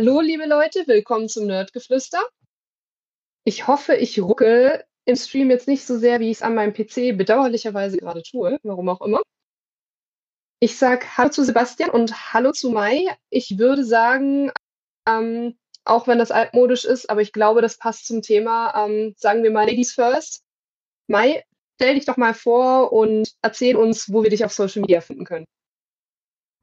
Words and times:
Hallo, 0.00 0.20
liebe 0.20 0.46
Leute, 0.46 0.86
willkommen 0.86 1.28
zum 1.28 1.46
Nerdgeflüster. 1.46 2.20
Ich 3.42 3.66
hoffe, 3.66 3.96
ich 3.96 4.20
rucke 4.20 4.84
im 5.06 5.16
Stream 5.16 5.50
jetzt 5.50 5.66
nicht 5.66 5.84
so 5.84 5.98
sehr, 5.98 6.20
wie 6.20 6.30
ich 6.30 6.36
es 6.36 6.42
an 6.42 6.54
meinem 6.54 6.72
PC 6.72 7.18
bedauerlicherweise 7.18 7.96
gerade 7.96 8.22
tue, 8.22 8.60
warum 8.62 8.90
auch 8.90 9.00
immer. 9.00 9.20
Ich 10.60 10.78
sage 10.78 11.04
Hallo 11.16 11.30
zu 11.30 11.42
Sebastian 11.42 11.90
und 11.90 12.32
Hallo 12.32 12.52
zu 12.52 12.70
Mai. 12.70 13.06
Ich 13.28 13.58
würde 13.58 13.84
sagen, 13.84 14.52
ähm, 15.04 15.58
auch 15.84 16.06
wenn 16.06 16.20
das 16.20 16.30
altmodisch 16.30 16.84
ist, 16.84 17.10
aber 17.10 17.22
ich 17.22 17.32
glaube, 17.32 17.60
das 17.60 17.76
passt 17.76 18.06
zum 18.06 18.22
Thema, 18.22 18.86
ähm, 18.86 19.16
sagen 19.16 19.42
wir 19.42 19.50
mal 19.50 19.66
Ladies 19.66 19.94
First. 19.94 20.44
Mai, 21.08 21.42
stell 21.74 21.96
dich 21.96 22.04
doch 22.04 22.16
mal 22.16 22.34
vor 22.34 22.92
und 22.92 23.34
erzähl 23.42 23.74
uns, 23.74 24.12
wo 24.12 24.22
wir 24.22 24.30
dich 24.30 24.44
auf 24.44 24.52
Social 24.52 24.82
Media 24.82 25.00
finden 25.00 25.24
können. 25.24 25.46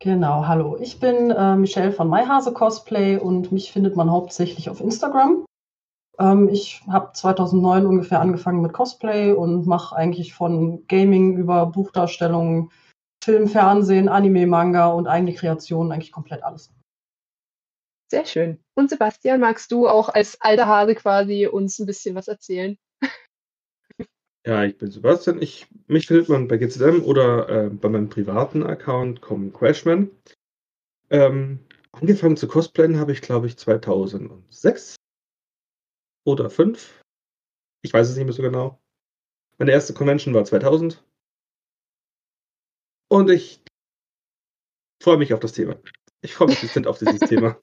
Genau, 0.06 0.46
hallo. 0.46 0.78
Ich 0.80 1.00
bin 1.00 1.32
äh, 1.32 1.56
Michelle 1.56 1.92
von 1.92 2.08
MyHase 2.08 2.54
Cosplay 2.54 3.18
und 3.18 3.52
mich 3.52 3.72
findet 3.72 3.96
man 3.96 4.12
hauptsächlich 4.12 4.70
auf 4.70 4.80
Instagram. 4.80 5.48
Ähm, 6.20 6.48
ich 6.48 6.84
habe 6.88 7.12
2009 7.14 7.88
ungefähr 7.88 8.22
angefangen 8.22 8.62
mit 8.62 8.72
Cosplay 8.72 9.32
und 9.32 9.66
mache 9.66 9.96
eigentlich 9.96 10.36
von 10.36 10.86
Gaming 10.86 11.38
über 11.38 11.66
Buchdarstellungen, 11.66 12.70
Film, 13.24 13.48
Fernsehen, 13.48 14.08
Anime, 14.08 14.46
Manga 14.46 14.90
und 14.90 15.08
eigene 15.08 15.34
Kreationen 15.34 15.92
eigentlich 15.92 16.12
komplett 16.12 16.44
alles. 16.44 16.72
Sehr 18.12 18.28
schön. 18.28 18.60
Und 18.76 18.92
Sebastian, 18.92 19.40
magst 19.40 19.72
du 19.72 19.88
auch 19.88 20.10
als 20.10 20.40
alter 20.40 20.68
Hase 20.68 20.94
quasi 20.94 21.48
uns 21.48 21.80
ein 21.80 21.88
bisschen 21.88 22.14
was 22.14 22.28
erzählen? 22.28 22.78
Ja, 24.46 24.64
ich 24.64 24.78
bin 24.78 24.92
Sebastian. 24.92 25.42
Ich, 25.42 25.66
mich 25.88 26.06
findet 26.06 26.30
man 26.30 26.48
bei 26.48 26.58
GZM 26.58 27.04
oder 27.04 27.50
äh, 27.50 27.70
bei 27.70 27.90
meinem 27.90 28.10
privaten 28.10 28.62
Account 28.62 29.20
Common 29.20 29.52
Crashman. 29.52 30.12
Ähm, 31.10 31.66
angefangen 31.92 32.38
zu 32.38 32.48
cosplayen 32.48 33.00
habe 33.00 33.12
ich, 33.12 33.22
glaube 33.22 33.48
ich, 33.48 33.58
2006 33.58 34.98
oder 36.28 36.50
2005. 36.50 37.02
Ich 37.82 37.92
weiß 37.92 38.08
es 38.08 38.16
nicht 38.16 38.26
mehr 38.26 38.34
so 38.34 38.44
genau. 38.44 38.80
Meine 39.58 39.72
erste 39.72 39.96
Convention 39.96 40.36
war 40.36 40.46
2000. 40.46 41.04
Und 43.10 43.32
ich 43.32 43.64
freue 45.02 45.18
mich 45.18 45.34
auf 45.34 45.40
das 45.40 45.54
Thema. 45.54 45.76
Ich 46.22 46.36
freue 46.36 46.50
mich 46.50 46.62
bisschen 46.62 46.86
auf 46.86 47.00
dieses 47.00 47.22
Thema. 47.22 47.60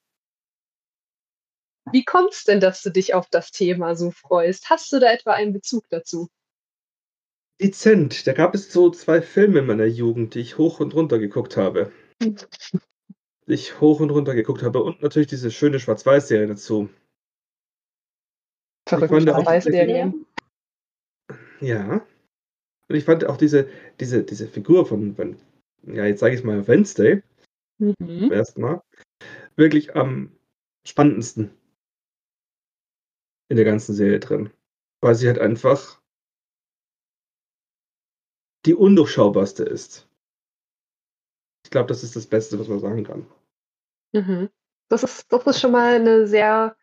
Wie 1.92 2.04
kommt 2.04 2.32
es 2.32 2.42
denn, 2.42 2.58
dass 2.58 2.82
du 2.82 2.90
dich 2.90 3.14
auf 3.14 3.28
das 3.28 3.52
Thema 3.52 3.94
so 3.94 4.10
freust? 4.10 4.68
Hast 4.68 4.90
du 4.92 4.98
da 4.98 5.12
etwa 5.12 5.32
einen 5.32 5.52
Bezug 5.52 5.88
dazu? 5.88 6.28
Dezent. 7.62 8.26
Da 8.26 8.32
gab 8.32 8.54
es 8.54 8.72
so 8.72 8.90
zwei 8.90 9.22
Filme 9.22 9.60
in 9.60 9.66
meiner 9.66 9.86
Jugend, 9.86 10.34
die 10.34 10.40
ich 10.40 10.58
hoch 10.58 10.80
und 10.80 10.94
runter 10.94 11.18
geguckt 11.18 11.56
habe. 11.56 11.92
Die 12.20 12.34
ich 13.46 13.80
hoch 13.80 14.00
und 14.00 14.10
runter 14.10 14.34
geguckt 14.34 14.62
habe. 14.62 14.82
Und 14.82 15.02
natürlich 15.02 15.28
diese 15.28 15.50
schöne 15.50 15.78
Schwarz-Weiß-Serie 15.78 16.48
dazu. 16.48 16.88
Verrückte 18.88 19.22
Schwarz-Weiß-Serie. 19.22 20.12
Ja. 21.60 22.06
Und 22.88 22.96
ich 22.96 23.04
fand 23.04 23.24
auch 23.24 23.36
diese, 23.36 23.68
diese, 24.00 24.24
diese 24.24 24.48
Figur 24.48 24.84
von, 24.84 25.14
von 25.14 25.36
ja, 25.84 26.04
jetzt 26.04 26.20
sage 26.20 26.34
ich 26.34 26.44
mal 26.44 26.66
Wednesday, 26.66 27.22
mhm. 27.78 27.94
zum 27.96 28.32
ersten 28.32 28.60
Mal, 28.60 28.82
wirklich 29.56 29.94
am 29.94 30.36
spannendsten 30.84 31.50
in 33.48 33.56
der 33.56 33.64
ganzen 33.64 33.94
Serie 33.94 34.18
drin. 34.18 34.50
Weil 35.00 35.14
sie 35.14 35.28
halt 35.28 35.38
einfach 35.38 36.01
die 38.66 38.74
undurchschaubarste 38.74 39.64
ist. 39.64 40.08
Ich 41.64 41.70
glaube, 41.70 41.88
das 41.88 42.02
ist 42.02 42.16
das 42.16 42.26
Beste, 42.26 42.58
was 42.58 42.68
man 42.68 42.80
sagen 42.80 43.04
kann. 43.04 43.26
Mhm. 44.12 44.50
Das, 44.88 45.02
ist, 45.02 45.32
das 45.32 45.46
ist 45.46 45.60
schon 45.60 45.72
mal 45.72 45.94
eine 45.94 46.26
sehr, 46.26 46.76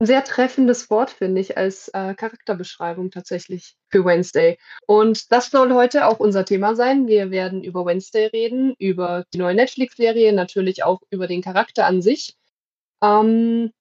ein 0.00 0.06
sehr 0.06 0.24
treffendes 0.24 0.90
Wort, 0.90 1.10
finde 1.10 1.40
ich, 1.40 1.56
als 1.56 1.88
äh, 1.88 2.14
Charakterbeschreibung 2.14 3.10
tatsächlich 3.10 3.76
für 3.88 4.04
Wednesday. 4.04 4.58
Und 4.86 5.30
das 5.30 5.50
soll 5.50 5.72
heute 5.72 6.06
auch 6.06 6.18
unser 6.18 6.44
Thema 6.44 6.74
sein. 6.74 7.06
Wir 7.06 7.30
werden 7.30 7.62
über 7.62 7.86
Wednesday 7.86 8.26
reden, 8.26 8.74
über 8.78 9.24
die 9.32 9.38
neue 9.38 9.54
Netflix-Serie, 9.54 10.32
natürlich 10.32 10.82
auch 10.84 11.00
über 11.10 11.26
den 11.26 11.42
Charakter 11.42 11.86
an 11.86 12.02
sich. 12.02 12.36
Ähm, 13.02 13.72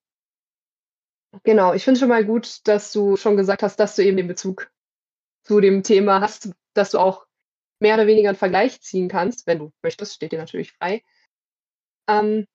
genau, 1.43 1.73
ich 1.73 1.83
finde 1.83 1.99
schon 1.99 2.09
mal 2.09 2.25
gut, 2.25 2.59
dass 2.67 2.91
du 2.91 3.17
schon 3.17 3.37
gesagt 3.37 3.63
hast, 3.63 3.79
dass 3.79 3.95
du 3.95 4.03
eben 4.03 4.17
den 4.17 4.27
Bezug 4.27 4.71
zu 5.43 5.59
dem 5.59 5.83
Thema 5.83 6.21
hast, 6.21 6.51
dass 6.73 6.91
du 6.91 6.99
auch 6.99 7.25
mehr 7.83 7.95
oder 7.95 8.07
weniger 8.07 8.29
einen 8.29 8.37
Vergleich 8.37 8.81
ziehen 8.81 9.09
kannst, 9.09 9.45
wenn 9.45 9.59
du 9.59 9.71
möchtest, 9.83 10.15
steht 10.15 10.31
dir 10.31 10.39
natürlich 10.39 10.71
frei. 10.71 11.03
Ähm, 12.09 12.47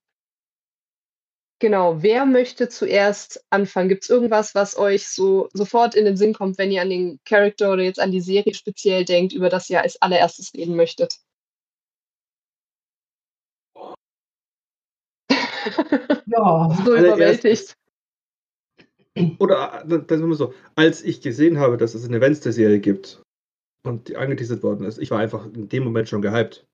genau, 1.61 2.03
wer 2.03 2.25
möchte 2.25 2.71
zuerst 2.71 3.45
anfangen? 3.51 3.91
Gibt 3.91 4.05
es 4.05 4.11
irgendwas, 4.11 4.55
was 4.55 4.79
euch 4.79 5.07
so 5.07 5.51
sofort 5.53 5.95
in 5.95 6.07
den 6.07 6.17
Sinn 6.17 6.33
kommt, 6.33 6.57
wenn 6.57 6.73
ihr 6.73 6.81
an 6.81 6.89
den 6.89 7.21
Charakter 7.27 7.73
oder 7.73 7.83
jetzt 7.83 8.01
an 8.01 8.11
die 8.11 8.23
Serie 8.23 8.55
speziell 8.55 9.05
denkt, 9.05 9.35
über 9.35 9.51
das 9.51 9.69
ihr 9.69 9.83
als 9.83 10.01
allererstes 10.01 10.55
reden 10.55 10.77
möchtet? 10.77 11.19
ja, 16.27 16.83
so 16.87 16.97
überwältigt. 16.97 17.75
Oder 19.39 19.85
dann 19.87 20.09
sagen 20.09 20.31
wir 20.31 20.37
so, 20.37 20.55
als 20.75 21.03
ich 21.03 21.21
gesehen 21.21 21.59
habe, 21.59 21.77
dass 21.77 21.95
es 21.95 22.07
eine 22.07 22.23
Wednesday-Serie 22.23 22.81
gibt, 22.81 23.21
und 23.85 24.09
die 24.09 24.17
angeteasert 24.17 24.63
worden 24.63 24.85
ist. 24.85 24.99
Ich 24.99 25.11
war 25.11 25.19
einfach 25.19 25.47
in 25.47 25.69
dem 25.69 25.85
Moment 25.85 26.09
schon 26.09 26.23
gehypt. 26.23 26.67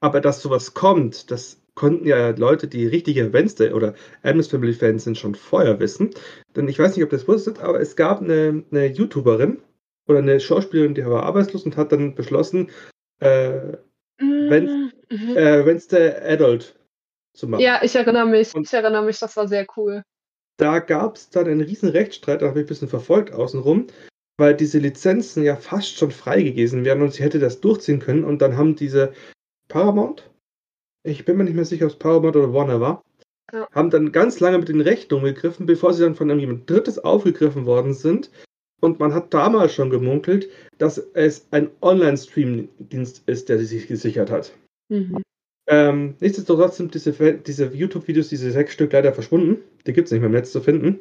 Aber 0.00 0.20
dass 0.20 0.40
sowas 0.40 0.74
kommt, 0.74 1.30
das 1.30 1.60
konnten 1.74 2.06
ja 2.06 2.30
Leute, 2.30 2.68
die 2.68 2.86
richtige 2.86 3.32
Wednesday 3.32 3.72
oder 3.72 3.94
Adams 4.22 4.48
Family 4.48 4.72
Fans 4.72 5.04
sind, 5.04 5.18
schon 5.18 5.34
vorher 5.34 5.78
wissen. 5.80 6.10
Denn 6.56 6.68
ich 6.68 6.78
weiß 6.78 6.96
nicht, 6.96 7.04
ob 7.04 7.10
das 7.10 7.28
wusstet, 7.28 7.60
aber 7.60 7.80
es 7.80 7.96
gab 7.96 8.20
eine, 8.20 8.64
eine 8.70 8.86
YouTuberin 8.86 9.62
oder 10.08 10.18
eine 10.18 10.40
Schauspielerin, 10.40 10.94
die 10.94 11.06
war 11.06 11.22
arbeitslos 11.22 11.64
und 11.64 11.76
hat 11.76 11.92
dann 11.92 12.14
beschlossen, 12.14 12.70
äh, 13.20 13.76
mhm. 14.18 14.92
äh, 15.10 15.64
Wednesday 15.64 16.14
Adult 16.32 16.74
zu 17.34 17.48
machen. 17.48 17.62
Ja, 17.62 17.80
ich 17.82 17.94
erinnere 17.94 18.26
mich. 18.26 18.54
Und 18.54 18.66
ich 18.66 18.72
erinnere 18.72 19.04
mich, 19.04 19.18
das 19.18 19.36
war 19.36 19.48
sehr 19.48 19.66
cool. 19.76 20.02
Da 20.56 20.78
gab 20.80 21.16
es 21.16 21.30
dann 21.30 21.46
einen 21.46 21.62
riesen 21.62 21.88
Rechtsstreit, 21.88 22.42
da 22.42 22.48
habe 22.48 22.60
ich 22.60 22.66
ein 22.66 22.68
bisschen 22.68 22.88
verfolgt 22.88 23.32
außenrum, 23.32 23.86
weil 24.40 24.56
diese 24.56 24.78
Lizenzen 24.78 25.44
ja 25.44 25.54
fast 25.54 25.96
schon 25.96 26.10
freigegeben 26.10 26.84
werden 26.84 27.02
und 27.02 27.12
sie 27.12 27.22
hätte 27.22 27.38
das 27.38 27.60
durchziehen 27.60 28.00
können 28.00 28.24
und 28.24 28.42
dann 28.42 28.56
haben 28.56 28.74
diese 28.74 29.12
Paramount, 29.68 30.28
ich 31.04 31.24
bin 31.24 31.36
mir 31.36 31.44
nicht 31.44 31.54
mehr 31.54 31.64
sicher, 31.64 31.84
ob 31.84 31.92
es 31.92 31.98
Paramount 31.98 32.36
oder 32.36 32.52
Warner 32.52 32.80
war, 32.80 33.04
ja. 33.52 33.68
haben 33.70 33.90
dann 33.90 34.12
ganz 34.12 34.40
lange 34.40 34.58
mit 34.58 34.68
den 34.68 34.80
Rechten 34.80 35.14
umgegriffen, 35.14 35.66
bevor 35.66 35.92
sie 35.92 36.02
dann 36.02 36.14
von 36.14 36.38
jemand 36.38 36.68
Drittes 36.68 36.98
aufgegriffen 36.98 37.66
worden 37.66 37.94
sind. 37.94 38.30
Und 38.80 38.98
man 38.98 39.12
hat 39.12 39.34
damals 39.34 39.74
schon 39.74 39.90
gemunkelt, 39.90 40.48
dass 40.78 40.96
es 41.12 41.46
ein 41.50 41.70
Online-Stream-Dienst 41.82 43.28
ist, 43.28 43.50
der 43.50 43.58
sich 43.58 43.88
gesichert 43.88 44.30
hat. 44.30 44.52
Mhm. 44.88 45.22
Ähm, 45.66 46.16
nichtsdestotrotz 46.18 46.78
sind 46.78 46.94
diese, 46.94 47.12
diese 47.34 47.66
YouTube-Videos, 47.66 48.30
diese 48.30 48.50
sechs 48.50 48.72
Stück 48.72 48.92
leider 48.94 49.12
verschwunden. 49.12 49.58
Die 49.86 49.92
gibt 49.92 50.06
es 50.06 50.12
nicht 50.12 50.20
mehr 50.20 50.28
im 50.28 50.34
Netz 50.34 50.50
zu 50.50 50.62
finden. 50.62 51.00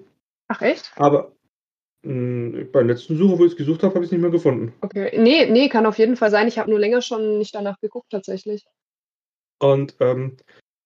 Ach 0.49 0.61
echt? 0.61 0.91
Aber 0.97 1.31
bei 2.01 2.79
der 2.79 2.83
letzten 2.83 3.17
Suche, 3.17 3.39
wo 3.39 3.45
ich 3.45 3.51
es 3.51 3.57
gesucht 3.57 3.83
habe, 3.83 3.93
habe 3.93 4.05
ich 4.05 4.07
es 4.07 4.11
nicht 4.11 4.21
mehr 4.21 4.29
gefunden. 4.29 4.73
Okay. 4.81 5.19
Nee, 5.19 5.49
nee, 5.49 5.67
kann 5.67 5.85
auf 5.85 5.97
jeden 5.97 6.15
Fall 6.15 6.31
sein. 6.31 6.47
Ich 6.47 6.57
habe 6.57 6.69
nur 6.69 6.79
länger 6.79 7.01
schon 7.01 7.37
nicht 7.37 7.53
danach 7.53 7.79
geguckt, 7.81 8.09
tatsächlich. 8.11 8.65
Und 9.59 9.95
ähm, 9.99 10.37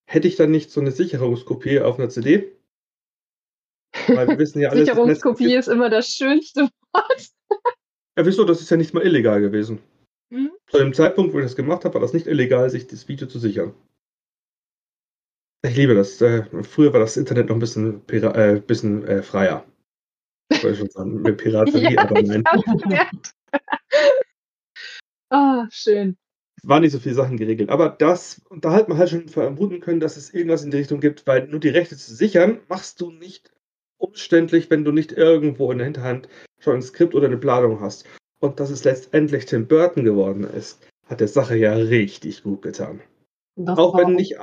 hätte 0.08 0.28
ich 0.28 0.36
dann 0.36 0.50
nicht 0.50 0.72
so 0.72 0.82
eine 0.82 0.92
Sicherungskopie 0.92 1.82
auf 1.82 2.00
einer 2.00 2.10
CD? 2.10 2.52
Weil 4.08 4.28
wir 4.28 4.40
wissen 4.40 4.60
ja 4.60 4.70
alle. 4.72 4.86
Sicherungskopie 4.86 5.54
ist 5.54 5.68
immer 5.68 5.92
das 5.92 6.08
schönste 6.08 6.62
Wort. 6.94 7.28
ja, 8.18 8.26
wieso? 8.26 8.44
Das 8.44 8.62
ist 8.62 8.72
ja 8.72 8.78
nicht 8.78 8.96
mal 8.96 9.06
illegal 9.06 9.40
gewesen. 9.40 9.80
Mhm. 10.32 10.52
Zu 10.68 10.80
dem 10.80 10.94
Zeitpunkt, 10.94 11.34
wo 11.34 11.38
ich 11.38 11.46
das 11.46 11.56
gemacht 11.56 11.86
habe, 11.86 11.94
war 11.94 12.02
das 12.02 12.14
nicht 12.14 12.26
illegal, 12.26 12.68
sich 12.72 12.88
das 12.88 13.08
Video 13.08 13.28
zu 13.28 13.38
sichern. 13.38 13.76
Ich 15.64 15.78
liebe 15.78 15.94
das. 15.94 16.20
Äh, 16.22 16.46
früher 16.64 16.92
war 16.92 17.00
das 17.00 17.18
Internet 17.18 17.50
noch 17.50 17.56
ein 17.56 17.60
bisschen, 17.60 18.02
äh, 18.10 18.62
bisschen 18.66 19.06
äh, 19.06 19.22
freier. 19.22 19.64
Ich 20.54 20.64
wollte 20.64 20.78
schon 20.78 20.90
sagen, 20.90 21.22
mit 21.22 21.38
Piraterie, 21.38 21.94
ja, 21.94 22.02
aber 22.02 22.22
nein. 22.22 22.44
Ah, 25.30 25.64
oh, 25.64 25.68
schön. 25.72 26.16
Es 26.62 26.70
waren 26.70 26.84
nicht 26.84 26.92
so 26.92 27.00
viele 27.00 27.16
Sachen 27.16 27.38
geregelt. 27.38 27.70
Aber 27.72 27.90
das, 27.90 28.42
da 28.56 28.72
hat 28.72 28.88
man 28.88 29.00
halt 29.00 29.10
schon 29.10 29.28
vermuten 29.28 29.80
können, 29.80 30.00
dass 30.00 30.16
es 30.16 30.32
irgendwas 30.32 30.64
in 30.64 30.70
die 30.70 30.78
Richtung 30.78 31.00
gibt, 31.00 31.26
weil 31.26 31.48
nur 31.48 31.60
die 31.60 31.70
Rechte 31.70 31.98
zu 31.98 32.14
sichern, 32.14 32.60
machst 32.70 33.02
du 33.02 33.10
nicht 33.10 33.52
umständlich, 33.98 34.70
wenn 34.70 34.84
du 34.84 34.92
nicht 34.92 35.12
irgendwo 35.12 35.72
in 35.72 35.80
der 35.80 35.86
Hinterhand 35.86 36.30
schon 36.60 36.76
ein 36.76 36.82
Skript 36.84 37.16
oder 37.16 37.26
eine 37.26 37.38
Planung 37.38 37.82
hast. 37.82 38.06
Und 38.40 38.60
dass 38.60 38.70
es 38.70 38.84
letztendlich 38.84 39.46
Tim 39.46 39.68
Burton 39.68 40.04
geworden 40.04 40.44
ist, 40.44 40.86
hat 41.08 41.20
der 41.20 41.28
Sache 41.28 41.58
ja 41.58 41.74
richtig 41.74 42.44
gut 42.44 42.62
getan. 42.62 43.02
Das 43.56 43.78
auch 43.78 43.98
wenn 43.98 44.14
nicht 44.14 44.38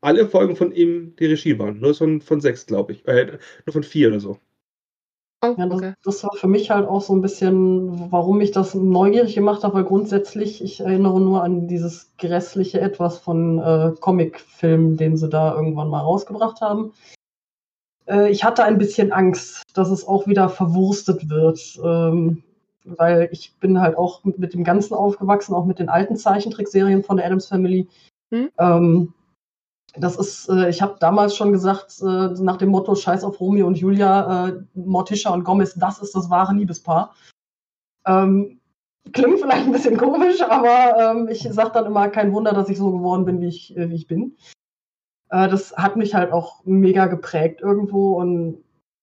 alle 0.00 0.28
Folgen 0.28 0.56
von 0.56 0.72
ihm 0.72 1.14
die 1.16 1.26
Regie 1.26 1.58
waren. 1.58 1.78
Nur 1.78 1.94
von, 1.94 2.20
von 2.20 2.40
sechs, 2.40 2.66
glaube 2.66 2.92
ich. 2.92 3.06
Äh, 3.06 3.38
nur 3.66 3.72
von 3.72 3.82
vier 3.82 4.08
oder 4.08 4.20
so. 4.20 4.38
Oh, 5.44 5.54
Ja, 5.58 5.66
das, 5.66 5.78
okay. 5.78 5.94
das 6.04 6.22
war 6.22 6.32
für 6.34 6.46
mich 6.46 6.70
halt 6.70 6.88
auch 6.88 7.00
so 7.00 7.12
ein 7.14 7.20
bisschen, 7.20 8.10
warum 8.12 8.38
mich 8.38 8.52
das 8.52 8.74
neugierig 8.74 9.34
gemacht 9.34 9.64
hat, 9.64 9.74
weil 9.74 9.82
grundsätzlich, 9.82 10.62
ich 10.62 10.80
erinnere 10.80 11.20
nur 11.20 11.42
an 11.42 11.66
dieses 11.66 12.12
grässliche 12.16 12.80
Etwas 12.80 13.18
von 13.18 13.58
äh, 13.58 13.92
Comicfilmen, 13.98 14.96
den 14.96 15.16
sie 15.16 15.28
da 15.28 15.54
irgendwann 15.54 15.88
mal 15.88 16.00
rausgebracht 16.00 16.60
haben. 16.60 16.92
Äh, 18.06 18.30
ich 18.30 18.44
hatte 18.44 18.62
ein 18.62 18.78
bisschen 18.78 19.10
Angst, 19.10 19.62
dass 19.74 19.90
es 19.90 20.06
auch 20.06 20.28
wieder 20.28 20.48
verwurstet 20.48 21.28
wird, 21.28 21.76
ähm, 21.82 22.44
weil 22.84 23.28
ich 23.32 23.56
bin 23.58 23.80
halt 23.80 23.96
auch 23.96 24.22
mit, 24.22 24.38
mit 24.38 24.54
dem 24.54 24.62
Ganzen 24.62 24.94
aufgewachsen, 24.94 25.54
auch 25.54 25.64
mit 25.64 25.80
den 25.80 25.88
alten 25.88 26.16
Zeichentrickserien 26.16 27.02
von 27.02 27.16
der 27.16 27.26
Adams 27.26 27.46
Family. 27.46 27.88
Hm. 28.30 28.48
Ähm, 28.58 29.14
das 29.94 30.16
ist, 30.16 30.48
äh, 30.48 30.68
ich 30.70 30.80
habe 30.80 30.96
damals 31.00 31.36
schon 31.36 31.52
gesagt, 31.52 32.00
äh, 32.00 32.28
nach 32.42 32.56
dem 32.56 32.70
Motto 32.70 32.94
Scheiß 32.94 33.24
auf 33.24 33.40
Romeo 33.40 33.66
und 33.66 33.78
Julia, 33.78 34.48
äh, 34.48 34.62
Morticia 34.74 35.32
und 35.32 35.44
Gomez, 35.44 35.74
das 35.74 36.00
ist 36.00 36.14
das 36.14 36.30
wahre 36.30 36.54
Liebespaar. 36.54 37.14
Ähm, 38.06 38.60
klingt 39.12 39.40
vielleicht 39.40 39.66
ein 39.66 39.72
bisschen 39.72 39.96
komisch, 39.96 40.40
aber 40.42 40.96
ähm, 40.98 41.28
ich 41.28 41.42
sage 41.42 41.72
dann 41.74 41.86
immer, 41.86 42.08
kein 42.08 42.32
Wunder, 42.32 42.52
dass 42.52 42.68
ich 42.68 42.78
so 42.78 42.90
geworden 42.90 43.24
bin, 43.24 43.40
wie 43.40 43.48
ich, 43.48 43.76
äh, 43.76 43.90
wie 43.90 43.96
ich 43.96 44.06
bin. 44.06 44.36
Äh, 45.28 45.48
das 45.48 45.76
hat 45.76 45.96
mich 45.96 46.14
halt 46.14 46.32
auch 46.32 46.64
mega 46.64 47.06
geprägt 47.06 47.60
irgendwo 47.60 48.18
und 48.20 48.62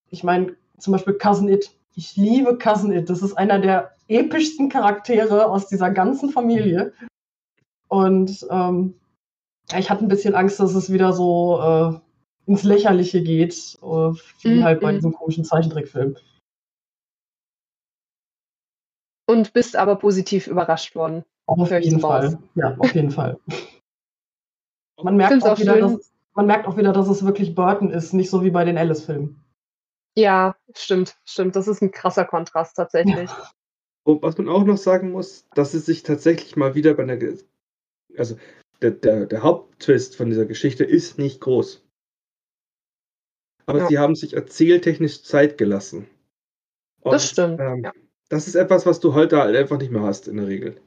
ich 0.10 0.24
meine, 0.24 0.56
zum 0.78 0.94
Beispiel 0.94 1.14
Cousin 1.16 1.50
It. 1.50 1.72
Ich 1.96 2.16
liebe 2.16 2.58
Cousin 2.58 2.92
It. 2.92 3.10
Das 3.10 3.22
ist 3.22 3.34
einer 3.34 3.60
der 3.60 3.92
epischsten 4.08 4.70
Charaktere 4.70 5.48
aus 5.48 5.68
dieser 5.68 5.92
ganzen 5.92 6.32
Familie. 6.32 6.94
Und 7.90 8.48
ähm, 8.50 8.96
ich 9.77 9.89
hatte 9.89 10.04
ein 10.04 10.07
bisschen 10.07 10.36
Angst, 10.36 10.60
dass 10.60 10.74
es 10.74 10.92
wieder 10.92 11.13
so 11.13 11.60
äh, 11.62 12.50
ins 12.50 12.63
Lächerliche 12.63 13.21
geht, 13.21 13.77
äh, 13.81 13.86
wie 13.86 14.48
Mhm, 14.48 14.63
halt 14.63 14.81
bei 14.81 14.92
mhm. 14.92 14.95
diesem 14.95 15.13
komischen 15.13 15.45
Zeichentrickfilm. 15.45 16.16
Und 19.27 19.54
bist 19.54 19.75
aber 19.75 19.95
positiv 19.98 20.48
überrascht 20.48 20.95
worden. 20.95 21.24
Auf 21.45 21.69
jeden 21.71 22.01
raus. 22.04 22.33
Fall. 22.33 22.39
Ja, 22.56 22.75
auf 22.77 22.95
jeden 22.95 23.12
Fall. 23.12 23.39
Man 25.04 25.16
merkt, 25.16 25.44
auch 25.44 25.51
auch 25.51 25.60
wieder, 25.60 25.74
schön. 25.74 25.81
dass, 25.81 25.94
es- 25.94 26.12
man 26.33 26.45
merkt 26.45 26.68
auch 26.68 26.75
wieder, 26.77 26.92
dass 26.94 27.07
es 27.07 27.25
wirklich 27.25 27.56
Burton 27.56 27.89
ist, 27.89 28.13
nicht 28.13 28.30
so 28.30 28.44
wie 28.44 28.51
bei 28.51 28.66
den 28.66 28.77
Alice-Filmen. 28.77 29.42
Ja, 30.18 30.56
stimmt, 30.75 31.18
stimmt. 31.25 31.56
Das 31.56 31.68
ist 31.68 31.81
ein 31.81 31.92
krasser 31.92 32.25
Kontrast 32.25 32.75
tatsächlich. 32.75 33.30
Und 34.04 34.21
was 34.21 34.38
man 34.38 34.50
auch 34.50 34.63
noch 34.63 34.77
sagen 34.77 35.12
muss, 35.12 35.48
dass 35.56 35.74
es 35.74 35.86
sich 35.86 36.04
tatsächlich 36.04 36.56
mal 36.57 36.75
wieder 36.75 36.94
bei 36.95 37.04
einer, 37.04 37.18
also 38.18 38.36
der, 38.81 38.92
der, 38.92 39.26
der 39.26 39.44
Haupttwist 39.44 40.16
von 40.16 40.30
dieser 40.30 40.46
Geschichte 40.46 40.84
ist 40.84 41.18
nicht 41.18 41.42
groß. 41.42 41.86
Aber 43.66 43.80
Ja. 43.80 43.88
sie 43.88 43.98
haben 44.00 44.16
sich 44.16 44.34
erzähltechnisch 44.34 45.24
Zeit 45.24 45.58
gelassen. 45.58 46.08
Das 47.04 47.30
stimmt, 47.30 47.60
Ähm, 47.60 47.84
ja. 47.84 47.92
Das 48.30 48.48
ist 48.48 48.56
etwas, 48.56 48.86
was 48.86 49.00
du 49.00 49.14
heute 49.14 49.38
halt 49.38 49.56
einfach 49.56 49.80
nicht 49.80 49.92
mehr 49.92 50.04
hast 50.04 50.28
in 50.28 50.38
der 50.38 50.48
Regel. 50.48 50.80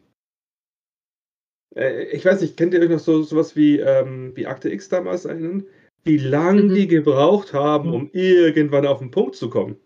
Äh, 1.75 2.05
ich 2.11 2.25
weiß 2.25 2.41
nicht, 2.41 2.57
kennt 2.57 2.75
ihr 2.75 2.81
euch 2.81 2.89
noch 2.91 2.99
so 2.99 3.23
sowas 3.23 3.57
wie, 3.57 3.79
ähm, 3.81 4.33
wie 4.37 4.47
Akte 4.47 4.71
X 4.71 4.89
damals 4.89 5.25
erinnern? 5.25 5.67
Wie 6.05 6.19
lang 6.19 6.67
Mhm. 6.69 6.75
die 6.75 6.87
gebraucht 6.89 7.53
haben, 7.53 7.89
Mhm. 7.89 7.95
um 7.95 8.11
irgendwann 8.13 8.87
auf 8.87 8.99
den 8.99 9.11
Punkt 9.11 9.37
zu 9.37 9.49
kommen. 9.51 9.77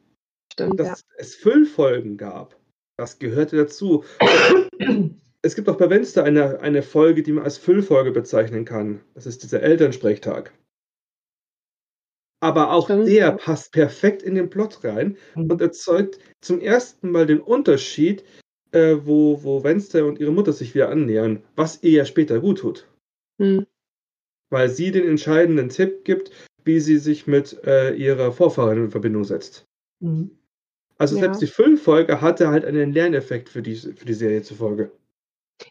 Stimmt, 0.52 0.78
ja. 0.80 0.86
Dass 0.90 1.04
es 1.16 1.34
Füllfolgen 1.34 2.16
gab. 2.16 2.58
Das 2.98 3.18
gehörte 3.18 3.56
dazu. 3.56 4.04
Es 5.46 5.54
gibt 5.54 5.68
auch 5.68 5.76
bei 5.76 5.88
Wenster 5.88 6.24
eine, 6.24 6.58
eine 6.58 6.82
Folge, 6.82 7.22
die 7.22 7.30
man 7.30 7.44
als 7.44 7.56
Füllfolge 7.56 8.10
bezeichnen 8.10 8.64
kann. 8.64 9.00
Das 9.14 9.26
ist 9.26 9.44
dieser 9.44 9.62
Elternsprechtag. 9.62 10.52
Aber 12.40 12.72
auch 12.72 12.88
der 12.88 13.30
passt 13.32 13.72
perfekt 13.72 14.24
in 14.24 14.34
den 14.34 14.50
Plot 14.50 14.82
rein 14.82 15.16
Mhm. 15.36 15.52
und 15.52 15.60
erzeugt 15.60 16.18
zum 16.40 16.60
ersten 16.60 17.12
Mal 17.12 17.26
den 17.26 17.40
Unterschied, 17.40 18.24
äh, 18.72 18.96
wo, 19.04 19.44
wo 19.44 19.62
Wenster 19.62 20.04
und 20.04 20.18
ihre 20.18 20.32
Mutter 20.32 20.52
sich 20.52 20.74
wieder 20.74 20.88
annähern, 20.88 21.44
was 21.54 21.80
ihr 21.84 21.92
ja 21.92 22.04
später 22.04 22.40
gut 22.40 22.58
tut. 22.58 22.88
Hm. 23.40 23.66
Weil 24.50 24.68
sie 24.68 24.90
den 24.90 25.06
entscheidenden 25.06 25.68
Tipp 25.68 26.04
gibt, 26.04 26.32
wie 26.64 26.80
sie 26.80 26.98
sich 26.98 27.28
mit 27.28 27.62
äh, 27.64 27.94
ihrer 27.94 28.32
Vorfahrin 28.32 28.86
in 28.86 28.90
Verbindung 28.90 29.22
setzt. 29.22 29.64
Mhm. 30.00 30.32
Also 30.98 31.14
Ja. 31.14 31.22
selbst 31.22 31.40
die 31.40 31.46
Füllfolge 31.46 32.20
hatte 32.20 32.48
halt 32.48 32.64
einen 32.64 32.92
Lerneffekt 32.92 33.48
für 33.48 33.62
die, 33.62 33.76
für 33.76 34.04
die 34.06 34.14
Serie 34.14 34.42
zufolge. 34.42 34.90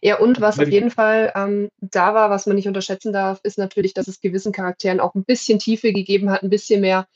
Ja, 0.01 0.19
und 0.19 0.41
was 0.41 0.59
auf 0.59 0.67
jeden 0.67 0.89
Fall 0.89 1.31
ähm, 1.35 1.69
da 1.79 2.13
war, 2.13 2.29
was 2.29 2.47
man 2.47 2.55
nicht 2.55 2.67
unterschätzen 2.67 3.13
darf, 3.13 3.39
ist 3.43 3.57
natürlich, 3.57 3.93
dass 3.93 4.07
es 4.07 4.19
gewissen 4.19 4.51
Charakteren 4.51 4.99
auch 4.99 5.15
ein 5.15 5.25
bisschen 5.25 5.59
Tiefe 5.59 5.93
gegeben 5.93 6.31
hat, 6.31 6.43
ein 6.43 6.49
bisschen 6.49 6.81
mehr 6.81 7.07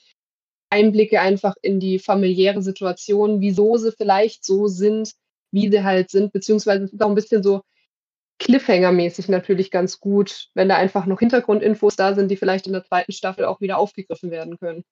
Einblicke 0.69 1.19
einfach 1.19 1.55
in 1.61 1.79
die 1.79 1.99
familiäre 1.99 2.61
Situation, 2.61 3.41
wieso 3.41 3.77
sie 3.77 3.91
vielleicht 3.91 4.45
so 4.45 4.67
sind, 4.67 5.13
wie 5.51 5.69
sie 5.71 5.83
halt 5.83 6.11
sind, 6.11 6.31
beziehungsweise 6.31 6.85
es 6.85 6.93
ist 6.93 7.01
auch 7.01 7.09
ein 7.09 7.15
bisschen 7.15 7.41
so 7.41 7.61
Cliffhanger-mäßig 8.39 9.29
natürlich 9.29 9.71
ganz 9.71 9.99
gut, 9.99 10.49
wenn 10.53 10.69
da 10.69 10.77
einfach 10.77 11.05
noch 11.05 11.19
Hintergrundinfos 11.19 11.95
da 11.95 12.13
sind, 12.13 12.29
die 12.29 12.37
vielleicht 12.37 12.67
in 12.67 12.73
der 12.73 12.85
zweiten 12.85 13.11
Staffel 13.11 13.45
auch 13.45 13.59
wieder 13.61 13.77
aufgegriffen 13.77 14.31
werden 14.31 14.57
können. 14.59 14.83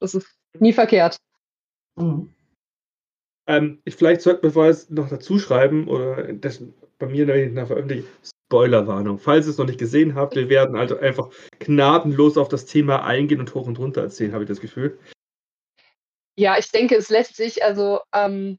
Das 0.00 0.14
ist 0.14 0.26
nie 0.58 0.72
verkehrt. 0.72 1.18
Mhm. 1.96 2.32
Ähm, 3.46 3.82
ich, 3.84 3.96
vielleicht 3.96 4.22
sollten 4.22 4.42
wir 4.42 4.52
vorher 4.52 4.76
noch 4.88 5.08
dazu 5.08 5.38
schreiben, 5.38 5.86
oder 5.88 6.32
das 6.32 6.62
bei 6.98 7.06
mir 7.06 7.28
in 7.34 7.54
der 7.54 7.66
Veröffentlichung, 7.66 8.08
Spoilerwarnung. 8.46 9.18
Falls 9.18 9.46
ihr 9.46 9.50
es 9.50 9.58
noch 9.58 9.66
nicht 9.66 9.78
gesehen 9.78 10.14
habt, 10.14 10.36
wir 10.36 10.48
werden 10.48 10.76
also 10.76 10.98
einfach 10.98 11.30
gnadenlos 11.58 12.36
auf 12.36 12.48
das 12.48 12.66
Thema 12.66 13.04
eingehen 13.04 13.40
und 13.40 13.54
hoch 13.54 13.66
und 13.66 13.78
runter 13.78 14.02
erzählen, 14.02 14.32
habe 14.32 14.44
ich 14.44 14.48
das 14.48 14.60
Gefühl. 14.60 14.98
Ja, 16.36 16.58
ich 16.58 16.70
denke, 16.70 16.96
es 16.96 17.10
lässt 17.10 17.36
sich 17.36 17.62
also 17.64 18.00
ähm, 18.12 18.58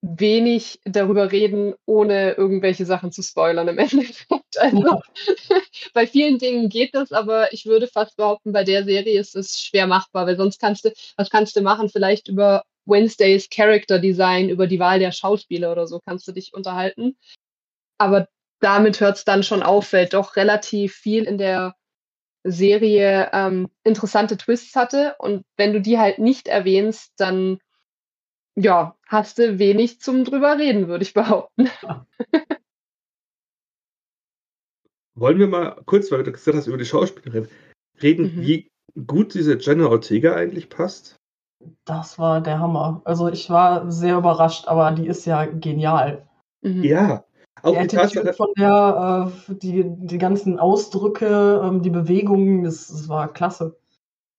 wenig 0.00 0.80
darüber 0.84 1.32
reden, 1.32 1.74
ohne 1.86 2.32
irgendwelche 2.32 2.84
Sachen 2.84 3.10
zu 3.10 3.22
spoilern 3.22 3.68
im 3.68 3.78
Endeffekt. 3.78 4.58
Also 4.58 5.00
bei 5.94 6.06
vielen 6.06 6.38
Dingen 6.38 6.68
geht 6.68 6.94
das, 6.94 7.12
aber 7.12 7.52
ich 7.52 7.66
würde 7.66 7.88
fast 7.88 8.16
behaupten, 8.16 8.52
bei 8.52 8.64
der 8.64 8.84
Serie 8.84 9.18
ist 9.18 9.34
es 9.34 9.60
schwer 9.60 9.86
machbar, 9.86 10.26
weil 10.26 10.36
sonst 10.36 10.60
kannst 10.60 10.84
du, 10.84 10.92
was 11.16 11.30
kannst 11.30 11.56
du 11.56 11.62
machen? 11.62 11.88
Vielleicht 11.88 12.28
über 12.28 12.62
Wednesdays 12.88 13.48
Character 13.50 13.98
Design, 13.98 14.48
über 14.48 14.66
die 14.66 14.78
Wahl 14.78 14.98
der 14.98 15.12
Schauspieler 15.12 15.70
oder 15.72 15.86
so 15.86 16.00
kannst 16.04 16.26
du 16.26 16.32
dich 16.32 16.52
unterhalten. 16.54 17.16
Aber 17.98 18.28
damit 18.60 19.00
hört 19.00 19.16
es 19.16 19.24
dann 19.24 19.42
schon 19.42 19.62
auf, 19.62 19.92
weil 19.92 20.06
doch 20.06 20.36
relativ 20.36 20.94
viel 20.94 21.24
in 21.24 21.38
der 21.38 21.74
Serie 22.44 23.30
ähm, 23.32 23.68
interessante 23.84 24.36
Twists 24.36 24.74
hatte. 24.74 25.16
Und 25.18 25.44
wenn 25.56 25.72
du 25.72 25.80
die 25.80 25.98
halt 25.98 26.18
nicht 26.18 26.48
erwähnst, 26.48 27.12
dann 27.18 27.58
ja, 28.56 28.96
hast 29.06 29.38
du 29.38 29.58
wenig 29.58 30.00
zum 30.00 30.24
drüber 30.24 30.58
reden, 30.58 30.88
würde 30.88 31.04
ich 31.04 31.14
behaupten. 31.14 31.70
Wollen 35.14 35.38
wir 35.38 35.46
mal 35.46 35.80
kurz, 35.84 36.10
weil 36.10 36.24
du 36.24 36.32
gesagt 36.32 36.56
hast, 36.56 36.66
über 36.66 36.78
die 36.78 36.84
Schauspielerin 36.84 37.48
reden, 38.02 38.36
Mhm. 38.36 38.42
wie 38.42 38.70
gut 39.06 39.34
diese 39.34 39.58
Jenna 39.58 39.86
Ortega 39.88 40.34
eigentlich 40.34 40.68
passt? 40.68 41.17
Das 41.84 42.18
war 42.18 42.40
der 42.40 42.58
Hammer. 42.60 43.02
Also 43.04 43.28
ich 43.28 43.50
war 43.50 43.90
sehr 43.90 44.18
überrascht, 44.18 44.68
aber 44.68 44.92
die 44.92 45.06
ist 45.06 45.24
ja 45.24 45.44
genial. 45.46 46.28
Mhm. 46.62 46.84
Ja, 46.84 47.24
auch 47.62 47.76
Die 47.76 47.86
Tatsache, 47.88 48.32
von 48.32 48.48
der, 48.56 49.32
äh, 49.50 49.54
die, 49.54 49.84
die 49.84 50.18
ganzen 50.18 50.58
Ausdrücke, 50.58 51.60
ähm, 51.64 51.82
die 51.82 51.90
Bewegungen, 51.90 52.62
das, 52.64 52.88
das 52.88 53.08
war 53.08 53.32
klasse. 53.32 53.76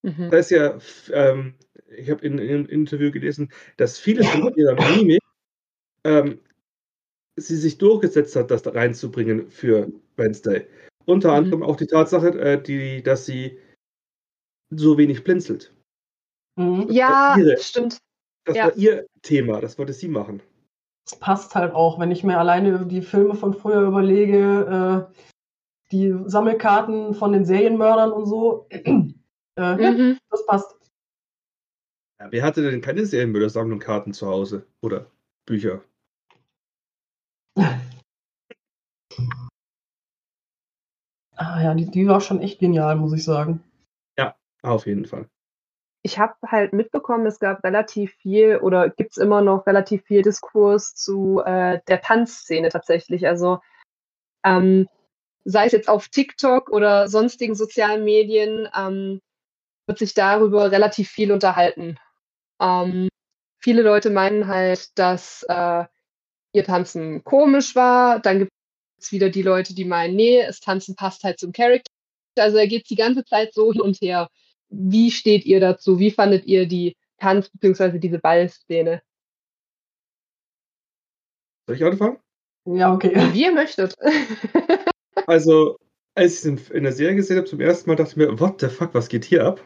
Mhm. 0.02 0.30
da 0.30 0.38
ist 0.38 0.50
ja, 0.50 0.78
ähm, 1.12 1.56
ich 1.94 2.10
habe 2.10 2.24
in, 2.24 2.38
in 2.38 2.48
einem 2.48 2.66
Interview 2.66 3.10
gelesen, 3.10 3.52
dass 3.76 3.98
vieles 3.98 4.26
von 4.28 4.54
ihrer 4.54 4.74
Mimik 4.74 5.20
ähm, 6.04 6.40
sie 7.36 7.56
sich 7.56 7.76
durchgesetzt 7.76 8.36
hat, 8.36 8.50
das 8.50 8.62
da 8.62 8.70
reinzubringen 8.70 9.50
für 9.50 9.92
Wednesday. 10.16 10.66
Unter 11.04 11.30
Mhm. 11.30 11.34
anderem 11.36 11.62
auch 11.62 11.76
die 11.76 11.86
Tatsache, 11.86 12.28
äh, 12.38 12.62
die, 12.62 13.02
dass 13.02 13.26
sie 13.26 13.58
so 14.70 14.96
wenig 14.96 15.24
blinzelt. 15.24 15.74
Mhm. 16.60 16.90
Ja, 16.90 17.36
ihre- 17.38 17.56
stimmt. 17.58 17.98
Das 18.44 18.56
Ja. 18.56 18.64
war 18.64 18.76
ihr 18.76 19.06
Thema, 19.22 19.60
das 19.60 19.78
wollte 19.78 19.92
sie 19.92 20.08
machen. 20.08 20.42
Das 21.06 21.18
passt 21.18 21.54
halt 21.54 21.74
auch, 21.74 21.98
wenn 21.98 22.10
ich 22.10 22.22
mir 22.22 22.38
alleine 22.38 22.86
die 22.86 23.02
Filme 23.02 23.34
von 23.34 23.54
früher 23.54 23.82
überlege, 23.82 25.08
äh, 25.10 25.20
die 25.90 26.14
Sammelkarten 26.26 27.14
von 27.14 27.32
den 27.32 27.44
Serienmördern 27.44 28.12
und 28.12 28.26
so. 28.26 28.66
äh, 28.70 29.12
ja, 29.56 29.90
Mhm. 29.90 30.18
das 30.30 30.46
passt. 30.46 30.76
Ja, 32.20 32.30
wer 32.30 32.42
hatte 32.42 32.62
denn 32.70 32.82
keine 32.82 33.06
Serienmörder-Sammlung 33.06 33.78
Karten 33.78 34.12
zu 34.12 34.26
Hause? 34.26 34.66
Oder 34.82 35.06
Bücher? 35.46 35.82
Ah 41.36 41.62
ja, 41.62 41.74
die, 41.74 41.90
die 41.90 42.06
war 42.06 42.20
schon 42.20 42.40
echt 42.40 42.60
genial, 42.60 42.96
muss 42.96 43.14
ich 43.14 43.24
sagen. 43.24 43.64
Auf 44.62 44.84
jeden 44.86 45.06
Fall. 45.06 45.26
Ich 46.02 46.18
habe 46.18 46.34
halt 46.46 46.72
mitbekommen, 46.72 47.26
es 47.26 47.38
gab 47.38 47.62
relativ 47.62 48.14
viel 48.14 48.56
oder 48.56 48.88
gibt 48.88 49.12
es 49.12 49.16
immer 49.18 49.42
noch 49.42 49.66
relativ 49.66 50.04
viel 50.04 50.22
Diskurs 50.22 50.94
zu 50.94 51.42
äh, 51.44 51.80
der 51.88 52.00
Tanzszene 52.00 52.70
tatsächlich. 52.70 53.26
Also 53.26 53.60
ähm, 54.44 54.88
sei 55.44 55.66
es 55.66 55.72
jetzt 55.72 55.88
auf 55.88 56.08
TikTok 56.08 56.70
oder 56.70 57.08
sonstigen 57.08 57.54
sozialen 57.54 58.04
Medien, 58.04 58.68
ähm, 58.74 59.20
wird 59.86 59.98
sich 59.98 60.14
darüber 60.14 60.70
relativ 60.70 61.10
viel 61.10 61.32
unterhalten. 61.32 61.98
Ähm, 62.60 63.08
viele 63.58 63.82
Leute 63.82 64.10
meinen 64.10 64.46
halt, 64.46 64.98
dass 64.98 65.44
äh, 65.48 65.84
ihr 66.52 66.64
Tanzen 66.64 67.24
komisch 67.24 67.74
war. 67.74 68.20
Dann 68.20 68.40
gibt 68.40 68.52
es 68.98 69.12
wieder 69.12 69.30
die 69.30 69.42
Leute, 69.42 69.74
die 69.74 69.84
meinen, 69.84 70.16
nee, 70.16 70.44
das 70.46 70.60
Tanzen 70.60 70.94
passt 70.94 71.24
halt 71.24 71.38
zum 71.38 71.52
Charakter. 71.52 71.90
Also 72.38 72.56
er 72.58 72.68
geht 72.68 72.88
die 72.90 72.96
ganze 72.96 73.24
Zeit 73.24 73.54
so 73.54 73.72
hin 73.72 73.80
und 73.80 74.00
her. 74.00 74.28
Wie 74.70 75.10
steht 75.10 75.44
ihr 75.44 75.60
dazu? 75.60 75.98
Wie 75.98 76.10
fandet 76.10 76.46
ihr 76.46 76.66
die 76.66 76.96
Tanz- 77.18 77.50
bzw. 77.50 77.98
diese 77.98 78.18
Ballszene? 78.18 79.02
Soll 81.66 81.76
ich 81.76 81.84
anfangen? 81.84 82.18
Ja, 82.66 82.92
okay. 82.94 83.14
Wie 83.32 83.42
ihr 83.44 83.52
möchtet. 83.52 83.94
Also, 85.26 85.76
als 86.16 86.44
ich 86.44 86.52
es 86.52 86.70
in 86.70 86.82
der 86.82 86.92
Serie 86.92 87.14
gesehen 87.14 87.36
habe, 87.36 87.46
zum 87.46 87.60
ersten 87.60 87.88
Mal 87.90 87.94
dachte 87.96 88.12
ich 88.12 88.16
mir, 88.16 88.40
what 88.40 88.60
the 88.60 88.68
fuck, 88.68 88.94
was 88.94 89.08
geht 89.08 89.24
hier 89.24 89.44
ab? 89.46 89.60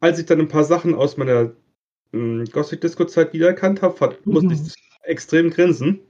Als 0.00 0.18
ich 0.18 0.26
dann 0.26 0.40
ein 0.40 0.48
paar 0.48 0.64
Sachen 0.64 0.94
aus 0.94 1.16
meiner 1.16 1.54
hm, 2.12 2.44
Gothic-Disco-Zeit 2.46 3.32
wiedererkannt 3.32 3.82
habe, 3.82 4.18
Mhm. 4.24 4.32
musste 4.32 4.54
ich 4.54 4.74
extrem 5.02 5.50
grinsen. 5.50 6.00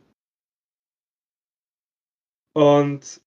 Und 2.54 3.20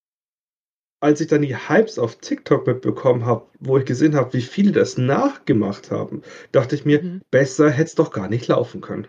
als 1.01 1.21
ich 1.21 1.27
dann 1.27 1.41
die 1.41 1.55
Hypes 1.55 1.97
auf 1.97 2.17
TikTok 2.17 2.67
mitbekommen 2.67 3.25
habe, 3.25 3.45
wo 3.59 3.77
ich 3.77 3.85
gesehen 3.85 4.15
habe, 4.15 4.33
wie 4.33 4.41
viele 4.41 4.71
das 4.71 4.97
nachgemacht 4.97 5.91
haben, 5.91 6.21
dachte 6.51 6.75
ich 6.75 6.85
mir, 6.85 7.01
Mhm. 7.01 7.21
besser 7.31 7.69
hätte 7.69 7.87
es 7.87 7.95
doch 7.95 8.11
gar 8.11 8.27
nicht 8.27 8.47
laufen 8.47 8.81
können. 8.81 9.07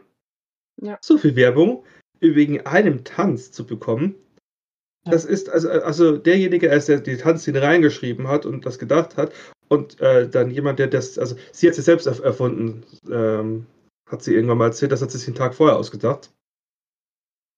Ja. 0.80 0.98
So 1.02 1.18
viel 1.18 1.36
Werbung 1.36 1.84
wegen 2.20 2.66
einem 2.66 3.04
Tanz 3.04 3.50
zu 3.50 3.66
bekommen, 3.66 4.14
Ja. 5.04 5.12
das 5.12 5.24
ist 5.24 5.48
also, 5.48 5.68
also 5.70 6.16
derjenige, 6.16 6.68
der 6.68 7.00
die 7.00 7.16
Tanzszene 7.16 7.62
reingeschrieben 7.62 8.28
hat 8.28 8.46
und 8.46 8.66
das 8.66 8.78
gedacht 8.78 9.16
hat, 9.16 9.32
und 9.68 10.00
äh, 10.00 10.28
dann 10.28 10.50
jemand, 10.50 10.78
der 10.78 10.88
das, 10.88 11.16
also 11.18 11.36
sie 11.52 11.68
hat 11.68 11.74
sie 11.74 11.82
selbst 11.82 12.06
erf 12.06 12.20
erfunden, 12.20 12.84
ähm, 13.10 13.66
hat 14.06 14.22
sie 14.22 14.34
irgendwann 14.34 14.58
mal 14.58 14.66
erzählt, 14.66 14.90
das 14.92 15.00
hat 15.00 15.10
sie 15.12 15.18
sich 15.18 15.28
einen 15.28 15.36
Tag 15.36 15.54
vorher 15.54 15.78
ausgedacht. 15.78 16.32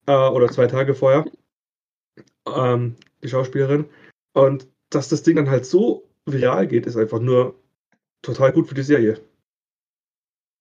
Äh, 0.07 0.13
oder 0.29 0.49
zwei 0.49 0.67
Tage 0.67 0.95
vorher. 0.95 1.25
Ähm, 2.47 2.97
die 3.23 3.29
Schauspielerin. 3.29 3.87
Und 4.35 4.69
dass 4.91 5.09
das 5.09 5.23
Ding 5.23 5.37
dann 5.37 5.51
halt 5.51 5.67
so 5.67 6.09
viral 6.27 6.67
geht, 6.67 6.87
ist 6.87 6.97
einfach 6.97 7.21
nur 7.21 7.55
total 8.23 8.53
gut 8.53 8.69
für 8.69 8.75
die 8.75 8.83
Serie. 8.83 9.21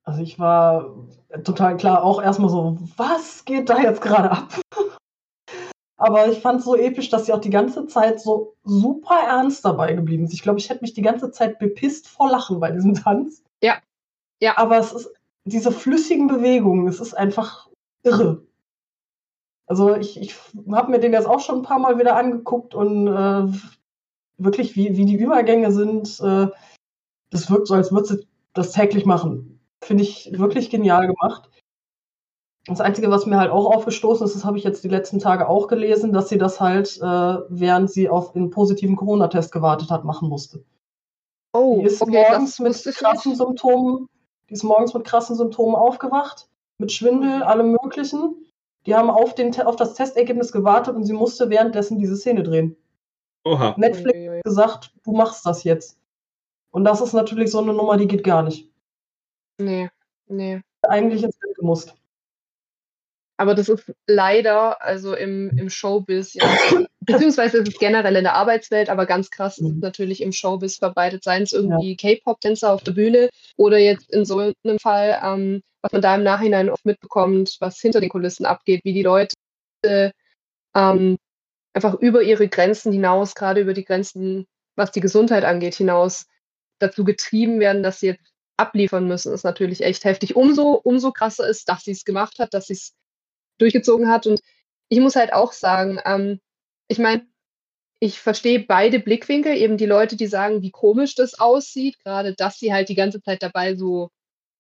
Also 0.04 0.22
ich 0.22 0.40
war 0.40 0.96
total 1.44 1.78
klar 1.78 2.04
auch 2.04 2.22
erstmal 2.22 2.50
so, 2.50 2.78
was 2.98 3.46
geht 3.46 3.70
da 3.70 3.80
jetzt 3.82 4.01
gerade 4.01 4.32
ab? 4.32 4.60
Aber 5.98 6.28
ich 6.28 6.40
fand 6.40 6.60
es 6.60 6.66
so 6.66 6.75
episch, 6.75 7.10
dass 7.10 7.28
sie 7.28 7.34
auch 7.34 7.42
die 7.42 7.51
ganze 7.51 7.86
Zeit 7.86 8.20
so 8.20 8.56
super 8.63 9.20
ernst 9.24 9.63
dabei 9.63 9.94
geblieben 9.94 10.24
ist. 10.24 10.34
Ich 10.34 10.42
glaube, 10.42 10.58
ich 10.58 10.68
hätte 10.68 10.82
mich 10.82 10.94
die 10.94 11.04
ganze 11.04 11.30
Zeit 11.30 11.60
bepisst 11.60 12.08
vor 12.08 12.32
Lachen 12.32 12.60
bei 12.60 12.72
diesem 12.72 12.94
Tanz. 13.04 13.44
Ja. 13.62 13.78
Ja. 14.42 14.58
Aber 14.58 14.80
es 14.80 14.92
ist 14.92 15.13
diese 15.46 15.72
flüssigen 15.72 16.28
Bewegungen, 16.28 16.88
es 16.88 17.00
ist 17.00 17.13
einfach 17.13 17.70
irre. 18.04 18.44
Also 19.72 19.96
ich, 19.96 20.20
ich 20.20 20.36
habe 20.70 20.92
mir 20.92 21.00
den 21.00 21.13
jetzt 21.13 21.28
auch 21.28 21.40
schon 21.40 21.60
ein 21.60 21.62
paar 21.62 21.80
Mal 21.80 21.98
wieder 21.98 22.18
angeguckt 22.18 22.75
und 22.75 23.08
äh, 23.08 23.48
wirklich, 24.38 24.75
wie, 24.75 24.98
wie 24.98 25.06
die 25.06 25.16
Übergänge 25.16 25.72
sind, 25.72 26.20
äh, 26.20 26.48
das 27.30 27.50
wirkt 27.50 27.68
so, 27.68 27.75
als 27.75 27.90
würde 27.90 28.06
sie 28.06 28.28
das 28.51 28.74
täglich 28.74 29.06
machen. 29.06 29.62
Finde 29.82 30.04
ich 30.04 30.30
wirklich 30.38 30.72
genial 30.72 31.08
gemacht. 31.08 31.50
Das 32.66 32.82
Einzige, 32.82 33.10
was 33.12 33.25
mir 33.25 33.38
halt 33.38 33.50
auch 33.50 33.74
aufgestoßen 33.74 34.25
ist, 34.25 34.36
das 34.36 34.44
habe 34.44 34.58
ich 34.58 34.66
jetzt 34.66 34.84
die 34.84 34.90
letzten 34.90 35.20
Tage 35.20 35.48
auch 35.48 35.70
gelesen, 35.70 36.12
dass 36.12 36.28
sie 36.28 36.38
das 36.38 36.60
halt, 36.60 36.98
äh, 36.98 37.38
während 37.48 37.90
sie 37.90 38.10
auf 38.10 38.34
den 38.34 38.50
positiven 38.50 38.98
Corona-Test 38.98 39.54
gewartet 39.54 39.90
hat, 39.90 40.04
machen 40.04 40.28
musste. 40.28 40.66
Oh, 41.54 41.78
Die 41.80 41.86
ist 41.86 42.01
okay, 42.01 42.25
morgens 42.30 42.60
mit 42.60 42.74
krassen. 42.94 43.36
Symptomen, 43.38 44.10
die 44.50 44.54
ist 44.54 44.63
morgens 44.63 44.94
mit 44.94 45.06
krassen 45.06 45.38
Symptomen 45.38 45.75
aufgewacht, 45.75 46.50
mit 46.78 46.92
Schwindel, 46.92 47.44
allem 47.44 47.72
möglichen. 47.82 48.36
Die 48.85 48.95
haben 48.95 49.09
auf, 49.09 49.35
den, 49.35 49.55
auf 49.61 49.75
das 49.75 49.93
Testergebnis 49.93 50.51
gewartet 50.51 50.95
und 50.95 51.03
sie 51.03 51.13
musste 51.13 51.50
währenddessen 51.50 52.00
diese 52.00 52.15
Szene 52.15 52.43
drehen. 52.43 52.75
Oha. 53.43 53.75
Netflix 53.77 54.17
hat 54.29 54.43
gesagt, 54.43 54.93
du 55.03 55.11
machst 55.13 55.45
das 55.45 55.63
jetzt. 55.63 56.00
Und 56.71 56.85
das 56.85 57.01
ist 57.01 57.13
natürlich 57.13 57.51
so 57.51 57.59
eine 57.59 57.73
Nummer, 57.73 57.97
die 57.97 58.07
geht 58.07 58.23
gar 58.23 58.43
nicht. 58.43 58.69
Nee, 59.59 59.89
nee. 60.27 60.61
Eigentlich 60.83 61.23
ins 61.23 61.38
Bett 61.38 61.55
gemusst. 61.55 61.93
Aber 63.38 63.55
das 63.55 63.69
ist 63.69 63.91
leider, 64.07 64.81
also 64.83 65.15
im, 65.15 65.50
im 65.57 65.69
Showbiz, 65.69 66.33
ja, 66.35 66.43
beziehungsweise 67.01 67.57
ist 67.57 67.69
es 67.69 67.79
generell 67.79 68.15
in 68.15 68.23
der 68.23 68.35
Arbeitswelt, 68.35 68.89
aber 68.89 69.07
ganz 69.07 69.31
krass 69.31 69.57
ist 69.57 69.65
es 69.65 69.73
Mhm. 69.73 69.79
natürlich 69.79 70.21
im 70.21 70.31
Showbiz 70.31 70.77
verbreitet, 70.77 71.23
seien 71.23 71.43
es 71.43 71.51
irgendwie 71.53 71.95
K-Pop-Tänzer 71.95 72.71
auf 72.71 72.83
der 72.83 72.91
Bühne 72.91 73.29
oder 73.57 73.79
jetzt 73.79 74.11
in 74.13 74.25
so 74.25 74.38
einem 74.38 74.79
Fall, 74.79 75.19
ähm, 75.23 75.63
was 75.81 75.91
man 75.91 76.01
da 76.01 76.15
im 76.15 76.23
Nachhinein 76.23 76.69
oft 76.69 76.85
mitbekommt, 76.85 77.57
was 77.59 77.79
hinter 77.79 78.01
den 78.01 78.09
Kulissen 78.09 78.45
abgeht, 78.45 78.83
wie 78.83 78.93
die 78.93 79.03
Leute 79.03 79.35
ähm, 80.75 81.17
einfach 81.73 81.95
über 81.95 82.21
ihre 82.21 82.47
Grenzen 82.47 82.91
hinaus, 82.91 83.35
gerade 83.35 83.61
über 83.61 83.73
die 83.73 83.85
Grenzen, 83.85 84.47
was 84.75 84.91
die 84.91 85.01
Gesundheit 85.01 85.43
angeht, 85.43 85.75
hinaus 85.75 86.25
dazu 86.79 87.03
getrieben 87.03 87.59
werden, 87.59 87.83
dass 87.83 88.00
sie 88.00 88.07
jetzt 88.07 88.31
abliefern 88.57 89.07
müssen, 89.07 89.33
ist 89.33 89.43
natürlich 89.43 89.81
echt 89.81 90.03
heftig. 90.03 90.35
Umso, 90.35 90.73
umso 90.73 91.11
krasser 91.11 91.47
ist, 91.47 91.67
dass 91.69 91.83
sie 91.83 91.91
es 91.91 92.05
gemacht 92.05 92.39
hat, 92.39 92.53
dass 92.53 92.67
sie 92.67 92.73
es 92.73 92.93
durchgezogen 93.57 94.09
hat. 94.09 94.27
Und 94.27 94.41
ich 94.89 95.00
muss 95.00 95.15
halt 95.15 95.33
auch 95.33 95.53
sagen, 95.53 96.00
ähm, 96.05 96.39
ich 96.88 97.00
meine, 97.00 97.25
ich 98.00 98.19
verstehe 98.19 98.59
beide 98.59 99.00
Blickwinkel, 99.00 99.55
eben 99.55 99.77
die 99.77 99.85
Leute, 99.85 100.15
die 100.15 100.27
sagen, 100.27 100.61
wie 100.61 100.71
komisch 100.71 101.15
das 101.15 101.39
aussieht, 101.39 102.00
gerade 102.00 102.33
dass 102.33 102.57
sie 102.57 102.73
halt 102.73 102.89
die 102.89 102.95
ganze 102.95 103.21
Zeit 103.21 103.43
dabei 103.43 103.75
so 103.75 104.09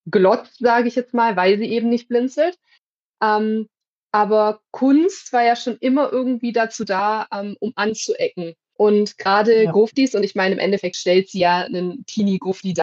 glotzt, 0.09 0.59
sage 0.59 0.87
ich 0.87 0.95
jetzt 0.95 1.13
mal, 1.13 1.35
weil 1.35 1.57
sie 1.57 1.65
eben 1.65 1.89
nicht 1.89 2.07
blinzelt. 2.07 2.57
Ähm, 3.21 3.67
aber 4.11 4.61
Kunst 4.71 5.31
war 5.31 5.43
ja 5.43 5.55
schon 5.55 5.77
immer 5.77 6.11
irgendwie 6.11 6.51
dazu 6.51 6.83
da, 6.83 7.27
ähm, 7.31 7.55
um 7.59 7.71
anzuecken. 7.75 8.55
Und 8.75 9.17
gerade 9.17 9.63
Ja. 9.63 9.71
Gruftis, 9.71 10.15
und 10.15 10.23
ich 10.23 10.35
meine, 10.35 10.53
im 10.53 10.59
Endeffekt 10.59 10.95
stellt 10.95 11.29
sie 11.29 11.39
ja 11.39 11.59
einen 11.59 12.05
Teenie-Grufti 12.05 12.73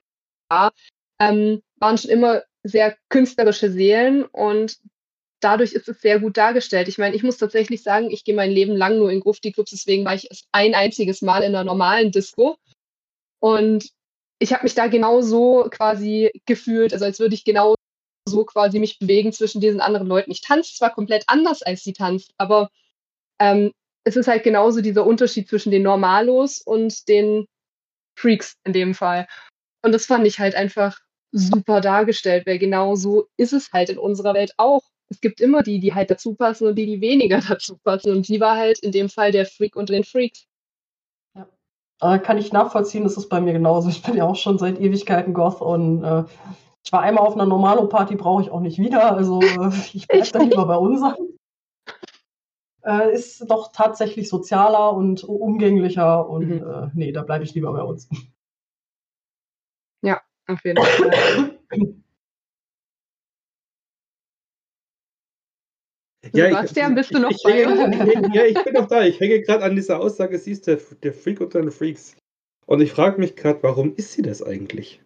dar, 0.49 0.73
ähm, 1.21 1.61
waren 1.77 1.99
schon 1.99 2.11
immer 2.11 2.43
sehr 2.63 2.97
künstlerische 3.09 3.71
Seelen 3.71 4.25
und 4.25 4.79
dadurch 5.41 5.73
ist 5.73 5.89
es 5.89 6.01
sehr 6.01 6.21
gut 6.21 6.37
dargestellt. 6.37 6.89
Ich 6.89 6.99
meine, 6.99 7.15
ich 7.15 7.23
muss 7.23 7.39
tatsächlich 7.39 7.83
sagen, 7.83 8.11
ich 8.11 8.25
gehe 8.25 8.35
mein 8.35 8.51
Leben 8.51 8.77
lang 8.77 8.99
nur 8.99 9.11
in 9.11 9.21
Grufti-Clubs, 9.21 9.71
deswegen 9.71 10.05
war 10.05 10.15
ich 10.15 10.31
erst 10.31 10.47
ein 10.53 10.75
einziges 10.75 11.23
Mal 11.23 11.43
in 11.43 11.55
einer 11.55 11.65
normalen 11.65 12.11
Disco. 12.11 12.57
Und 13.41 13.91
ich 14.39 14.53
habe 14.53 14.65
mich 14.65 14.75
da 14.75 14.87
genau 14.87 15.21
so 15.21 15.69
quasi 15.71 16.31
gefühlt, 16.47 16.93
also 16.93 17.05
als 17.05 17.19
würde 17.19 17.35
ich 17.35 17.45
genau 17.45 17.75
so 18.29 18.45
quasi 18.45 18.79
mich 18.79 18.99
bewegen 18.99 19.33
zwischen 19.33 19.61
diesen 19.61 19.81
anderen 19.81 20.07
Leuten. 20.07 20.31
Ich 20.31 20.43
tanze 20.43 20.75
zwar 20.75 20.93
komplett 20.93 21.25
anders, 21.27 21.63
als 21.63 21.83
sie 21.83 21.93
tanzt, 21.93 22.33
aber 22.37 22.71
ähm, 23.41 23.73
es 24.05 24.17
ist 24.17 24.29
halt 24.29 24.45
genauso 24.45 24.81
dieser 24.81 25.07
Unterschied 25.07 25.49
zwischen 25.49 25.71
den 25.71 25.83
Normalos 25.83 26.61
und 26.61 27.09
den 27.09 27.47
Freaks 28.19 28.55
in 28.65 28.73
dem 28.73 28.95
Fall. 28.95 29.27
Und 29.83 29.93
das 29.93 30.07
fand 30.07 30.27
ich 30.27 30.39
halt 30.39 30.55
einfach 30.55 30.99
super 31.33 31.81
dargestellt, 31.81 32.47
weil 32.47 32.59
genau 32.59 32.95
so 32.95 33.29
ist 33.37 33.53
es 33.53 33.73
halt 33.73 33.91
in 33.91 33.99
unserer 33.99 34.35
Welt 34.35 34.55
auch. 34.57 34.83
Es 35.11 35.21
gibt 35.21 35.41
immer 35.41 35.63
die, 35.63 35.79
die 35.81 35.95
halt 35.95 36.11
dazu 36.11 36.35
passen 36.35 36.67
und 36.67 36.77
die, 36.77 36.87
die 36.87 37.01
weniger 37.01 37.41
dazu 37.49 37.79
passen. 37.79 38.13
Und 38.13 38.27
sie 38.27 38.41
war 38.41 38.57
halt 38.57 38.79
in 38.81 38.93
dem 38.93 39.09
Fall 39.09 39.33
der 39.33 39.47
Freak 39.47 39.77
unter 39.77 39.93
den 39.93 40.05
Freaks. 40.05 40.48
Äh, 42.01 42.19
kann 42.19 42.39
ich 42.39 42.53
nachvollziehen, 42.53 43.05
das 43.05 43.17
ist 43.17 43.29
bei 43.29 43.41
mir 43.41 43.53
genauso. 43.53 43.89
Ich 43.89 44.03
bin 44.03 44.17
ja 44.17 44.25
auch 44.25 44.37
schon 44.37 44.59
seit 44.59 44.81
Ewigkeiten 44.81 45.35
Goth 45.35 45.61
und 45.61 46.05
äh, 46.05 46.25
ich 46.85 46.93
war 46.93 47.01
einmal 47.01 47.27
auf 47.27 47.35
einer 47.35 47.47
Normalo-Party, 47.47 48.17
brauche 48.17 48.43
ich 48.43 48.51
auch 48.51 48.61
nicht 48.61 48.79
wieder. 48.79 49.13
Also 49.15 49.41
äh, 49.41 49.71
ich 49.93 50.07
bleibe 50.07 50.31
dann 50.31 50.51
lieber 50.51 50.67
bei 50.67 50.77
unseren. 50.77 51.17
Äh, 52.85 53.13
ist 53.13 53.51
doch 53.51 53.73
tatsächlich 53.73 54.29
sozialer 54.29 54.95
und 54.95 55.25
umgänglicher 55.25 56.29
und 56.29 56.49
Mhm. 56.49 56.63
äh, 56.63 56.91
nee, 56.95 57.13
da 57.13 57.23
bleibe 57.23 57.45
ich 57.45 57.55
lieber 57.55 57.73
bei 57.73 57.83
uns. 57.83 58.09
Auf 60.49 60.65
jeden 60.65 60.83
Fall. 60.83 61.59
Sebastian, 66.33 66.95
bist 66.95 67.15
du 67.15 67.19
noch 67.19 67.31
ich, 67.31 67.43
bei 67.43 67.63
ich, 67.63 67.67
uns? 67.67 67.95
ich, 67.95 68.03
ich, 68.03 68.35
Ja, 68.35 68.45
ich 68.45 68.65
bin 68.65 68.75
noch 68.75 68.89
da. 68.89 69.05
Ich 69.05 69.21
hänge 69.21 69.41
gerade 69.41 69.65
an 69.65 69.77
dieser 69.77 70.01
Aussage, 70.01 70.39
sie 70.39 70.53
ist 70.53 70.67
der, 70.67 70.79
der 71.03 71.13
Freak 71.13 71.41
unter 71.41 71.61
den 71.61 71.71
Freaks. 71.71 72.17
Und 72.67 72.81
ich 72.81 72.93
frage 72.93 73.19
mich 73.19 73.37
gerade, 73.37 73.63
warum 73.63 73.95
ist 73.95 74.13
sie 74.13 74.23
das 74.23 74.43
eigentlich? 74.43 75.03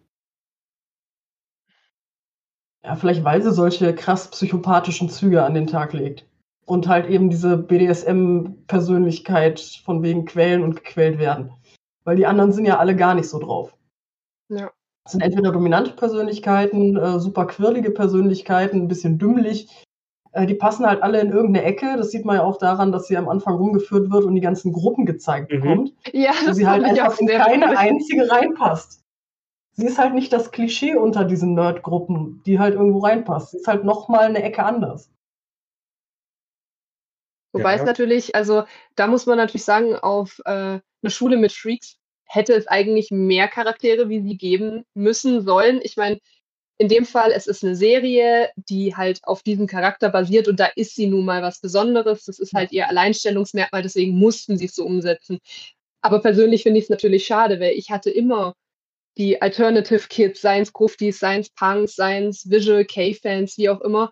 Ja, 2.83 2.95
vielleicht 2.95 3.23
weil 3.23 3.41
sie 3.41 3.53
solche 3.53 3.95
krass 3.95 4.29
psychopathischen 4.29 5.09
Züge 5.09 5.43
an 5.43 5.53
den 5.53 5.67
Tag 5.67 5.93
legt. 5.93 6.27
Und 6.65 6.87
halt 6.87 7.09
eben 7.09 7.29
diese 7.29 7.57
BDSM-Persönlichkeit 7.57 9.59
von 9.83 10.03
wegen 10.03 10.25
quälen 10.25 10.63
und 10.63 10.75
gequält 10.75 11.19
werden. 11.19 11.53
Weil 12.03 12.17
die 12.17 12.25
anderen 12.25 12.51
sind 12.51 12.65
ja 12.65 12.79
alle 12.79 12.95
gar 12.95 13.15
nicht 13.15 13.29
so 13.29 13.39
drauf. 13.39 13.75
Ja. 14.49 14.71
Das 15.03 15.13
sind 15.13 15.21
entweder 15.21 15.51
dominante 15.51 15.91
Persönlichkeiten, 15.91 16.95
äh, 16.95 17.19
super 17.19 17.47
quirlige 17.47 17.91
Persönlichkeiten, 17.91 18.81
ein 18.81 18.87
bisschen 18.87 19.17
dümmlich. 19.17 19.67
Äh, 20.33 20.45
die 20.47 20.55
passen 20.55 20.85
halt 20.85 21.01
alle 21.03 21.21
in 21.21 21.31
irgendeine 21.31 21.65
Ecke. 21.65 21.95
Das 21.97 22.11
sieht 22.11 22.25
man 22.25 22.35
ja 22.37 22.43
auch 22.43 22.57
daran, 22.57 22.91
dass 22.91 23.07
sie 23.07 23.17
am 23.17 23.29
Anfang 23.29 23.55
rumgeführt 23.55 24.11
wird 24.11 24.23
und 24.25 24.35
die 24.35 24.41
ganzen 24.41 24.73
Gruppen 24.73 25.05
gezeigt 25.05 25.51
Mhm. 25.51 25.61
bekommt. 25.61 25.93
Ja, 26.11 26.31
Wo 26.45 26.51
sie 26.53 26.67
halt 26.67 26.83
einfach 26.83 27.19
in 27.19 27.27
keine 27.27 27.65
witzig. 27.67 27.77
einzige 27.79 28.31
reinpasst. 28.31 28.99
sie 29.75 29.85
ist 29.87 29.97
halt 29.97 30.13
nicht 30.13 30.31
das 30.33 30.51
Klischee 30.51 30.95
unter 30.95 31.23
diesen 31.23 31.55
Nerd-Gruppen, 31.55 32.41
die 32.45 32.59
halt 32.59 32.75
irgendwo 32.75 32.99
reinpasst. 32.99 33.51
Sie 33.51 33.57
ist 33.57 33.67
halt 33.67 33.83
nochmal 33.83 34.25
eine 34.25 34.43
Ecke 34.43 34.63
anders. 34.63 35.09
Wobei 37.53 37.71
Ja. 37.75 37.79
es 37.81 37.83
natürlich, 37.85 38.35
also 38.35 38.63
da 38.95 39.07
muss 39.07 39.25
man 39.25 39.37
natürlich 39.37 39.63
sagen, 39.65 39.95
auf 39.95 40.39
äh, 40.45 40.51
eine 40.51 40.81
Schule 41.09 41.37
mit 41.37 41.51
Freaks 41.51 41.97
hätte 42.25 42.53
es 42.53 42.67
eigentlich 42.67 43.09
mehr 43.11 43.47
Charaktere, 43.47 44.09
wie 44.09 44.21
sie 44.21 44.37
geben 44.37 44.85
müssen 44.95 45.41
sollen. 45.41 45.79
Ich 45.83 45.97
meine, 45.97 46.19
in 46.77 46.87
dem 46.89 47.05
Fall, 47.05 47.31
es 47.31 47.47
ist 47.47 47.63
eine 47.63 47.75
Serie, 47.75 48.49
die 48.55 48.95
halt 48.95 49.19
auf 49.23 49.43
diesem 49.43 49.67
Charakter 49.67 50.09
basiert 50.09 50.47
und 50.47 50.59
da 50.59 50.65
ist 50.75 50.95
sie 50.95 51.07
nun 51.07 51.25
mal 51.25 51.41
was 51.41 51.59
Besonderes. 51.59 52.25
Das 52.25 52.39
ist 52.39 52.53
halt 52.53 52.71
ihr 52.71 52.89
Alleinstellungsmerkmal, 52.89 53.83
deswegen 53.83 54.17
mussten 54.17 54.57
sie 54.57 54.65
es 54.65 54.75
so 54.75 54.85
umsetzen. 54.85 55.39
Aber 56.01 56.19
persönlich 56.19 56.63
finde 56.63 56.79
ich 56.79 56.85
es 56.85 56.89
natürlich 56.89 57.25
schade, 57.25 57.59
weil 57.59 57.73
ich 57.73 57.91
hatte 57.91 58.09
immer 58.09 58.53
die 59.17 59.41
Alternative 59.41 60.07
Kids, 60.09 60.41
seien 60.41 60.65
Gruftis, 60.65 61.19
seien 61.19 61.45
Punks, 61.55 61.95
seien 61.95 62.31
Visual 62.45 62.83
K-Fans, 62.83 63.57
wie 63.57 63.69
auch 63.69 63.81
immer, 63.81 64.11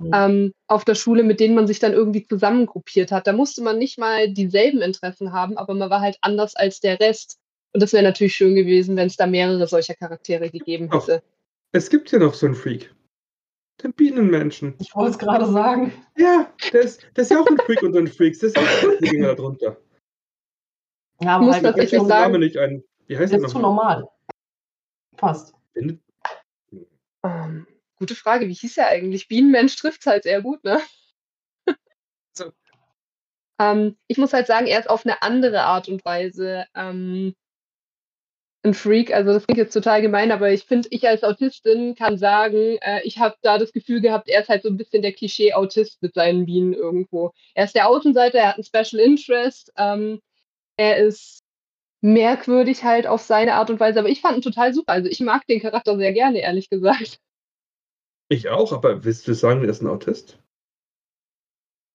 Mhm. 0.00 0.10
ähm, 0.14 0.52
auf 0.68 0.84
der 0.84 0.94
Schule, 0.94 1.24
mit 1.24 1.40
denen 1.40 1.56
man 1.56 1.66
sich 1.66 1.80
dann 1.80 1.92
irgendwie 1.92 2.24
zusammengruppiert 2.24 3.10
hat. 3.10 3.26
Da 3.26 3.32
musste 3.32 3.62
man 3.62 3.78
nicht 3.78 3.98
mal 3.98 4.32
dieselben 4.32 4.80
Interessen 4.80 5.32
haben, 5.32 5.58
aber 5.58 5.74
man 5.74 5.90
war 5.90 6.00
halt 6.00 6.18
anders 6.20 6.54
als 6.54 6.78
der 6.78 7.00
Rest. 7.00 7.38
Und 7.72 7.82
das 7.82 7.92
wäre 7.92 8.04
natürlich 8.04 8.36
schön 8.36 8.54
gewesen, 8.54 8.96
wenn 8.96 9.08
es 9.08 9.16
da 9.16 9.26
mehrere 9.26 9.66
solcher 9.66 9.94
Charaktere 9.94 10.50
gegeben 10.50 10.90
hätte. 10.92 11.22
Es 11.72 11.90
gibt 11.90 12.10
ja 12.12 12.18
noch 12.18 12.34
so 12.34 12.46
einen 12.46 12.54
Freak. 12.54 12.94
Den 13.82 13.92
Bienenmenschen. 13.92 14.74
Ich 14.80 14.94
wollte 14.94 15.12
es 15.12 15.18
gerade 15.18 15.46
sagen. 15.52 15.92
Ja, 16.16 16.52
der 16.72 16.80
ist, 16.80 17.06
der 17.16 17.22
ist 17.22 17.30
ja 17.30 17.40
auch 17.40 17.46
ein 17.46 17.58
Freak 17.58 17.82
unter 17.82 18.00
den 18.00 18.08
Freaks. 18.08 18.40
Das 18.40 18.50
ist 18.50 18.58
auch 18.58 18.62
ein 18.62 18.98
Freak 18.98 19.22
darunter. 19.22 19.76
Ja, 21.20 21.36
aber 21.36 21.44
Muss 21.44 21.54
halt, 21.54 21.64
tatsächlich 21.64 21.90
der 22.00 22.08
sagen- 22.08 22.32
Name 22.32 22.38
nicht 22.40 22.56
ein. 22.56 22.82
Wie 23.06 23.16
heißt 23.16 23.32
der 23.32 23.40
jetzt 23.40 23.50
zu 23.52 23.58
normal. 23.58 24.08
Passt. 25.16 25.54
Ähm, 27.24 27.66
gute 27.96 28.14
Frage, 28.14 28.48
wie 28.48 28.54
hieß 28.54 28.76
er 28.78 28.88
eigentlich? 28.88 29.28
Bienenmensch 29.28 29.76
trifft 29.76 30.06
halt 30.06 30.24
sehr 30.24 30.42
gut, 30.42 30.62
ne? 30.64 30.80
So. 32.36 32.52
Ähm, 33.60 33.96
ich 34.06 34.18
muss 34.18 34.32
halt 34.32 34.46
sagen, 34.46 34.66
er 34.66 34.78
ist 34.78 34.88
auf 34.88 35.04
eine 35.04 35.22
andere 35.22 35.62
Art 35.62 35.88
und 35.88 36.04
Weise 36.04 36.66
ähm, 36.74 37.34
ein 38.68 38.74
Freak. 38.74 39.12
Also 39.12 39.32
das 39.32 39.46
klingt 39.46 39.58
jetzt 39.58 39.72
total 39.72 40.02
gemein, 40.02 40.30
aber 40.30 40.52
ich 40.52 40.64
finde, 40.64 40.88
ich 40.90 41.06
als 41.06 41.24
Autistin 41.24 41.94
kann 41.94 42.18
sagen, 42.18 42.78
äh, 42.80 43.00
ich 43.04 43.18
habe 43.18 43.36
da 43.42 43.58
das 43.58 43.72
Gefühl 43.72 44.00
gehabt, 44.00 44.28
er 44.28 44.42
ist 44.42 44.48
halt 44.48 44.62
so 44.62 44.68
ein 44.68 44.76
bisschen 44.76 45.02
der 45.02 45.12
Klischee-Autist 45.12 46.02
mit 46.02 46.14
seinen 46.14 46.46
Bienen 46.46 46.72
irgendwo. 46.72 47.32
Er 47.54 47.64
ist 47.64 47.74
der 47.74 47.88
Außenseiter, 47.88 48.38
er 48.38 48.48
hat 48.48 48.56
einen 48.56 48.64
Special 48.64 49.00
Interest, 49.02 49.72
ähm, 49.76 50.20
er 50.76 50.98
ist 50.98 51.40
merkwürdig 52.00 52.84
halt 52.84 53.06
auf 53.06 53.22
seine 53.22 53.54
Art 53.54 53.70
und 53.70 53.80
Weise, 53.80 53.98
aber 53.98 54.08
ich 54.08 54.20
fand 54.20 54.36
ihn 54.36 54.42
total 54.42 54.72
super. 54.72 54.92
Also 54.92 55.08
ich 55.08 55.20
mag 55.20 55.46
den 55.46 55.60
Charakter 55.60 55.96
sehr 55.96 56.12
gerne, 56.12 56.40
ehrlich 56.40 56.70
gesagt. 56.70 57.18
Ich 58.28 58.48
auch, 58.48 58.72
aber 58.72 59.04
willst 59.04 59.26
du 59.26 59.34
sagen, 59.34 59.62
er 59.64 59.70
ist 59.70 59.82
ein 59.82 59.88
Autist? 59.88 60.38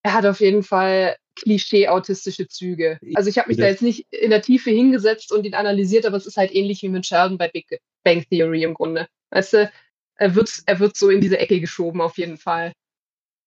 Er 0.04 0.14
hat 0.14 0.26
auf 0.26 0.42
jeden 0.42 0.64
Fall 0.64 1.16
Klischee-autistische 1.36 2.48
Züge. 2.48 3.00
Also 3.16 3.30
ich 3.30 3.38
habe 3.38 3.50
mich 3.50 3.58
da 3.58 3.64
Das- 3.64 3.74
jetzt 3.74 3.82
nicht 3.82 4.06
in 4.12 4.30
der 4.30 4.42
Tiefe 4.42 4.70
hingesetzt 4.70 5.32
und 5.32 5.46
ihn 5.46 5.56
analysiert, 5.56 6.06
aber 6.06 6.18
es 6.18 6.26
ist 6.26 6.38
halt 6.38 6.54
ähnlich 6.54 6.82
wie 6.84 6.90
mit 6.90 7.06
Sheldon 7.06 7.38
bei 7.38 7.48
Big 7.48 7.80
Bang 8.04 8.24
Theory 8.30 8.64
im 8.64 8.74
Grunde. 8.74 9.08
Weißt 9.32 9.54
du, 9.54 9.72
er 10.16 10.36
wird, 10.36 10.52
er 10.66 10.80
wird 10.80 10.96
so 10.96 11.10
in 11.10 11.22
diese 11.22 11.40
Ecke 11.40 11.60
geschoben 11.60 12.02
auf 12.02 12.18
jeden 12.18 12.38
Fall. 12.38 12.74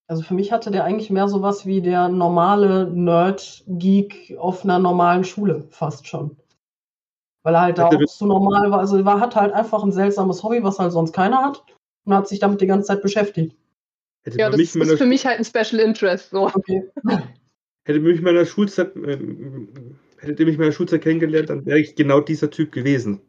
Also 0.09 0.23
für 0.23 0.35
mich 0.35 0.53
hatte 0.53 0.71
der 0.71 0.85
eigentlich 0.85 1.11
mehr 1.11 1.29
sowas 1.29 1.67
wie 1.67 1.81
der 1.81 2.09
normale 2.09 2.91
Nerd-Geek 2.91 4.37
auf 4.39 4.65
einer 4.65 4.79
normalen 4.79 5.25
Schule, 5.25 5.67
fast 5.71 6.07
schon. 6.07 6.37
Weil 7.43 7.55
er 7.55 7.61
halt 7.63 7.79
da 7.79 7.87
auch 7.87 8.03
so 8.07 8.27
normal 8.27 8.71
war. 8.71 8.81
Also 8.81 8.99
er 8.99 9.21
hat 9.21 9.37
halt 9.37 9.53
einfach 9.53 9.83
ein 9.83 9.93
seltsames 9.93 10.43
Hobby, 10.43 10.63
was 10.63 10.79
halt 10.79 10.93
sonst 10.93 11.13
keiner 11.13 11.43
hat. 11.45 11.65
Und 12.05 12.15
hat 12.15 12.29
sich 12.29 12.39
damit 12.39 12.61
die 12.61 12.67
ganze 12.67 12.87
Zeit 12.87 13.03
beschäftigt. 13.03 13.57
Hätte 14.23 14.39
Ja, 14.39 14.49
das 14.49 14.59
mich 14.59 14.75
ist 14.75 14.99
für 14.99 15.07
mich 15.07 15.27
halt 15.27 15.39
ein 15.39 15.45
Special 15.45 15.81
Interest. 15.81 16.31
So. 16.31 16.47
Okay. 16.47 16.89
hätte 17.87 18.01
mich 18.01 18.19
in 18.19 18.25
meiner 18.25 18.45
Schulzeit, 18.45 18.95
ähm, 18.97 19.99
hätte 20.19 20.45
mich 20.45 20.55
in 20.55 20.61
meiner 20.61 20.73
Schulzeit 20.73 21.03
kennengelernt, 21.03 21.51
dann 21.51 21.65
wäre 21.65 21.79
ich 21.79 21.95
genau 21.95 22.21
dieser 22.21 22.51
Typ 22.51 22.73
gewesen. 22.73 23.21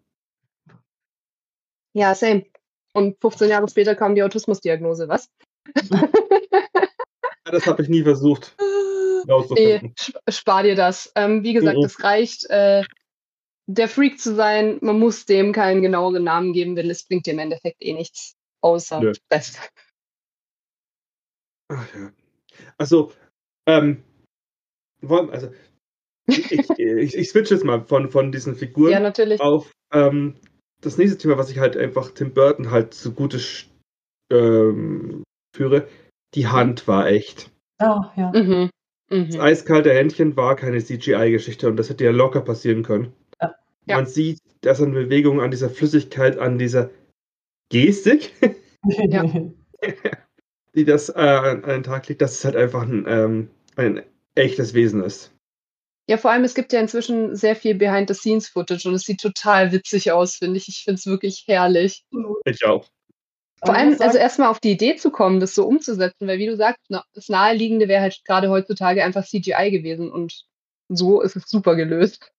Ja, 1.93 2.13
same. 2.13 2.45
Und 2.93 3.19
15 3.21 3.49
Jahre 3.49 3.69
später 3.69 3.95
kam 3.95 4.15
die 4.15 4.23
Autismusdiagnose, 4.23 5.07
was? 5.07 5.29
Ja, 7.45 7.53
das 7.53 7.65
habe 7.65 7.81
ich 7.81 7.87
nie 7.87 8.03
versucht 8.03 8.57
Nee, 9.49 9.93
spar 10.29 10.63
dir 10.63 10.75
das. 10.75 11.11
Ähm, 11.15 11.43
wie 11.43 11.53
gesagt, 11.53 11.77
es 11.83 12.03
reicht, 12.03 12.49
äh, 12.49 12.83
der 13.67 13.89
Freak 13.89 14.19
zu 14.19 14.35
sein. 14.35 14.77
Man 14.81 14.99
muss 14.99 15.25
dem 15.25 15.51
keinen 15.51 15.81
genaueren 15.81 16.23
Namen 16.23 16.53
geben, 16.53 16.75
denn 16.75 16.89
es 16.89 17.05
bringt 17.05 17.25
dir 17.25 17.33
im 17.33 17.39
Endeffekt 17.39 17.81
eh 17.81 17.93
nichts 17.93 18.35
außer 18.61 19.01
Nö. 19.01 19.13
Stress. 19.13 19.59
Ach 21.69 21.95
ja. 21.95 22.11
Also, 22.77 23.11
ähm, 23.65 24.03
also 25.01 25.49
ich, 26.27 26.51
ich, 26.51 27.15
ich 27.15 27.29
switch 27.29 27.51
jetzt 27.51 27.63
mal 27.63 27.85
von, 27.85 28.09
von 28.09 28.31
diesen 28.31 28.55
Figuren 28.55 28.91
Ja, 28.91 28.99
natürlich. 28.99 29.39
auf 29.39 29.71
ähm, 29.93 30.35
das 30.81 30.97
nächste 30.97 31.17
Thema, 31.17 31.37
was 31.37 31.49
ich 31.49 31.59
halt 31.59 31.77
einfach 31.77 32.11
Tim 32.11 32.33
Burton 32.33 32.71
halt 32.71 32.93
zugute 32.93 33.39
ähm, 34.31 35.23
führe. 35.55 35.87
Die 36.35 36.47
Hand 36.47 36.87
war 36.87 37.07
echt. 37.07 37.49
Ja, 37.79 38.13
ja. 38.15 38.31
Mhm. 38.31 38.69
Das 39.09 39.35
Mhm. 39.35 39.39
eiskalte 39.39 39.93
Händchen 39.93 40.35
war 40.35 40.57
keine 40.57 40.79
CGI-Geschichte 40.83 41.69
und 41.69 41.77
das 41.77 41.89
hätte 41.89 42.03
ja 42.03 42.11
locker 42.11 42.41
passieren 42.41 42.83
können. 42.83 43.13
Ja. 43.41 43.55
Ja. 43.85 43.95
Man 43.95 44.05
sieht 44.05 44.39
das 44.61 44.81
an 44.81 44.91
Bewegung, 44.91 45.39
an 45.39 45.49
dieser 45.49 45.69
Flüssigkeit, 45.69 46.37
an 46.37 46.57
dieser 46.59 46.89
Gestik, 47.69 48.33
Ja. 48.83 49.23
die 50.75 50.83
das 50.85 51.07
äh, 51.09 51.13
an 51.13 51.63
an 51.63 51.69
den 51.69 51.83
Tag 51.83 52.07
legt, 52.09 52.21
dass 52.21 52.33
es 52.33 52.43
halt 52.45 52.57
einfach 52.57 52.81
ein, 52.83 53.05
ähm, 53.07 53.49
ein 53.77 54.01
echtes 54.37 54.73
Wesen 54.73 55.03
ist. 55.03 55.31
Ja, 56.09 56.17
vor 56.17 56.31
allem, 56.31 56.45
es 56.45 56.55
gibt 56.55 56.71
ja 56.71 56.79
inzwischen 56.79 57.35
sehr 57.35 57.55
viel 57.55 57.75
Behind-the-Scenes-Footage 57.75 58.87
und 58.87 58.95
es 58.95 59.03
sieht 59.03 59.19
total 59.19 59.73
witzig 59.73 60.11
aus, 60.13 60.35
finde 60.35 60.57
ich. 60.57 60.69
Ich 60.69 60.83
finde 60.85 60.99
es 60.99 61.05
wirklich 61.05 61.43
herrlich. 61.47 62.05
Ich 62.45 62.65
auch. 62.65 62.87
Vor 63.63 63.75
allem, 63.75 63.91
sagen, 63.91 64.03
also 64.03 64.17
erstmal 64.17 64.49
auf 64.49 64.59
die 64.59 64.71
Idee 64.71 64.95
zu 64.95 65.11
kommen, 65.11 65.39
das 65.39 65.55
so 65.55 65.65
umzusetzen, 65.65 66.27
weil 66.27 66.37
wie 66.37 66.45
du 66.45 66.55
sagst, 66.55 66.85
das 67.13 67.27
Naheliegende 67.27 67.87
wäre 67.87 68.01
halt 68.01 68.21
gerade 68.23 68.49
heutzutage 68.49 69.03
einfach 69.03 69.25
CGI 69.25 69.71
gewesen 69.71 70.11
und 70.11 70.45
so 70.89 71.21
ist 71.21 71.35
es 71.35 71.49
super 71.49 71.75
gelöst. 71.75 72.31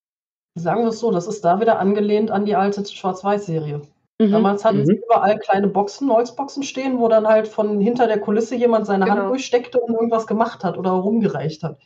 sagen 0.55 0.83
wir 0.83 0.89
es 0.89 1.01
so, 1.01 1.11
das 1.11 1.27
ist 1.27 1.45
da 1.45 1.61
wieder 1.61 1.79
angelehnt 1.79 2.31
an 2.31 2.47
die 2.47 2.55
alte 2.55 2.87
Schwarz-Weiß-Serie. 2.87 3.83
Mhm. 4.21 4.33
Damals 4.33 4.65
hatten 4.65 4.79
Mhm. 4.81 4.87
sie 4.87 4.97
überall 4.97 5.39
kleine 5.39 5.69
Boxen, 5.69 6.11
Holzboxen 6.13 6.63
stehen, 6.65 6.99
wo 6.99 7.09
dann 7.09 7.27
halt 7.27 7.47
von 7.47 7.81
hinter 7.81 8.07
der 8.09 8.19
Kulisse 8.19 8.57
jemand 8.57 8.87
seine 8.87 9.05
Genau. 9.05 9.17
Hand 9.19 9.29
durchsteckte 9.31 9.79
und 9.81 9.95
irgendwas 9.95 10.27
gemacht 10.27 10.65
hat 10.65 10.77
oder 10.77 10.91
rumgereicht 10.91 11.63
hat. 11.63 11.79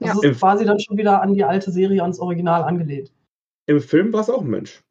Das 0.00 0.22
Ja. 0.22 0.30
ist 0.30 0.38
quasi 0.38 0.64
dann 0.64 0.78
schon 0.78 0.96
wieder 0.98 1.22
an 1.22 1.32
die 1.34 1.44
alte 1.44 1.70
Serie, 1.70 2.02
ans 2.02 2.20
Original 2.20 2.62
angelehnt. 2.62 3.12
Im 3.66 3.80
Film 3.80 4.12
war 4.12 4.20
es 4.20 4.30
auch 4.30 4.42
ein 4.42 4.48
Mensch. 4.50 4.82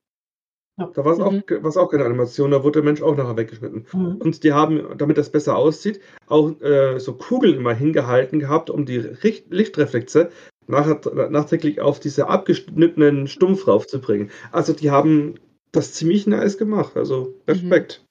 Ja. 0.79 0.89
Da 0.93 1.05
war 1.05 1.13
es 1.13 1.19
Mhm. 1.19 1.23
auch, 1.25 1.63
war's 1.63 1.77
auch 1.77 1.89
keine 1.89 2.05
Animation, 2.05 2.51
da 2.51 2.63
wurde 2.63 2.81
der 2.81 2.83
Mensch 2.83 3.01
auch 3.01 3.15
nachher 3.15 3.37
weggeschnitten. 3.37 3.85
Mhm. 3.93 4.15
Und 4.17 4.43
die 4.43 4.53
haben, 4.53 4.97
damit 4.97 5.17
das 5.17 5.31
besser 5.31 5.55
aussieht, 5.55 5.99
auch 6.27 6.59
äh, 6.61 6.99
so 6.99 7.13
Kugeln 7.13 7.55
immer 7.55 7.73
hingehalten 7.73 8.39
gehabt, 8.39 8.69
um 8.69 8.85
die 8.85 8.97
Richt 8.97 9.51
Lichtreflexe 9.51 10.29
nachher, 10.67 10.99
nachträglich 11.29 11.79
auf 11.79 11.99
diese 11.99 12.27
abgeschnittenen 12.27 13.27
Stumpf 13.27 13.67
raufzubringen. 13.67 14.29
Also 14.51 14.73
die 14.73 14.91
haben 14.91 15.35
das 15.71 15.93
ziemlich 15.93 16.27
nice 16.27 16.57
gemacht. 16.57 16.95
Also 16.95 17.33
Respekt. 17.47 18.03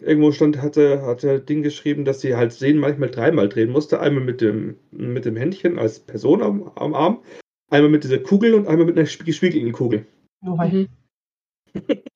Irgendwo 0.00 0.32
stand, 0.32 0.62
hatte, 0.62 1.02
hatte 1.02 1.40
Ding 1.40 1.62
geschrieben, 1.62 2.04
dass 2.06 2.20
sie 2.22 2.34
halt 2.34 2.52
sehen 2.52 2.78
manchmal 2.78 3.10
dreimal 3.10 3.48
drehen 3.50 3.70
musste. 3.70 4.00
Einmal 4.00 4.24
mit 4.24 4.40
dem, 4.40 4.78
mit 4.90 5.26
dem 5.26 5.36
Händchen 5.36 5.78
als 5.78 6.00
Person 6.00 6.42
am, 6.42 6.68
am 6.74 6.94
Arm, 6.94 7.22
einmal 7.70 7.90
mit 7.90 8.04
dieser 8.04 8.18
Kugel 8.18 8.54
und 8.54 8.66
einmal 8.66 8.86
mit 8.86 8.96
einer 8.96 9.06
spie- 9.06 9.24
gespiegelten 9.24 9.72
Kugel. 9.72 10.06
Oh. 10.42 10.56
Mhm. 10.56 10.88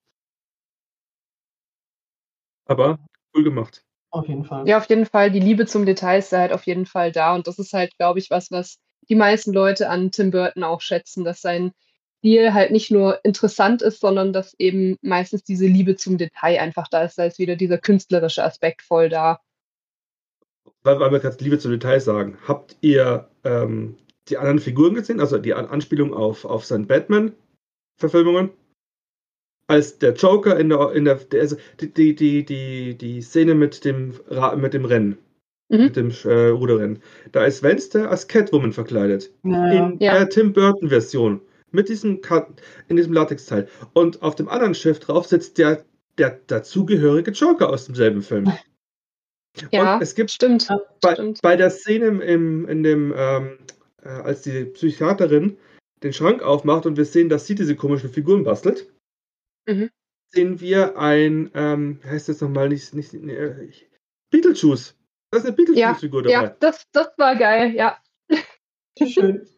Aber 2.67 2.99
cool 3.35 3.45
gemacht. 3.45 3.83
Auf 4.11 4.29
jeden 4.29 4.45
Fall. 4.45 4.67
Ja, 4.69 4.79
auf 4.79 4.88
jeden 4.88 5.07
Fall. 5.07 5.31
Die 5.31 5.40
Liebe 5.40 5.67
zum 5.67 5.87
Detail 5.87 6.19
ist 6.19 6.33
da 6.33 6.38
halt 6.38 6.53
auf 6.53 6.64
jeden 6.67 6.87
Fall 6.87 7.12
da. 7.12 7.35
Und 7.35 7.47
das 7.47 7.59
ist 7.59 7.73
halt, 7.73 7.97
glaube 7.99 8.19
ich, 8.19 8.31
was, 8.31 8.51
was 8.51 8.79
die 9.09 9.17
meisten 9.17 9.53
Leute 9.53 9.90
an 9.90 10.11
Tim 10.11 10.31
Burton 10.31 10.62
auch 10.62 10.81
schätzen, 10.81 11.25
dass 11.25 11.43
sein 11.43 11.73
Stil 12.25 12.55
halt 12.55 12.71
nicht 12.71 12.91
nur 12.91 13.23
interessant 13.23 13.83
ist, 13.83 14.01
sondern 14.01 14.33
dass 14.33 14.55
eben 14.59 14.97
meistens 15.03 15.45
diese 15.45 15.67
Liebe 15.67 15.95
zum 15.97 16.17
Detail 16.17 16.59
einfach 16.59 16.89
da 16.89 17.03
ist. 17.05 17.19
Da 17.19 17.27
ist 17.27 17.39
wieder 17.39 17.55
dieser 17.55 17.77
künstlerische 17.77 18.43
Aspekt 18.43 18.81
voll 18.81 19.11
da. 19.11 19.41
weil, 20.83 20.99
weil 21.01 21.13
wir 21.13 21.21
gerade 21.21 21.37
Liebe 21.45 21.59
zum 21.59 21.71
Detail 21.73 22.01
sagen, 22.01 22.39
habt 22.49 22.77
ihr 22.81 23.29
ähm, 23.45 23.99
die 24.29 24.39
anderen 24.39 24.59
Figuren 24.59 24.95
gesehen? 24.95 25.21
Also 25.21 25.37
die 25.37 25.53
An 25.53 25.67
Anspielung 25.67 26.15
auf, 26.15 26.47
auf 26.47 26.65
seine 26.65 26.87
Batman-Verfilmungen? 26.87 28.53
Als 29.67 29.99
der 29.99 30.15
Joker 30.15 30.59
in 30.59 30.71
der, 30.71 30.93
in 30.93 31.05
der, 31.05 31.17
der 31.17 31.43
also 31.43 31.57
die, 31.81 31.93
die, 31.93 32.15
die, 32.15 32.45
die, 32.47 32.97
die 32.97 33.21
Szene 33.21 33.55
mit 33.55 33.85
dem, 33.85 34.15
Ra 34.29 34.57
mit 34.57 34.73
dem 34.73 34.87
Rennen, 34.87 35.19
Mhm. 35.71 35.79
mit 35.85 35.97
dem 35.97 36.11
äh, 36.25 36.49
Ruderrennen. 36.49 37.03
Da 37.33 37.45
ist 37.45 37.63
Wednesday 37.63 38.05
als 38.07 38.29
Catwoman 38.29 38.73
verkleidet. 38.73 39.31
Ja, 39.43 39.73
ja. 39.73 39.87
In 39.89 39.99
Ja. 40.01 40.13
der 40.19 40.29
Tim 40.31 40.53
Burton-Version 40.55 41.41
mit 41.75 41.89
diesem 41.89 42.21
Ka 42.21 42.49
in 42.89 42.97
diesem 42.97 43.13
Latexteil. 43.13 43.69
Und 43.93 44.23
auf 44.23 44.35
dem 44.35 44.49
anderen 44.49 44.75
Schiff 44.75 44.99
drauf 45.01 45.27
sitzt 45.27 45.59
der, 45.59 45.85
der 46.19 46.41
dazugehörige 46.47 47.33
Joker 47.33 47.69
aus 47.69 47.87
demselben 47.87 48.23
Film. 48.23 48.53
Ja, 49.71 49.97
Und 49.97 50.03
es 50.03 50.15
gibt 50.15 50.31
stimmt. 50.31 50.69
bei, 51.01 51.13
stimmt. 51.15 51.41
bei 51.43 51.57
der 51.57 51.71
Szene 51.71 52.07
im, 52.07 52.21
im, 52.21 52.69
in 52.69 52.83
dem, 52.83 53.15
ähm, 53.17 53.59
äh, 54.03 54.09
als 54.09 54.43
die 54.43 54.65
Psychiaterin 54.65 55.57
den 56.03 56.13
Schrank 56.13 56.43
aufmacht 56.43 56.87
und 56.87 56.97
wir 56.97 57.05
sehen, 57.05 57.29
dass 57.29 57.47
sie 57.47 57.55
diese 57.55 57.77
komischen 57.77 58.11
Figuren 58.11 58.45
bastelt, 58.45 58.91
Mhm. 59.67 59.91
sehen 60.29 60.61
wir 60.61 60.99
ein, 60.99 61.51
ähm, 61.55 61.99
wie 62.03 62.09
heißt 62.09 62.29
das 62.29 62.41
nochmal, 62.43 62.69
nicht, 62.69 62.93
nicht 62.95 63.15
äh, 63.15 63.71
Beetlejuice. 64.31 64.95
Da 65.31 65.39
ist 65.39 65.47
eine 65.47 65.55
Beetlejuice-Figur 65.57 66.23
dabei. 66.25 66.33
Ja, 66.35 66.57
das, 66.61 66.87
das 66.93 67.09
war 67.17 67.35
geil, 67.37 67.75
ja. 67.75 67.97
Schön. 69.09 69.49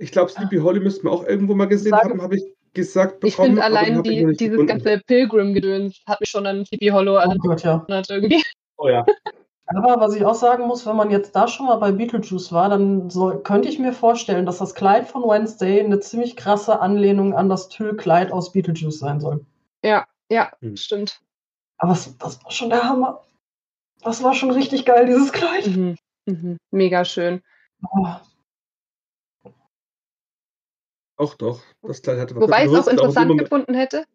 Ich 0.00 0.12
glaube, 0.12 0.30
Sleepy 0.30 0.56
Holly 0.58 0.80
müssten 0.80 1.04
wir 1.06 1.12
auch 1.12 1.24
irgendwo 1.26 1.54
mal 1.54 1.66
gesehen 1.66 1.90
Sage- 1.90 2.10
haben, 2.10 2.22
habe 2.22 2.36
ich 2.36 2.44
gesagt 2.72 3.22
Ich 3.24 3.36
bekommen. 3.36 3.56
finde 3.56 3.64
aber 3.64 3.74
den 3.84 3.94
allein 3.94 3.96
ich 3.96 4.02
die, 4.02 4.24
nicht 4.24 4.40
dieses 4.40 4.52
gefunden. 4.58 4.66
ganze 4.82 5.02
Pilgrim-Gedöns 5.06 6.00
hat 6.06 6.20
mich 6.20 6.30
schon 6.30 6.46
an 6.46 6.64
Sleepy 6.64 6.88
Hollow 6.88 7.14
Oh 7.14 7.18
erinnert 7.18 7.38
Gott, 7.40 7.62
ja. 7.62 7.86
irgendwie. 8.08 8.42
Oh 8.76 8.88
ja. 8.88 9.04
Aber 9.66 10.00
was 10.00 10.16
ich 10.16 10.24
auch 10.24 10.34
sagen 10.34 10.66
muss, 10.66 10.84
wenn 10.86 10.96
man 10.96 11.10
jetzt 11.10 11.36
da 11.36 11.46
schon 11.46 11.66
mal 11.66 11.76
bei 11.76 11.92
Beetlejuice 11.92 12.50
war, 12.52 12.68
dann 12.68 13.08
soll, 13.08 13.40
könnte 13.42 13.68
ich 13.68 13.78
mir 13.78 13.92
vorstellen, 13.92 14.44
dass 14.46 14.58
das 14.58 14.74
Kleid 14.74 15.06
von 15.06 15.22
Wednesday 15.22 15.80
eine 15.80 16.00
ziemlich 16.00 16.34
krasse 16.34 16.80
Anlehnung 16.80 17.34
an 17.34 17.48
das 17.48 17.68
Tüllkleid 17.68 18.32
aus 18.32 18.50
Beetlejuice 18.52 18.98
sein 18.98 19.20
soll. 19.20 19.44
Ja, 19.84 20.06
ja, 20.30 20.50
Hm. 20.60 20.76
stimmt. 20.76 21.20
Aber 21.78 21.92
das, 21.92 22.16
das 22.18 22.42
war 22.42 22.50
schon 22.50 22.70
der 22.70 22.82
Hammer. 22.84 23.22
Das 24.02 24.22
war 24.24 24.34
schon 24.34 24.50
richtig 24.50 24.86
geil, 24.86 25.06
dieses 25.06 25.30
Kleid. 25.32 25.66
Mhm. 25.68 25.96
Mhm. 26.26 26.56
Mega 26.72 27.04
schön. 27.04 27.42
Oh, 27.92 28.06
Auch 31.20 31.34
doch. 31.34 31.62
Das 31.82 32.00
Kleid 32.00 32.18
hatte 32.18 32.34
was. 32.34 32.42
Wobei 32.42 32.64
ich 32.64 32.72
es 32.72 32.78
auch 32.78 32.88
interessant 32.90 33.30
immer- 33.30 33.42
gefunden 33.42 33.74
hätte. 33.74 34.06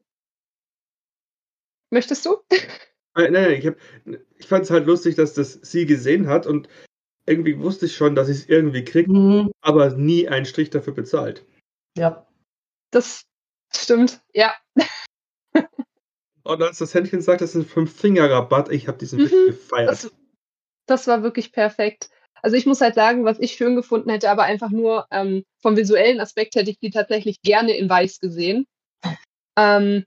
Möchtest 1.91 2.25
du? 2.25 2.37
Äh, 2.49 2.57
Nein, 3.15 3.31
nein, 3.33 3.51
ich, 3.53 3.67
hab- 3.67 3.77
ich 4.37 4.47
fand 4.47 4.65
es 4.65 4.71
halt 4.71 4.87
lustig, 4.87 5.15
dass 5.15 5.33
das 5.35 5.53
sie 5.61 5.85
gesehen 5.85 6.27
hat 6.27 6.47
und 6.47 6.67
irgendwie 7.27 7.59
wusste 7.59 7.85
ich 7.85 7.95
schon, 7.95 8.15
dass 8.15 8.27
ich 8.27 8.37
es 8.39 8.49
irgendwie 8.49 8.83
kriege, 8.83 9.11
mhm. 9.11 9.51
aber 9.61 9.93
nie 9.93 10.27
einen 10.27 10.45
Strich 10.45 10.69
dafür 10.71 10.93
bezahlt. 10.93 11.45
Ja. 11.95 12.27
Das 12.91 13.21
stimmt, 13.73 14.21
ja. 14.33 14.53
Und 16.43 16.61
als 16.61 16.79
das 16.79 16.93
Händchen 16.93 17.21
sagt, 17.21 17.41
das 17.41 17.51
ist 17.51 17.55
ein 17.55 17.65
Fünf-Finger-Rabatt, 17.67 18.69
ich 18.71 18.87
habe 18.87 18.97
diesen 18.97 19.19
Mhm, 19.21 19.29
gefeiert. 19.47 19.89
Das, 19.91 20.11
das 20.87 21.07
war 21.07 21.23
wirklich 21.23 21.51
perfekt. 21.51 22.09
Also 22.45 22.57
ich 22.57 22.67
muss 22.67 22.79
halt 22.79 22.93
sagen, 22.93 23.25
was 23.25 23.39
ich 23.39 23.53
schön 23.53 23.75
gefunden 23.75 24.11
hätte, 24.11 24.29
aber 24.29 24.43
einfach 24.43 24.69
nur 24.69 25.07
ähm, 25.09 25.43
vom 25.63 25.75
visuellen 25.75 26.19
Aspekt 26.19 26.53
hätte 26.53 26.69
ich 26.69 26.77
die 26.77 26.91
tatsächlich 26.91 27.41
gerne 27.41 27.75
in 27.75 27.89
weiß 27.89 28.19
gesehen. 28.19 28.67
Ähm, 29.57 30.05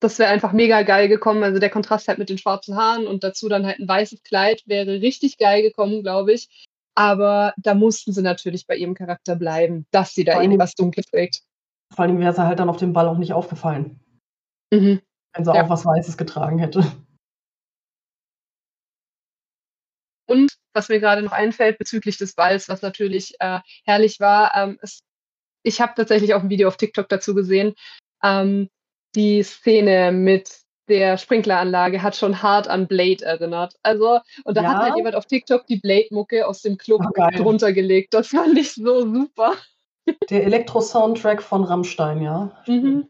das 0.00 0.18
wäre 0.18 0.30
einfach 0.30 0.52
mega 0.52 0.82
geil 0.82 1.06
gekommen. 1.06 1.44
Also 1.44 1.60
der 1.60 1.70
Kontrast 1.70 2.08
halt 2.08 2.18
mit 2.18 2.30
den 2.30 2.38
schwarzen 2.38 2.74
Haaren 2.74 3.06
und 3.06 3.22
dazu 3.22 3.48
dann 3.48 3.64
halt 3.64 3.78
ein 3.78 3.86
weißes 3.86 4.24
Kleid 4.24 4.64
wäre 4.66 5.00
richtig 5.00 5.38
geil 5.38 5.62
gekommen, 5.62 6.02
glaube 6.02 6.32
ich. 6.32 6.48
Aber 6.96 7.54
da 7.58 7.74
mussten 7.74 8.12
sie 8.12 8.22
natürlich 8.22 8.66
bei 8.66 8.74
ihrem 8.74 8.94
Charakter 8.94 9.36
bleiben, 9.36 9.86
dass 9.92 10.14
sie 10.14 10.24
da 10.24 10.32
Vor 10.32 10.42
irgendwas 10.42 10.74
Dunkles 10.74 11.06
trägt. 11.06 11.42
Vor 11.94 12.04
allem 12.04 12.18
wäre 12.18 12.32
sie 12.32 12.44
halt 12.44 12.58
dann 12.58 12.70
auf 12.70 12.78
dem 12.78 12.92
Ball 12.92 13.06
auch 13.06 13.18
nicht 13.18 13.34
aufgefallen, 13.34 14.00
Mhm. 14.74 15.00
wenn 15.32 15.44
sie 15.44 15.54
Ja. 15.54 15.62
auch 15.64 15.70
was 15.70 15.84
Weißes 15.84 16.16
getragen 16.16 16.58
hätte. 16.58 16.84
Und 20.28 20.52
was 20.74 20.88
mir 20.88 21.00
gerade 21.00 21.22
noch 21.22 21.32
einfällt 21.32 21.78
bezüglich 21.78 22.18
des 22.18 22.34
Balls, 22.34 22.68
was 22.68 22.82
natürlich 22.82 23.34
äh, 23.40 23.60
herrlich 23.84 24.20
war, 24.20 24.52
ähm, 24.54 24.78
es, 24.82 25.00
ich 25.62 25.80
habe 25.80 25.94
tatsächlich 25.96 26.34
auch 26.34 26.42
ein 26.42 26.50
Video 26.50 26.68
auf 26.68 26.76
TikTok 26.76 27.08
dazu 27.08 27.34
gesehen. 27.34 27.74
Ähm, 28.22 28.68
die 29.14 29.42
Szene 29.42 30.12
mit 30.12 30.50
der 30.88 31.18
Sprinkleranlage 31.18 32.02
hat 32.02 32.16
schon 32.16 32.42
hart 32.42 32.68
an 32.68 32.86
Blade 32.86 33.24
erinnert. 33.24 33.74
Also, 33.82 34.20
und 34.44 34.56
da 34.56 34.62
Ja? 34.62 34.68
hat 34.74 34.82
halt 34.82 34.96
jemand 34.96 35.16
auf 35.16 35.26
TikTok 35.26 35.66
die 35.66 35.80
Blade-Mucke 35.80 36.46
aus 36.46 36.62
dem 36.62 36.76
Club 36.78 37.02
Oh, 37.06 37.10
geil. 37.12 37.30
drunter 37.36 37.72
gelegt. 37.72 38.14
Das 38.14 38.28
fand 38.28 38.56
ich 38.58 38.74
so 38.74 39.02
super. 39.12 39.54
Der 40.30 40.44
Elektro-Soundtrack 40.44 41.42
von 41.42 41.64
Rammstein, 41.64 42.22
ja. 42.22 42.52
Mhm. 42.66 43.08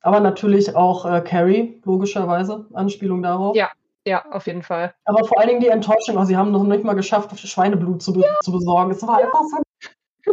Aber 0.00 0.20
natürlich 0.20 0.74
auch 0.76 1.04
äh, 1.06 1.20
Carrie, 1.22 1.80
logischerweise, 1.84 2.66
Anspielung 2.74 3.22
darauf. 3.22 3.56
Ja. 3.56 3.70
Ja, 4.06 4.24
auf 4.30 4.46
jeden 4.46 4.62
Fall. 4.62 4.94
Aber 5.04 5.26
vor 5.26 5.38
allen 5.40 5.48
Dingen 5.48 5.60
die 5.60 5.66
Enttäuschung, 5.66 6.16
also 6.16 6.28
sie 6.28 6.36
haben 6.36 6.52
noch 6.52 6.62
nicht 6.62 6.84
mal 6.84 6.94
geschafft, 6.94 7.36
Schweineblut 7.38 8.00
zu, 8.00 8.12
be 8.12 8.24
zu 8.42 8.52
besorgen. 8.52 8.92
Es 8.92 9.02
war 9.02 9.18
einfach 9.18 9.42
so. 9.42 9.62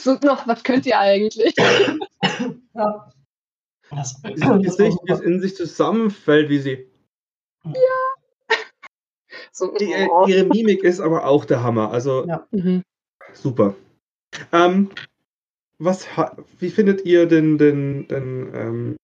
So 0.00 0.14
noch, 0.22 0.48
was 0.48 0.64
könnt 0.64 0.84
ihr 0.86 0.98
eigentlich? 0.98 1.54
Ja. 2.74 3.10
Das, 3.90 4.20
das 4.20 4.40
war 4.40 4.58
Gesicht, 4.58 4.98
wie 5.04 5.12
es 5.12 5.20
in 5.20 5.40
sich 5.40 5.56
zusammenfällt, 5.56 6.50
wie 6.50 6.58
sie. 6.58 6.90
So, 9.52 9.72
Die, 9.78 9.92
äh, 9.92 10.08
oh. 10.10 10.26
ihre 10.26 10.44
Mimik 10.44 10.82
ist 10.82 11.00
aber 11.00 11.26
auch 11.26 11.46
der 11.46 11.62
Hammer. 11.62 11.90
Also 11.90 12.26
Ja. 12.26 12.46
Mhm. 12.50 12.82
super. 13.32 13.74
Ähm, 14.52 14.90
was, 15.78 16.06
wie 16.58 16.68
findet 16.68 17.06
ihr 17.06 17.26
den, 17.26 17.56
den, 17.56 18.06
den 18.08 18.54
ähm, 18.54 18.96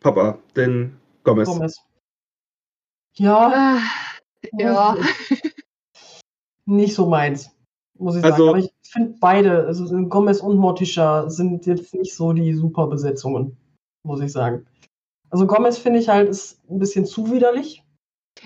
Papa, 0.00 0.38
den 0.56 0.98
Gomez? 1.22 1.48
Gomez. 1.48 1.91
Ja, 3.16 3.52
Ah, 3.54 3.80
ja. 4.58 4.96
nicht 6.66 6.94
so 6.94 7.06
meins, 7.06 7.50
muss 7.98 8.16
ich 8.16 8.24
Also- 8.24 8.36
sagen. 8.46 8.48
Aber 8.48 8.58
ich 8.58 8.72
finde 8.84 9.14
beide, 9.20 9.66
also 9.66 9.84
Gomez 10.08 10.40
und 10.40 10.56
Morticia, 10.56 11.28
sind 11.28 11.66
jetzt 11.66 11.94
nicht 11.94 12.14
so 12.14 12.32
die 12.32 12.54
super 12.54 12.86
Besetzungen, 12.86 13.56
muss 14.04 14.20
ich 14.20 14.32
sagen. 14.32 14.66
Also 15.30 15.46
Gomez 15.46 15.78
finde 15.78 15.98
ich 16.00 16.08
halt 16.08 16.28
ist 16.28 16.60
ein 16.70 16.78
bisschen 16.78 17.06
zu 17.06 17.30
widerlich. 17.30 17.82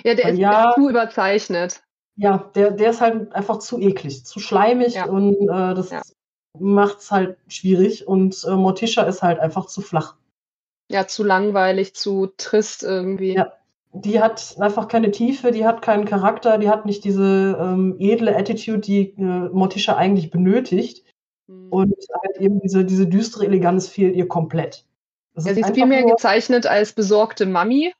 Ja, 0.04 0.14
der 0.14 0.30
ist, 0.30 0.38
Ja. 0.38 0.72
zu 0.74 0.88
überzeichnet. 0.88 1.82
Ja, 2.18 2.50
der, 2.54 2.70
der 2.70 2.90
ist 2.90 3.00
halt 3.00 3.32
einfach 3.32 3.58
zu 3.58 3.78
eklig, 3.78 4.24
zu 4.24 4.40
schleimig 4.40 4.94
Ja. 4.94 5.06
und 5.06 5.34
äh, 5.34 5.74
das 5.74 5.90
Ja. 5.90 6.02
macht's 6.58 7.10
halt 7.10 7.38
schwierig. 7.48 8.06
Und 8.08 8.42
äh, 8.44 8.56
Morticia 8.56 9.02
ist 9.04 9.22
halt 9.22 9.38
einfach 9.38 9.66
zu 9.66 9.80
flach. 9.82 10.16
Ja, 10.90 11.06
zu 11.06 11.24
langweilig, 11.24 11.94
zu 11.94 12.28
trist 12.36 12.82
irgendwie. 12.84 13.34
Ja. 13.34 13.52
Die 13.92 14.20
hat 14.20 14.56
einfach 14.58 14.88
keine 14.88 15.10
Tiefe, 15.10 15.52
die 15.52 15.64
hat 15.64 15.80
keinen 15.80 16.04
Charakter, 16.04 16.58
die 16.58 16.68
hat 16.68 16.84
nicht 16.84 17.04
diese 17.04 17.56
ähm, 17.60 17.96
edle 17.98 18.36
Attitude, 18.36 18.80
die 18.80 19.14
äh, 19.18 19.22
Morticia 19.52 19.96
eigentlich 19.96 20.30
benötigt. 20.30 21.04
Mhm. 21.46 21.68
Und 21.70 21.94
halt 22.22 22.36
eben 22.38 22.60
diese, 22.60 22.84
diese 22.84 23.06
düstere 23.06 23.46
Eleganz 23.46 23.88
fehlt 23.88 24.14
ihr 24.16 24.28
komplett. 24.28 24.84
Das 25.34 25.46
ja, 25.46 25.54
sie 25.54 25.60
ist 25.60 25.66
einfach 25.66 25.74
viel 25.76 25.86
mehr 25.86 26.02
nur- 26.02 26.10
gezeichnet 26.12 26.66
als 26.66 26.92
besorgte 26.92 27.46
Mami 27.46 27.92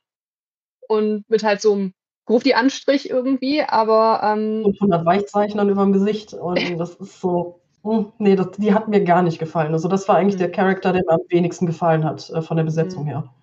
und 0.87 1.23
mit 1.29 1.43
halt 1.43 1.61
so 1.61 1.73
einem 1.73 1.93
Grufti-Anstrich 2.25 3.09
irgendwie, 3.09 3.61
aber 3.63 4.21
ähm, 4.23 4.63
500 4.65 5.05
Weichzeichnern 5.05 5.69
über 5.69 5.83
dem 5.83 5.93
Gesicht 5.93 6.33
und 6.33 6.55
das 6.79 6.95
ist 6.95 7.21
so, 7.21 7.61
hm, 7.83 8.11
nee, 8.19 8.35
das, 8.35 8.51
die 8.57 8.73
hat 8.73 8.87
mir 8.87 9.03
gar 9.03 9.21
nicht 9.23 9.39
gefallen. 9.39 9.73
Also 9.73 9.87
das 9.87 10.07
war 10.07 10.17
eigentlich 10.17 10.35
Mhm. 10.35 10.39
der 10.39 10.51
Charakter, 10.51 10.91
der 10.93 11.03
mir 11.05 11.11
am 11.13 11.21
wenigsten 11.29 11.65
gefallen 11.65 12.03
hat 12.03 12.29
äh, 12.29 12.41
von 12.41 12.57
der 12.57 12.65
Besetzung 12.65 13.03
Mhm. 13.03 13.07
her. 13.07 13.33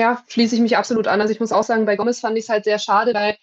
Ja, 0.00 0.24
schließe 0.28 0.54
ich 0.56 0.60
mich 0.60 0.76
absolut 0.76 1.06
an. 1.06 1.20
Also 1.20 1.32
ich 1.32 1.40
muss 1.40 1.52
auch 1.52 1.62
sagen, 1.62 1.84
bei 1.86 1.96
Gomez 1.96 2.20
fand 2.20 2.36
ich 2.38 2.44
es 2.44 2.48
halt 2.48 2.64
sehr 2.64 2.78
schade, 2.78 3.14
weil 3.14 3.36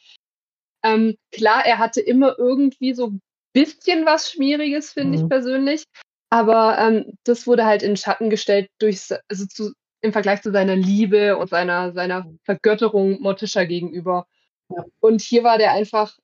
ähm, 0.84 1.16
klar, 1.32 1.66
er 1.66 1.78
hatte 1.78 2.02
immer 2.02 2.38
irgendwie 2.38 2.94
so 2.94 3.08
ein 3.08 3.22
bisschen 3.54 4.06
was 4.06 4.32
Schwieriges, 4.32 4.92
finde 4.92 5.18
Mhm. 5.18 5.24
ich 5.24 5.30
persönlich. 5.30 5.84
Aber 6.30 6.78
ähm, 6.78 7.18
das 7.24 7.48
wurde 7.48 7.66
halt 7.66 7.84
in 7.84 7.96
Schatten 7.96 8.30
gestellt 8.30 8.70
durch, 8.80 9.02
also 9.30 9.46
zu, 9.46 9.74
im 10.02 10.12
Vergleich 10.12 10.42
zu 10.42 10.52
seiner 10.52 10.76
Liebe 10.76 11.38
und 11.38 11.50
seiner, 11.50 11.94
seiner 11.94 12.26
Vergötterung 12.44 13.22
Morticia 13.22 13.64
gegenüber. 13.66 14.28
Ja. 14.70 14.84
Und 15.00 15.22
hier 15.22 15.44
war 15.44 15.58
der 15.58 15.72
einfach, 15.72 16.18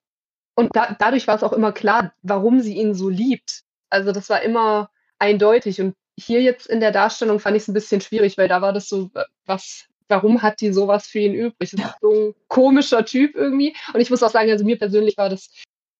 und 0.56 0.76
da, 0.76 0.96
dadurch 1.00 1.28
war 1.28 1.36
es 1.36 1.44
auch 1.44 1.54
immer 1.54 1.72
klar, 1.72 2.14
warum 2.22 2.60
sie 2.60 2.76
ihn 2.78 2.94
so 2.96 3.10
liebt. 3.10 3.64
Also 3.90 4.12
das 4.12 4.30
war 4.30 4.42
immer 4.42 4.90
eindeutig. 5.20 5.80
Und 5.80 5.96
hier 6.20 6.42
jetzt 6.42 6.68
in 6.68 6.80
der 6.80 6.92
Darstellung 6.92 7.40
fand 7.40 7.56
ich 7.56 7.64
es 7.64 7.70
ein 7.70 7.74
bisschen 7.74 8.02
schwierig, 8.02 8.38
weil 8.38 8.48
da 8.50 8.62
war 8.62 8.74
das 8.74 8.90
so, 8.90 9.10
äh, 9.16 9.24
was, 9.46 9.88
warum 10.08 10.42
hat 10.42 10.62
die 10.62 10.72
sowas 10.74 11.08
für 11.08 11.20
ihn 11.20 11.34
übrig? 11.34 11.72
Das 11.72 11.74
ist 11.74 11.96
so 12.02 12.12
ein 12.12 12.36
komischer 12.48 13.06
Typ 13.06 13.36
irgendwie. 13.36 13.76
Und 13.94 14.00
ich 14.02 14.10
muss 14.10 14.24
auch 14.24 14.30
sagen, 14.32 14.50
also 14.52 14.64
mir 14.66 14.78
persönlich 14.78 15.18
war 15.18 15.30
das 15.30 15.50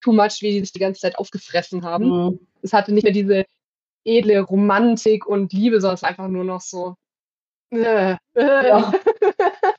too 0.02 0.12
much, 0.14 0.42
wie 0.42 0.52
die 0.52 0.60
sich 0.60 0.72
die 0.74 0.80
ganze 0.80 1.02
Zeit 1.02 1.18
aufgefressen 1.18 1.84
haben. 1.84 2.10
Mhm. 2.10 2.40
Es 2.62 2.74
hatte 2.74 2.94
nicht 2.94 3.04
mehr 3.04 3.14
diese 3.14 3.46
edle 4.06 4.42
Romantik 4.42 5.26
und 5.26 5.54
Liebe, 5.54 5.80
sondern 5.80 5.96
es 5.96 6.02
war 6.02 6.10
einfach 6.10 6.28
nur 6.28 6.44
noch 6.44 6.62
so. 6.62 6.96
Äh, 7.72 8.16
äh. 8.36 8.68
Ja. 8.68 8.94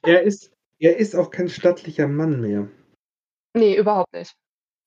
Er 0.02 0.22
ist, 0.22 0.50
er 0.78 0.98
ist 0.98 1.14
auch 1.14 1.30
kein 1.30 1.48
stattlicher 1.48 2.06
Mann 2.08 2.40
mehr. 2.40 2.68
Nee, 3.56 3.76
überhaupt 3.76 4.12
nicht. 4.12 4.34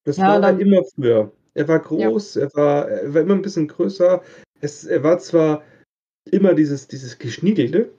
Das 0.04 0.18
Ja, 0.18 0.28
war 0.28 0.36
er 0.36 0.42
dann- 0.42 0.60
immer 0.60 0.84
früher. 0.84 1.32
Er 1.56 1.68
war 1.68 1.80
groß, 1.80 2.36
er, 2.36 2.54
war, 2.54 2.88
er 2.88 3.14
war 3.16 3.22
immer 3.22 3.34
ein 3.34 3.42
bisschen 3.42 3.68
größer. 3.68 4.22
Es, 4.62 4.84
er 4.84 5.02
war 5.04 5.18
zwar 5.18 5.64
immer 6.30 6.54
dieses, 6.54 6.88
dieses 6.88 7.18
Geschniegelte, 7.18 7.92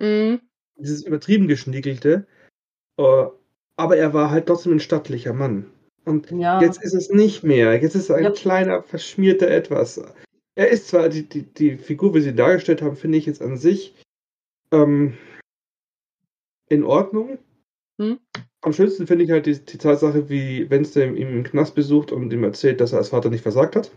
Mhm. 0.00 0.40
dieses 0.76 1.04
übertrieben 1.04 1.46
Geschniegelte, 1.46 2.26
äh, 2.98 3.26
aber 3.76 3.96
er 3.96 4.14
war 4.14 4.30
halt 4.30 4.46
trotzdem 4.46 4.72
ein 4.72 4.80
stattlicher 4.80 5.32
Mann. 5.32 5.70
Und 6.04 6.30
Ja. 6.30 6.60
jetzt 6.60 6.82
ist 6.82 6.94
es 6.94 7.10
nicht 7.10 7.44
mehr. 7.44 7.80
Jetzt 7.80 7.94
ist 7.94 8.08
er 8.08 8.16
ein 8.16 8.24
Ja. 8.24 8.30
kleiner, 8.30 8.82
verschmierter 8.82 9.48
Etwas. 9.48 10.02
Er 10.54 10.68
ist 10.70 10.88
zwar, 10.88 11.08
die, 11.08 11.28
die, 11.28 11.42
die 11.42 11.76
Figur, 11.76 12.14
wie 12.14 12.20
sie 12.20 12.34
dargestellt 12.34 12.82
haben, 12.82 12.96
finde 12.96 13.18
ich 13.18 13.26
jetzt 13.26 13.42
an 13.42 13.56
sich 13.56 13.94
ähm, 14.72 15.16
in 16.68 16.84
Ordnung. 16.84 17.38
Hm? 18.00 18.18
Am 18.62 18.72
schönsten 18.72 19.06
finde 19.06 19.24
ich 19.24 19.30
halt 19.30 19.46
die, 19.46 19.58
die 19.58 19.78
Tatsache, 19.78 20.28
wie 20.28 20.68
Wednesday 20.70 21.06
ihn 21.08 21.28
im 21.28 21.44
Knast 21.44 21.74
besucht 21.74 22.12
und 22.12 22.32
ihm 22.32 22.44
erzählt, 22.44 22.80
dass 22.80 22.92
er 22.92 22.98
als 22.98 23.10
Vater 23.10 23.30
nicht 23.30 23.42
versagt 23.42 23.76
hat. 23.76 23.90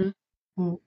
Hm. 0.00 0.12
Hm. 0.56 0.78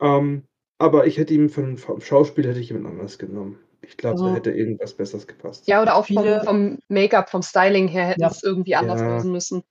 Ähm, 0.00 0.42
aber 0.84 1.06
ich 1.06 1.18
hätte 1.18 1.34
ihm 1.34 1.48
von, 1.48 1.76
vom 1.78 2.00
Schauspiel 2.00 2.46
hätte 2.48 2.60
ich 2.60 2.68
jemand 2.68 2.86
anders 2.94 3.18
genommen. 3.18 3.58
Ich 3.82 3.96
glaube, 3.96 4.14
Also- 4.14 4.28
da 4.28 4.34
hätte 4.34 4.50
irgendwas 4.52 4.94
Besseres 4.94 5.26
gepasst. 5.26 5.66
Ja, 5.68 5.82
oder 5.82 5.96
auch 5.96 6.06
vom, 6.06 6.16
Viele- 6.18 6.42
vom 6.44 6.78
Make-up, 6.88 7.28
vom 7.30 7.42
Styling 7.42 7.88
her 7.88 8.04
hätten 8.06 8.20
Ja. 8.22 8.28
es 8.28 8.42
irgendwie 8.42 8.74
anders 8.76 9.00
Ja. 9.00 9.08
lösen 9.14 9.32
müssen. 9.32 9.62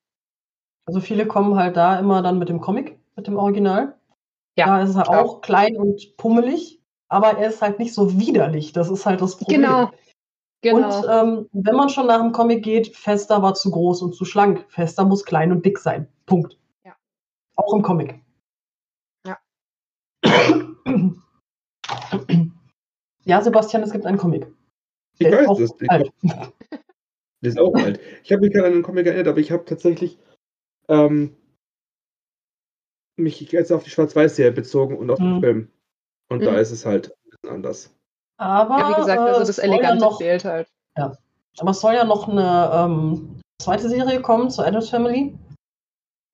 Also 0.86 1.00
viele 1.00 1.26
kommen 1.26 1.56
halt 1.56 1.78
da 1.78 1.98
immer 1.98 2.22
dann 2.22 2.38
mit 2.40 2.50
dem 2.50 2.60
Comic, 2.62 2.98
mit 3.16 3.26
dem 3.28 3.38
Original. 3.38 3.96
Ja, 4.58 4.68
Da 4.68 4.84
ist 4.84 4.96
er 4.96 5.04
klar. 5.04 5.24
auch 5.24 5.42
klein 5.42 5.78
und 5.78 6.16
pummelig, 6.18 6.80
aber 7.08 7.38
er 7.38 7.48
ist 7.50 7.62
halt 7.62 7.80
nicht 7.80 7.94
so 7.94 8.20
widerlich. 8.20 8.74
Das 8.74 8.90
ist 8.90 9.06
halt 9.06 9.22
das 9.22 9.38
Problem. 9.38 9.62
Genau. 9.62 9.92
Genau. 10.62 11.00
Und 11.00 11.06
ähm, 11.10 11.50
wenn 11.52 11.76
man 11.76 11.90
schon 11.90 12.08
nach 12.08 12.22
dem 12.22 12.32
Comic 12.32 12.64
geht, 12.64 12.96
Fester 12.96 13.42
war 13.42 13.54
zu 13.54 13.70
groß 13.72 14.02
und 14.02 14.14
zu 14.16 14.24
schlank. 14.26 14.64
Fester 14.70 15.04
muss 15.06 15.26
klein 15.26 15.52
und 15.52 15.66
dick 15.66 15.78
sein. 15.80 16.08
Punkt. 16.26 16.58
Ja. 16.86 16.94
Auch 17.56 17.74
im 17.74 17.82
Comic. 17.82 18.22
Ja. 20.86 20.94
ja, 23.26 23.42
Sebastian, 23.42 23.84
es 23.84 23.92
gibt 23.92 24.06
einen 24.06 24.18
Comic. 24.18 24.48
Ich 25.18 25.28
Der 25.28 25.30
ist 25.30 25.38
weiß 25.40 25.48
auch 25.48 25.60
das. 25.60 25.74
Ich, 25.82 25.90
alt. 25.90 26.12
Der 27.42 27.50
ist 27.50 27.60
auch 27.60 27.74
alt. 27.76 28.00
Ich 28.24 28.32
habe 28.32 28.42
mich 28.42 28.54
gerade 28.54 28.68
an 28.68 28.74
den 28.74 28.84
Comic 28.84 29.06
erinnert, 29.06 29.28
aber 29.28 29.40
ich 29.40 29.52
habe 29.52 29.66
tatsächlich 29.66 30.18
ähm, 30.88 31.36
mich 33.18 33.40
jetzt 33.40 33.72
auf 33.72 33.84
die 33.84 33.90
Schwarz-Weiß-Serie 33.90 34.52
bezogen 34.52 34.98
und 34.98 35.10
auf 35.12 35.20
den 35.20 35.36
Mhm. 35.36 35.40
Film. 35.42 35.72
Und 36.30 36.46
da 36.46 36.52
Mhm. 36.52 36.58
ist 36.58 36.72
es 36.72 36.86
halt 36.86 37.10
ein 37.12 37.30
bisschen 37.30 37.56
anders. 37.56 37.96
Aber, 38.38 38.80
ja, 38.80 38.90
wie 38.90 39.02
gesagt, 39.02 39.20
also 39.20 39.42
es 39.42 39.48
das 39.48 39.56
soll 39.58 39.66
ja 39.66 39.72
Elegante 39.74 40.06
noch, 40.06 40.18
fehlt 40.18 40.46
halt. 40.46 40.68
Aber 40.96 41.72
es 41.72 41.80
soll 41.80 41.94
ja 41.94 42.04
noch 42.04 42.28
eine 42.28 42.72
ähm, 42.74 43.42
zweite 43.62 43.88
Serie 43.90 44.22
kommen 44.22 44.50
zur 44.50 44.66
Adams 44.66 44.90
Family. 44.90 45.38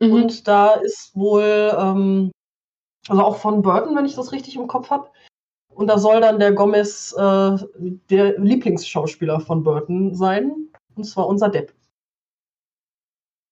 Mhm. 0.01 0.11
Und 0.13 0.47
da 0.47 0.75
ist 0.75 1.13
wohl, 1.15 1.75
ähm, 1.77 2.31
also 3.07 3.23
auch 3.23 3.37
von 3.37 3.61
Burton, 3.61 3.95
wenn 3.95 4.05
ich 4.05 4.15
das 4.15 4.31
richtig 4.31 4.55
im 4.55 4.67
Kopf 4.67 4.89
habe. 4.89 5.09
Und 5.73 5.87
da 5.87 5.97
soll 5.97 6.19
dann 6.21 6.39
der 6.39 6.51
Gomez 6.51 7.13
äh, 7.17 7.57
der 8.09 8.37
Lieblingsschauspieler 8.39 9.39
von 9.39 9.63
Burton 9.63 10.13
sein. 10.13 10.67
Und 10.95 11.05
zwar 11.05 11.27
unser 11.27 11.49
Depp. 11.49 11.73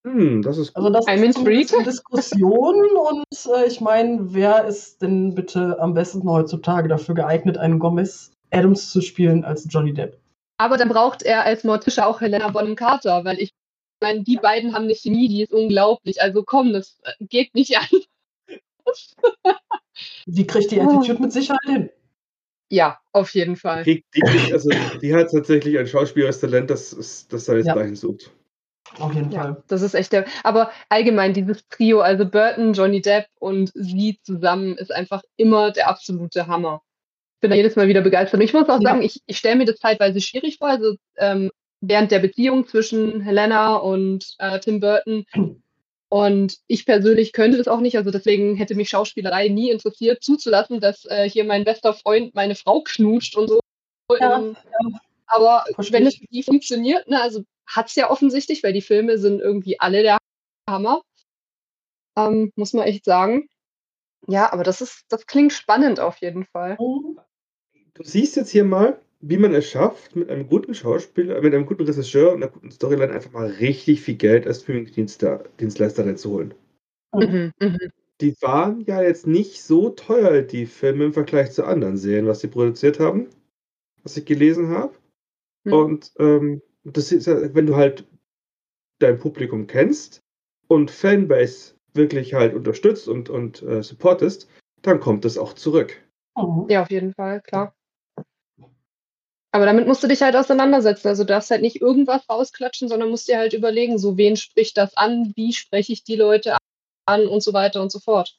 Hm, 0.05 0.41
das 0.41 0.57
ist 0.57 0.75
Also 0.75 0.89
das 0.89 1.07
I'm 1.07 1.23
ist 1.23 1.37
intrigued. 1.37 1.73
in 1.73 1.83
Diskussion. 1.83 2.75
und 3.09 3.25
äh, 3.55 3.67
ich 3.67 3.81
meine, 3.81 4.33
wer 4.33 4.65
ist 4.65 5.01
denn 5.01 5.35
bitte 5.35 5.77
am 5.79 5.93
besten 5.93 6.29
heutzutage 6.29 6.87
dafür 6.87 7.15
geeignet, 7.15 7.57
einen 7.57 7.79
Gomez 7.79 8.31
Adams 8.51 8.91
zu 8.91 9.01
spielen 9.01 9.43
als 9.43 9.67
Johnny 9.69 9.93
Depp? 9.93 10.17
Aber 10.59 10.77
dann 10.77 10.89
braucht 10.89 11.23
er 11.23 11.43
als 11.43 11.63
Morticia 11.63 12.05
auch 12.05 12.21
Helena 12.21 12.49
Bonham 12.49 12.75
Carter, 12.75 13.23
weil 13.25 13.39
ich 13.39 13.51
meine, 14.01 14.23
die 14.23 14.37
beiden 14.37 14.73
haben 14.73 14.83
eine 14.83 14.95
Chemie, 14.95 15.27
die 15.27 15.43
ist 15.43 15.53
unglaublich. 15.53 16.21
Also 16.21 16.43
komm, 16.43 16.73
das 16.73 16.99
äh, 17.03 17.11
geht 17.25 17.53
nicht 17.53 17.77
an. 17.77 17.87
Die 20.25 20.45
kriegt 20.45 20.71
die. 20.71 20.79
Attitude 20.79 21.21
mit 21.21 21.31
Sicherheit 21.33 21.59
hin. 21.65 21.89
Ja, 22.69 22.99
auf 23.13 23.33
jeden 23.33 23.55
Fall. 23.55 23.83
Die, 23.83 24.03
die, 24.13 24.19
kriegt- 24.21 24.51
also, 24.53 24.69
die 25.01 25.13
hat 25.15 25.31
tatsächlich 25.31 25.77
ein 25.79 25.87
schauspielerisches 25.87 26.41
Talent, 26.41 26.69
das, 26.69 26.91
ist- 26.93 27.31
das 27.33 27.47
er 27.47 27.57
jetzt 27.57 27.67
Ja. 27.67 27.75
dahin 27.75 27.95
sucht. 27.95 28.31
Auf 28.99 29.13
jeden 29.13 29.31
Ja, 29.31 29.41
Fall. 29.41 29.63
das 29.67 29.81
ist 29.81 29.93
echt 29.95 30.11
der. 30.13 30.25
Aber 30.43 30.71
allgemein, 30.89 31.33
dieses 31.33 31.67
Trio, 31.69 32.01
also 32.01 32.25
Burton, 32.25 32.73
Johnny 32.73 33.01
Depp 33.01 33.27
und 33.39 33.71
sie 33.73 34.19
zusammen, 34.23 34.77
ist 34.77 34.91
einfach 34.91 35.23
immer 35.35 35.71
der 35.71 35.87
absolute 35.89 36.47
Hammer. 36.47 36.81
Ich 37.35 37.41
bin 37.41 37.49
da 37.51 37.55
jedes 37.55 37.75
Mal 37.75 37.87
wieder 37.87 38.01
begeistert. 38.01 38.39
Und 38.39 38.45
ich 38.45 38.53
muss 38.53 38.67
auch 38.69 38.81
Ja. 38.81 38.89
sagen, 38.91 39.01
ich, 39.01 39.21
ich 39.25 39.37
stelle 39.37 39.55
mir 39.57 39.65
das 39.65 39.77
zeitweise 39.77 40.19
schwierig 40.21 40.57
vor. 40.57 40.69
Also 40.69 40.95
ähm, 41.17 41.51
während 41.81 42.11
der 42.11 42.19
Beziehung 42.19 42.67
zwischen 42.67 43.21
Helena 43.21 43.75
und 43.77 44.35
äh, 44.39 44.59
Tim 44.59 44.79
Burton. 44.79 45.25
Und 46.09 46.57
ich 46.67 46.85
persönlich 46.85 47.33
könnte 47.33 47.57
das 47.57 47.67
auch 47.67 47.81
nicht. 47.81 47.97
Also 47.97 48.11
deswegen 48.11 48.55
hätte 48.55 48.75
mich 48.75 48.89
Schauspielerei 48.89 49.49
nie 49.49 49.71
interessiert, 49.71 50.23
zuzulassen, 50.23 50.79
dass 50.79 51.05
äh, 51.05 51.29
hier 51.29 51.43
mein 51.43 51.65
bester 51.65 51.93
Freund 51.93 52.33
meine 52.33 52.55
Frau 52.55 52.81
knutscht 52.81 53.35
und 53.35 53.49
so. 53.49 53.59
Ja, 54.19 54.39
Ähm, 54.39 54.55
Aber 55.25 55.65
Verstehe 55.75 55.99
wenn 55.99 56.07
es 56.07 56.15
für 56.15 56.25
die 56.27 56.43
funktioniert, 56.43 57.07
ne, 57.09 57.21
also 57.21 57.43
hat 57.67 57.89
es 57.89 57.95
ja 57.95 58.09
offensichtlich, 58.09 58.63
weil 58.63 58.71
die 58.71 58.81
Filme 58.81 59.17
sind 59.17 59.41
irgendwie 59.41 59.79
alle 59.79 60.01
der 60.01 60.17
Hammer. 60.69 61.01
Ähm, 62.17 62.51
muss 62.55 62.71
man 62.71 62.87
echt 62.87 63.03
sagen. 63.03 63.49
Ja, 64.27 64.51
aber 64.51 64.63
das 64.63 64.81
ist, 64.81 65.03
das 65.09 65.25
klingt 65.25 65.53
spannend 65.53 65.99
auf 65.99 66.17
jeden 66.17 66.45
Fall. 66.45 66.77
Du 66.77 68.03
siehst 68.03 68.35
jetzt 68.37 68.51
hier 68.51 68.63
mal, 68.63 69.01
wie 69.19 69.37
man 69.37 69.53
es 69.53 69.69
schafft, 69.69 70.15
mit 70.15 70.29
einem 70.29 70.47
guten 70.47 70.73
Schauspieler, 70.73 71.41
mit 71.41 71.53
einem 71.53 71.65
guten 71.65 71.83
Regisseur 71.83 72.33
und 72.33 72.43
einer 72.43 72.51
guten 72.51 72.71
Storyline 72.71 73.11
einfach 73.11 73.31
mal 73.31 73.47
richtig 73.47 74.01
viel 74.01 74.15
Geld 74.15 74.45
als 74.45 74.61
Streaming-Dienstleister 74.61 76.05
reinzuholen. 76.05 76.53
Mhm, 77.13 77.51
mhm. 77.59 77.91
Die 78.21 78.35
waren 78.41 78.81
ja 78.85 79.01
jetzt 79.01 79.27
nicht 79.27 79.63
so 79.63 79.89
teuer, 79.89 80.41
die 80.41 80.65
Filme 80.65 81.05
im 81.05 81.13
Vergleich 81.13 81.51
zu 81.51 81.65
anderen 81.65 81.97
Serien, 81.97 82.27
was 82.27 82.41
sie 82.41 82.47
produziert 82.47 82.99
haben, 82.99 83.27
was 84.03 84.17
ich 84.17 84.25
gelesen 84.25 84.69
habe. 84.69 84.93
Hm. 85.65 85.73
Und 85.73 86.11
ähm, 86.19 86.61
das 86.83 87.11
ist 87.11 87.27
ja, 87.27 87.53
wenn 87.53 87.67
du 87.67 87.75
halt 87.75 88.07
dein 88.99 89.19
Publikum 89.19 89.67
kennst 89.67 90.21
und 90.67 90.89
Fanbase 90.89 91.75
wirklich 91.93 92.33
halt 92.33 92.55
unterstützt 92.55 93.07
und, 93.07 93.29
und 93.29 93.61
äh, 93.63 93.83
supportest, 93.83 94.49
dann 94.81 94.99
kommt 94.99 95.25
es 95.25 95.37
auch 95.37 95.53
zurück. 95.53 96.01
Mhm. 96.35 96.67
Ja, 96.69 96.83
auf 96.83 96.91
jeden 96.91 97.13
Fall, 97.13 97.41
klar. 97.41 97.73
Aber 99.51 99.65
damit 99.65 99.87
musst 99.87 100.03
du 100.03 100.07
dich 100.07 100.21
halt 100.21 100.35
auseinandersetzen. 100.35 101.07
Also 101.07 101.23
du 101.23 101.27
darfst 101.27 101.49
halt 101.51 101.61
nicht 101.61 101.81
irgendwas 101.81 102.27
rausklatschen, 102.29 102.89
sondern 102.89 103.09
musst 103.09 103.27
dir 103.27 103.37
halt 103.37 103.53
überlegen, 103.53 103.97
so 103.97 104.17
wen 104.17 104.35
spricht 104.35 104.77
das 104.77 104.95
an, 104.97 105.31
wie 105.35 105.53
spreche 105.53 105.93
ich 105.93 106.03
die 106.03 106.15
Leute 106.15 106.57
an 107.05 107.27
und 107.27 107.41
so 107.41 107.53
weiter 107.53 107.81
und 107.81 107.91
so 107.91 107.99
fort. 107.99 108.35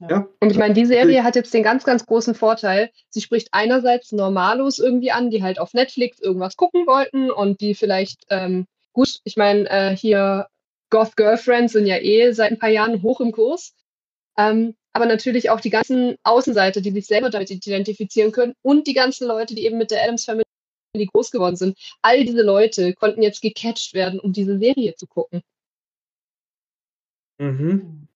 Ja. 0.00 0.28
Und 0.40 0.50
ich 0.50 0.58
meine, 0.58 0.74
die 0.74 0.86
Serie 0.86 1.24
hat 1.24 1.34
jetzt 1.34 1.52
den 1.52 1.64
ganz, 1.64 1.82
ganz 1.82 2.06
großen 2.06 2.36
Vorteil, 2.36 2.90
sie 3.08 3.20
spricht 3.20 3.48
einerseits 3.50 4.12
Normalos 4.12 4.78
irgendwie 4.78 5.10
an, 5.10 5.30
die 5.30 5.42
halt 5.42 5.58
auf 5.58 5.74
Netflix 5.74 6.20
irgendwas 6.20 6.56
gucken 6.56 6.86
wollten 6.86 7.32
und 7.32 7.60
die 7.60 7.74
vielleicht, 7.74 8.24
ähm, 8.30 8.66
gut, 8.92 9.18
ich 9.24 9.36
meine, 9.36 9.68
äh, 9.68 9.96
hier 9.96 10.46
Goth 10.90 11.16
Girlfriends 11.16 11.72
sind 11.72 11.86
ja 11.86 11.96
eh 11.96 12.30
seit 12.32 12.52
ein 12.52 12.58
paar 12.58 12.68
Jahren 12.68 13.02
hoch 13.02 13.20
im 13.20 13.32
Kurs. 13.32 13.74
Ähm, 14.36 14.76
aber 14.98 15.06
natürlich 15.06 15.48
auch 15.48 15.60
die 15.60 15.70
ganzen 15.70 16.16
Außenseiter, 16.24 16.80
die 16.80 16.90
sich 16.90 17.06
selber 17.06 17.30
damit 17.30 17.52
identifizieren 17.52 18.32
können 18.32 18.54
und 18.62 18.88
die 18.88 18.94
ganzen 18.94 19.28
Leute, 19.28 19.54
die 19.54 19.64
eben 19.64 19.78
mit 19.78 19.92
der 19.92 20.02
Adams 20.02 20.24
Family 20.24 20.42
groß 21.12 21.30
geworden 21.30 21.54
sind. 21.54 21.78
All 22.02 22.24
diese 22.24 22.42
Leute 22.42 22.94
konnten 22.94 23.22
jetzt 23.22 23.40
gecatcht 23.40 23.94
werden, 23.94 24.18
um 24.18 24.32
diese 24.32 24.58
Serie 24.58 24.96
zu 24.96 25.06
gucken. 25.06 25.40
Mhm. 27.40 28.08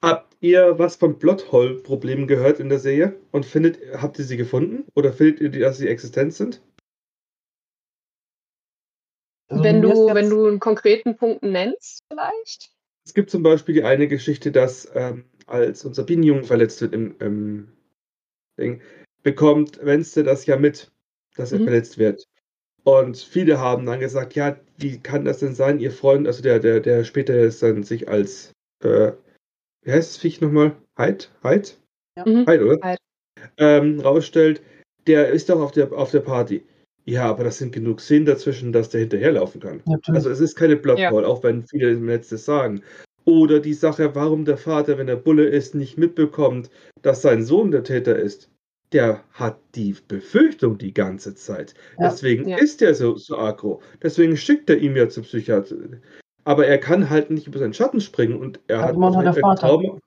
Habt 0.00 0.36
ihr 0.38 0.78
was 0.78 0.94
von 0.94 1.18
Plothole-Problemen 1.18 2.28
gehört 2.28 2.60
in 2.60 2.68
der 2.68 2.78
Serie? 2.78 3.18
Und 3.32 3.44
findet, 3.44 3.80
habt 4.00 4.20
ihr 4.20 4.24
sie 4.24 4.36
gefunden? 4.36 4.86
Oder 4.94 5.12
findet 5.12 5.40
ihr, 5.40 5.50
dass 5.50 5.78
sie 5.78 5.88
existent 5.88 6.32
sind? 6.32 6.62
Also 9.48 9.64
wenn 9.64 9.82
du, 9.82 10.14
wenn 10.14 10.30
du 10.30 10.46
einen 10.46 10.60
konkreten 10.60 11.16
Punkt 11.16 11.42
nennst, 11.42 12.04
vielleicht. 12.08 12.75
Es 13.06 13.14
gibt 13.14 13.30
zum 13.30 13.42
Beispiel 13.42 13.74
die 13.74 13.84
eine 13.84 14.08
Geschichte, 14.08 14.50
dass 14.50 14.90
ähm, 14.94 15.24
als 15.46 15.84
unser 15.84 16.02
Bienenjungen 16.02 16.44
verletzt 16.44 16.80
wird 16.80 16.92
im, 16.92 17.14
im 17.20 17.68
Ding, 18.58 18.82
bekommt 19.22 19.78
Wednesday 19.84 20.24
das 20.24 20.44
ja 20.46 20.56
mit, 20.56 20.90
dass 21.36 21.52
er 21.52 21.60
Mhm. 21.60 21.64
verletzt 21.64 21.98
wird. 21.98 22.26
Und 22.82 23.16
viele 23.16 23.58
haben 23.58 23.86
dann 23.86 24.00
gesagt, 24.00 24.34
ja, 24.34 24.58
wie 24.76 24.98
kann 24.98 25.24
das 25.24 25.38
denn 25.38 25.54
sein, 25.54 25.78
ihr 25.78 25.92
Freund, 25.92 26.26
also 26.26 26.42
der, 26.42 26.58
der, 26.58 26.80
der 26.80 27.04
später 27.04 27.36
jetzt 27.36 27.62
dann 27.62 27.84
sich 27.84 28.08
als, 28.08 28.52
äh, 28.82 29.12
wie 29.82 29.92
heißt 29.92 30.10
das 30.10 30.16
Viech 30.16 30.40
nochmal? 30.40 30.76
Hyde? 30.98 31.26
Hyde? 31.42 31.70
Mhm. 32.24 32.46
Hyde, 32.46 32.64
oder? 32.64 32.88
Hyde. 32.88 32.98
Ähm, 33.58 34.00
rausstellt, 34.00 34.62
der 35.06 35.28
ist 35.28 35.48
doch 35.48 35.60
auf 35.60 35.70
der, 35.72 35.92
auf 35.92 36.10
der 36.10 36.20
Party. 36.20 36.64
Ja, 37.08 37.24
aber 37.26 37.44
das 37.44 37.58
sind 37.58 37.72
genug 37.72 38.00
Szenen 38.00 38.26
dazwischen, 38.26 38.72
dass 38.72 38.90
der 38.90 39.00
hinterherlaufen 39.00 39.60
kann. 39.60 39.80
Natürlich. 39.86 40.08
Also 40.16 40.30
es 40.30 40.40
ist 40.40 40.56
keine 40.56 40.76
Plothole, 40.76 41.26
auch 41.26 41.42
wenn 41.44 41.62
viele 41.66 41.92
im 41.92 42.06
Netz 42.06 42.28
das 42.30 42.44
sagen. 42.44 42.82
Oder 43.24 43.60
die 43.60 43.74
Sache, 43.74 44.14
warum 44.14 44.44
der 44.44 44.56
Vater, 44.56 44.98
wenn 44.98 45.08
er 45.08 45.16
Bulle 45.16 45.44
ist, 45.46 45.74
nicht 45.74 45.98
mitbekommt, 45.98 46.70
dass 47.02 47.22
sein 47.22 47.44
Sohn 47.44 47.70
der 47.70 47.84
Täter 47.84 48.16
ist. 48.16 48.50
Der 48.92 49.24
hat 49.32 49.58
die 49.74 49.96
Befürchtung 50.06 50.78
die 50.78 50.94
ganze 50.94 51.34
Zeit. 51.34 51.74
Ja. 51.98 52.08
Deswegen 52.08 52.48
Ja. 52.48 52.58
ist 52.58 52.82
er 52.82 52.94
so, 52.94 53.16
so 53.16 53.36
aggro. 53.36 53.80
Deswegen 54.02 54.36
schickt 54.36 54.70
er 54.70 54.78
ihn 54.78 54.94
ja 54.96 55.08
zum 55.08 55.24
Psychiater. 55.24 55.76
Aber 56.44 56.66
er 56.66 56.78
kann 56.78 57.10
halt 57.10 57.30
nicht 57.30 57.48
über 57.48 57.58
seinen 57.58 57.74
Schatten 57.74 58.00
springen 58.00 58.36
und 58.38 58.60
er 58.68 58.78
Ja, 58.78 58.82
hat, 58.84 58.96
noch 58.96 59.20
der 59.20 59.34
ein. 59.44 59.56
Trauma. 59.56 59.98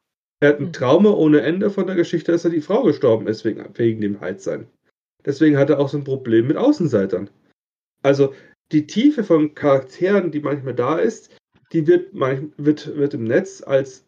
Er 0.41 0.49
hat 0.49 0.59
ein 0.59 0.67
Mhm. 0.67 0.73
Trauma 0.73 1.09
ohne 1.11 1.41
Ende 1.41 1.69
von 1.69 1.87
der 1.87 1.97
Geschichte, 1.97 2.31
dass 2.31 2.45
er 2.45 2.51
die 2.51 2.61
Frau 2.61 2.83
gestorben 2.83 3.27
ist 3.27 3.43
wegen, 3.43 3.65
wegen 3.73 3.99
dem 3.99 4.21
Heizsein. 4.21 4.67
Deswegen 5.25 5.57
hat 5.57 5.69
er 5.69 5.79
auch 5.79 5.89
so 5.89 5.97
ein 5.97 6.03
Problem 6.03 6.47
mit 6.47 6.57
Außenseitern. 6.57 7.29
Also 8.01 8.33
die 8.71 8.87
Tiefe 8.87 9.23
von 9.23 9.55
Charakteren, 9.55 10.31
die 10.31 10.39
manchmal 10.39 10.75
da 10.75 10.97
ist, 10.97 11.35
die 11.73 11.85
wird, 11.87 12.13
manch, 12.13 12.41
wird, 12.57 12.95
wird 12.95 13.13
im 13.13 13.25
Netz 13.25 13.61
als, 13.61 14.05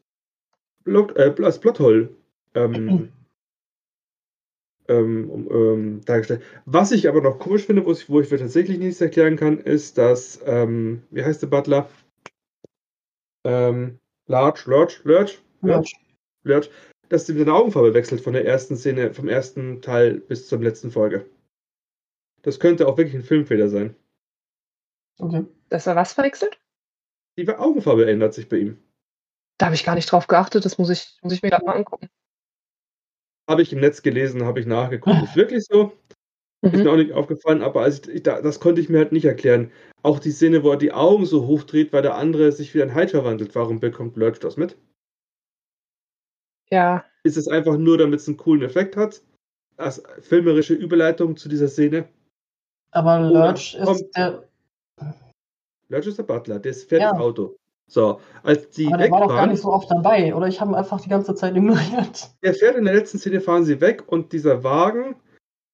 Plot, 0.84 1.16
äh, 1.18 1.34
als 1.44 1.60
Plothole 1.60 2.10
ähm, 2.56 3.10
ähm, 4.88 5.48
ähm, 5.50 6.02
dargestellt. 6.06 6.44
Was 6.66 6.92
ich 6.92 7.08
aber 7.08 7.22
noch 7.22 7.40
komisch 7.40 7.66
finde, 7.66 7.86
wo 7.86 7.92
ich, 7.92 8.10
wo 8.10 8.20
ich 8.22 8.32
mir 8.32 8.38
tatsächlich 8.38 8.80
nichts 8.80 9.02
erklären 9.02 9.36
kann, 9.36 9.60
ist, 9.60 9.98
dass, 9.98 10.40
ähm, 10.46 11.04
wie 11.12 11.24
heißt 11.24 11.42
der 11.42 11.48
Butler? 11.48 11.90
Ähm, 13.44 14.00
Large, 14.28 14.64
Lurch, 14.66 15.02
Lurch, 15.04 15.42
Lurch, 15.62 15.96
Lurch, 16.44 16.70
dass 17.12 17.26
sie 17.26 17.38
seine 17.38 17.54
Augenfarbe 17.54 17.94
wechselt 17.94 18.22
von 18.22 18.32
der 18.32 18.46
ersten 18.46 18.78
Szene, 18.78 19.14
vom 19.14 19.28
ersten 19.28 19.82
Teil 19.82 20.22
bis 20.22 20.48
zur 20.48 20.60
letzten 20.60 20.92
Folge. 20.92 21.30
Das 22.42 22.60
könnte 22.60 22.88
auch 22.88 22.98
wirklich 22.98 23.16
ein 23.16 23.24
Filmfehler 23.24 23.68
sein. 23.68 23.96
Okay. 25.20 25.46
Dass 25.68 25.88
er 25.88 25.98
was 25.98 26.14
verwechselt? 26.14 26.58
Die 27.38 27.48
Augenfarbe 27.50 28.10
ändert 28.10 28.34
sich 28.34 28.48
bei 28.48 28.58
ihm. 28.58 28.82
Da 29.58 29.66
habe 29.66 29.76
ich 29.76 29.84
gar 29.84 29.96
nicht 29.96 30.10
drauf 30.10 30.28
geachtet, 30.28 30.64
das 30.64 30.78
muss 30.78 30.90
ich, 30.90 31.18
muss 31.22 31.34
ich 31.34 31.42
mir 31.42 31.50
gerade 31.50 31.66
mal 31.66 31.76
angucken. 31.76 32.08
Habe 33.50 33.62
ich 33.62 33.74
im 33.74 33.82
Netz 33.82 34.02
gelesen, 34.02 34.46
habe 34.46 34.62
ich 34.62 34.66
nachgeguckt. 34.66 35.22
Ist 35.24 35.36
wirklich 35.36 35.66
so. 35.66 35.92
Mhm. 36.62 36.72
Ist 36.72 36.84
mir 36.84 36.92
auch 36.92 36.96
nicht 36.96 37.12
aufgefallen, 37.12 37.62
aber 37.62 37.82
also 37.82 38.10
ich, 38.10 38.24
das 38.24 38.62
konnte 38.62 38.80
ich 38.80 38.88
mir 38.88 39.00
halt 39.00 39.12
nicht 39.12 39.26
erklären. 39.26 39.70
Auch 40.02 40.20
die 40.20 40.32
Szene, 40.32 40.64
wo 40.64 40.72
er 40.72 40.78
die 40.78 40.94
Augen 40.94 41.26
so 41.26 41.46
hochdreht, 41.46 41.92
weil 41.92 42.04
der 42.04 42.16
andere 42.16 42.54
sich 42.54 42.74
wieder 42.74 42.86
in 42.86 42.96
Hyde 42.96 43.10
verwandelt. 43.10 43.54
Warum 43.54 43.82
bekommt 43.82 44.16
Lurch 44.16 44.40
das 44.40 44.56
mit? 44.56 44.78
Ja. 46.72 47.06
Ist 47.24 47.38
es 47.38 47.48
einfach 47.48 47.78
nur, 47.78 47.98
damit 47.98 48.20
es 48.20 48.28
einen 48.28 48.38
coolen 48.38 48.64
Effekt 48.64 48.98
hat? 48.98 49.22
Als 49.78 50.02
filmerische 50.22 50.74
Überleitung 50.74 51.38
zu 51.38 51.50
dieser 51.50 51.68
Szene? 51.68 52.08
Aber 52.92 53.20
Lurch 53.20 53.76
ist 53.76 54.12
der. 54.16 54.48
Lurch 55.90 56.08
ist 56.08 56.18
der 56.18 56.24
Butler, 56.24 56.60
der 56.60 56.74
fährt 56.74 57.02
ja. 57.02 57.12
das 57.12 57.20
Auto. 57.20 57.56
So, 57.88 58.22
als 58.44 58.70
die 58.70 58.88
Aber 58.88 58.98
der 58.98 59.12
war 59.12 59.22
doch 59.22 59.36
gar 59.36 59.48
nicht 59.48 59.62
so 59.62 59.70
oft 59.70 59.92
dabei, 59.92 60.34
oder 60.34 60.48
ich 60.48 60.62
habe 60.62 60.72
ihn 60.72 60.76
einfach 60.76 61.02
die 61.02 61.10
ganze 61.10 61.36
Zeit 61.36 61.56
ignoriert. 61.58 62.30
Der 62.42 62.54
fährt 62.54 62.78
in 62.78 62.86
der 62.86 62.94
letzten 62.94 63.18
Szene, 63.18 63.42
fahren 63.42 63.66
sie 63.66 63.82
weg 63.82 64.04
und 64.08 64.32
dieser 64.32 64.64
Wagen 64.64 65.16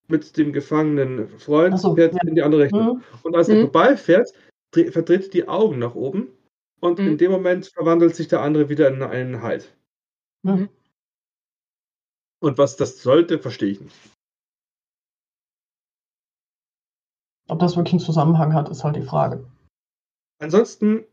mit 0.07 0.35
dem 0.37 0.51
gefangenen 0.51 1.29
Freund 1.37 1.79
so, 1.79 1.93
fährt 1.93 2.15
ja. 2.15 2.21
in 2.25 2.33
die 2.33 2.41
andere 2.41 2.63
Richtung. 2.63 2.87
Mhm. 2.87 3.03
Und 3.21 3.35
als 3.35 3.49
mhm. 3.49 3.55
er 3.55 3.61
vorbeifährt, 3.61 4.33
verdreht 4.73 5.33
die 5.33 5.47
Augen 5.47 5.77
nach 5.77 5.93
oben 5.93 6.29
und 6.79 6.97
mhm. 6.97 7.07
in 7.07 7.17
dem 7.19 7.31
Moment 7.31 7.67
verwandelt 7.67 8.15
sich 8.15 8.27
der 8.27 8.41
andere 8.41 8.69
wieder 8.69 8.87
in 8.87 9.03
einen 9.03 9.43
Halt. 9.43 9.75
Mhm. 10.41 10.69
Und 12.39 12.57
was 12.57 12.77
das 12.77 13.01
sollte, 13.01 13.39
verstehe 13.39 13.71
ich 13.71 13.81
nicht. 13.81 13.95
Ob 17.49 17.59
das 17.59 17.75
wirklich 17.75 17.93
einen 17.93 17.99
Zusammenhang 18.01 18.53
hat, 18.53 18.69
ist 18.69 18.83
halt 18.83 18.95
die 18.95 19.01
Frage. 19.01 19.49
Ansonsten 20.39 21.05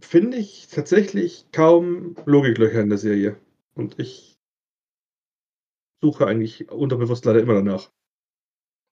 finde 0.00 0.38
ich 0.38 0.68
tatsächlich 0.68 1.52
kaum 1.52 2.16
Logiklöcher 2.24 2.80
in 2.80 2.88
der 2.88 2.98
Serie. 2.98 3.38
Und 3.74 3.98
ich 3.98 4.38
suche 6.02 6.26
eigentlich 6.26 6.70
unterbewusst 6.70 7.24
leider 7.24 7.40
immer 7.40 7.54
danach. 7.54 7.90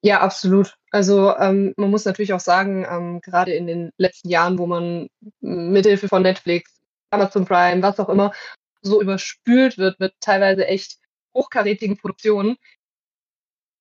Ja, 0.04 0.20
absolut. 0.20 0.76
Also 0.90 1.36
ähm, 1.36 1.74
man 1.76 1.90
muss 1.90 2.04
natürlich 2.04 2.32
auch 2.32 2.40
sagen, 2.40 2.86
ähm, 2.88 3.20
gerade 3.20 3.52
in 3.52 3.66
den 3.66 3.90
letzten 3.96 4.28
Jahren, 4.28 4.58
wo 4.58 4.66
man 4.66 5.08
mithilfe 5.40 6.06
von 6.06 6.22
Netflix, 6.22 6.80
Amazon 7.10 7.46
Prime, 7.46 7.82
was 7.82 7.98
auch 7.98 8.08
immer, 8.08 8.32
so 8.80 9.02
überspült 9.02 9.76
wird 9.78 9.98
mit 9.98 10.14
teilweise 10.20 10.66
echt 10.66 10.98
hochkarätigen 11.34 11.96
Produktionen, 11.96 12.56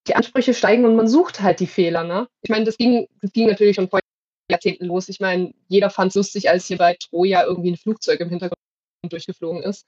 die 0.07 0.15
Ansprüche 0.15 0.53
steigen 0.53 0.85
und 0.85 0.95
man 0.95 1.07
sucht 1.07 1.41
halt 1.41 1.59
die 1.59 1.67
Fehler. 1.67 2.03
Ne? 2.03 2.27
Ich 2.41 2.49
meine, 2.49 2.65
das 2.65 2.77
ging, 2.77 3.07
das 3.21 3.31
ging 3.33 3.47
natürlich 3.47 3.75
schon 3.75 3.89
vor 3.89 3.99
Jahrzehnten 4.49 4.85
los. 4.85 5.09
Ich 5.09 5.19
meine, 5.19 5.53
jeder 5.67 5.89
fand 5.89 6.09
es 6.09 6.15
lustig, 6.15 6.49
als 6.49 6.67
hier 6.67 6.77
bei 6.77 6.95
Troja 6.95 7.43
irgendwie 7.43 7.71
ein 7.71 7.77
Flugzeug 7.77 8.19
im 8.21 8.29
Hintergrund 8.29 8.57
durchgeflogen 9.03 9.63
ist. 9.63 9.85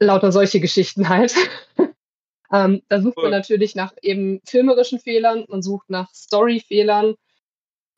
Lauter 0.00 0.32
solche 0.32 0.60
Geschichten 0.60 1.08
halt. 1.08 1.34
ähm, 2.52 2.82
da 2.88 3.00
sucht 3.00 3.16
man 3.16 3.30
natürlich 3.30 3.74
nach 3.74 3.94
eben 4.02 4.40
filmerischen 4.44 4.98
Fehlern, 4.98 5.44
man 5.48 5.62
sucht 5.62 5.88
nach 5.90 6.12
Story-Fehlern. 6.12 7.14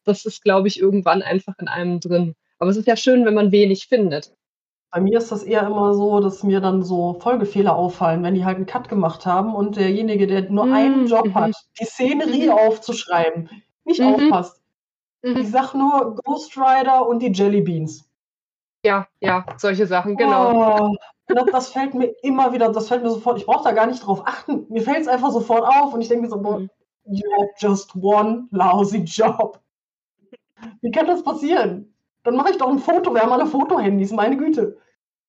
Das 0.04 0.24
ist, 0.24 0.42
glaube 0.42 0.68
ich, 0.68 0.80
irgendwann 0.80 1.22
einfach 1.22 1.58
in 1.58 1.68
einem 1.68 2.00
drin. 2.00 2.34
Aber 2.58 2.70
es 2.70 2.76
ist 2.76 2.86
ja 2.86 2.96
schön, 2.96 3.24
wenn 3.24 3.34
man 3.34 3.52
wenig 3.52 3.86
findet. 3.86 4.32
Bei 4.92 5.00
mir 5.00 5.18
ist 5.18 5.30
das 5.30 5.44
eher 5.44 5.64
immer 5.66 5.94
so, 5.94 6.18
dass 6.18 6.42
mir 6.42 6.60
dann 6.60 6.82
so 6.82 7.14
Folgefehler 7.14 7.76
auffallen, 7.76 8.24
wenn 8.24 8.34
die 8.34 8.44
halt 8.44 8.56
einen 8.56 8.66
Cut 8.66 8.88
gemacht 8.88 9.24
haben 9.24 9.54
und 9.54 9.76
derjenige, 9.76 10.26
der 10.26 10.50
nur 10.50 10.66
mhm. 10.66 10.72
einen 10.72 11.06
Job 11.06 11.26
mhm. 11.26 11.34
hat, 11.34 11.52
die 11.80 11.84
Szenerie 11.84 12.46
mhm. 12.46 12.52
aufzuschreiben, 12.52 13.48
nicht 13.84 14.00
mhm. 14.00 14.14
aufpasst. 14.14 14.60
Mhm. 15.22 15.36
Ich 15.36 15.50
sag 15.50 15.74
nur 15.74 16.16
Ghost 16.24 16.56
Rider 16.56 17.06
und 17.06 17.20
die 17.20 17.30
Jelly 17.30 17.60
Beans. 17.60 18.04
Ja, 18.84 19.06
ja, 19.20 19.44
solche 19.58 19.86
Sachen, 19.86 20.16
genau. 20.16 20.88
Oh, 20.88 20.96
das, 21.26 21.44
das, 21.52 21.68
fällt 21.68 21.94
mir 21.94 22.14
immer 22.22 22.52
wieder, 22.52 22.72
das 22.72 22.88
fällt 22.88 23.02
mir 23.02 23.10
sofort, 23.10 23.38
ich 23.38 23.46
brauche 23.46 23.62
da 23.62 23.72
gar 23.72 23.86
nicht 23.86 24.04
drauf 24.04 24.22
achten. 24.24 24.66
Mir 24.70 24.82
fällt 24.82 25.02
es 25.02 25.08
einfach 25.08 25.30
sofort 25.30 25.64
auf 25.64 25.92
und 25.92 26.00
ich 26.00 26.08
denke 26.08 26.24
mir 26.24 26.30
so, 26.30 26.40
boah, 26.40 26.60
mhm. 26.60 26.70
you 27.04 27.30
had 27.38 27.48
just 27.58 27.94
one 27.94 28.48
lousy 28.50 28.98
job. 28.98 29.60
Wie 30.80 30.90
kann 30.90 31.06
das 31.06 31.22
passieren? 31.22 31.94
Dann 32.22 32.36
mache 32.36 32.50
ich 32.50 32.58
doch 32.58 32.68
ein 32.68 32.78
Foto, 32.78 33.14
wir 33.14 33.22
haben 33.22 33.32
alle 33.32 33.46
Fotohandys, 33.46 34.12
meine 34.12 34.36
Güte. 34.36 34.78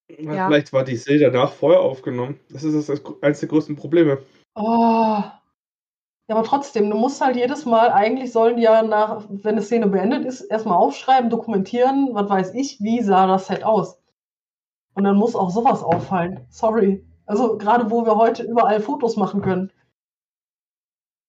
Ja. 0.10 0.48
Vielleicht 0.48 0.74
war 0.74 0.84
die 0.84 0.98
Szene 0.98 1.32
danach 1.32 1.54
vorher 1.54 1.80
aufgenommen. 1.80 2.40
Das 2.50 2.64
ist 2.64 2.90
das 2.90 3.02
eines 3.22 3.40
der 3.40 3.50
größten 3.50 3.76
Probleme. 3.78 4.22
Oh, 4.56 5.24
ja, 6.32 6.38
aber 6.38 6.48
trotzdem, 6.48 6.90
du 6.90 6.96
musst 6.96 7.20
halt 7.20 7.36
jedes 7.36 7.66
Mal, 7.66 7.92
eigentlich 7.92 8.32
sollen 8.32 8.56
die 8.56 8.64
ja 8.64 8.84
nach, 8.84 9.26
wenn 9.30 9.56
eine 9.56 9.62
Szene 9.62 9.88
beendet 9.88 10.24
ist, 10.24 10.42
erstmal 10.42 10.78
aufschreiben, 10.78 11.30
dokumentieren, 11.30 12.10
was 12.14 12.30
weiß 12.30 12.54
ich, 12.54 12.80
wie 12.80 13.02
sah 13.02 13.28
das 13.28 13.48
Set 13.48 13.66
aus. 13.66 14.00
Und 14.94 15.04
dann 15.04 15.18
muss 15.18 15.36
auch 15.36 15.50
sowas 15.50 15.84
auffallen. 15.84 16.46
Sorry. 16.50 17.06
Also 17.26 17.58
gerade 17.58 17.92
wo 17.92 18.06
wir 18.06 18.16
heute 18.16 18.44
überall 18.44 18.80
Fotos 18.80 19.18
machen 19.18 19.42
können. 19.42 19.72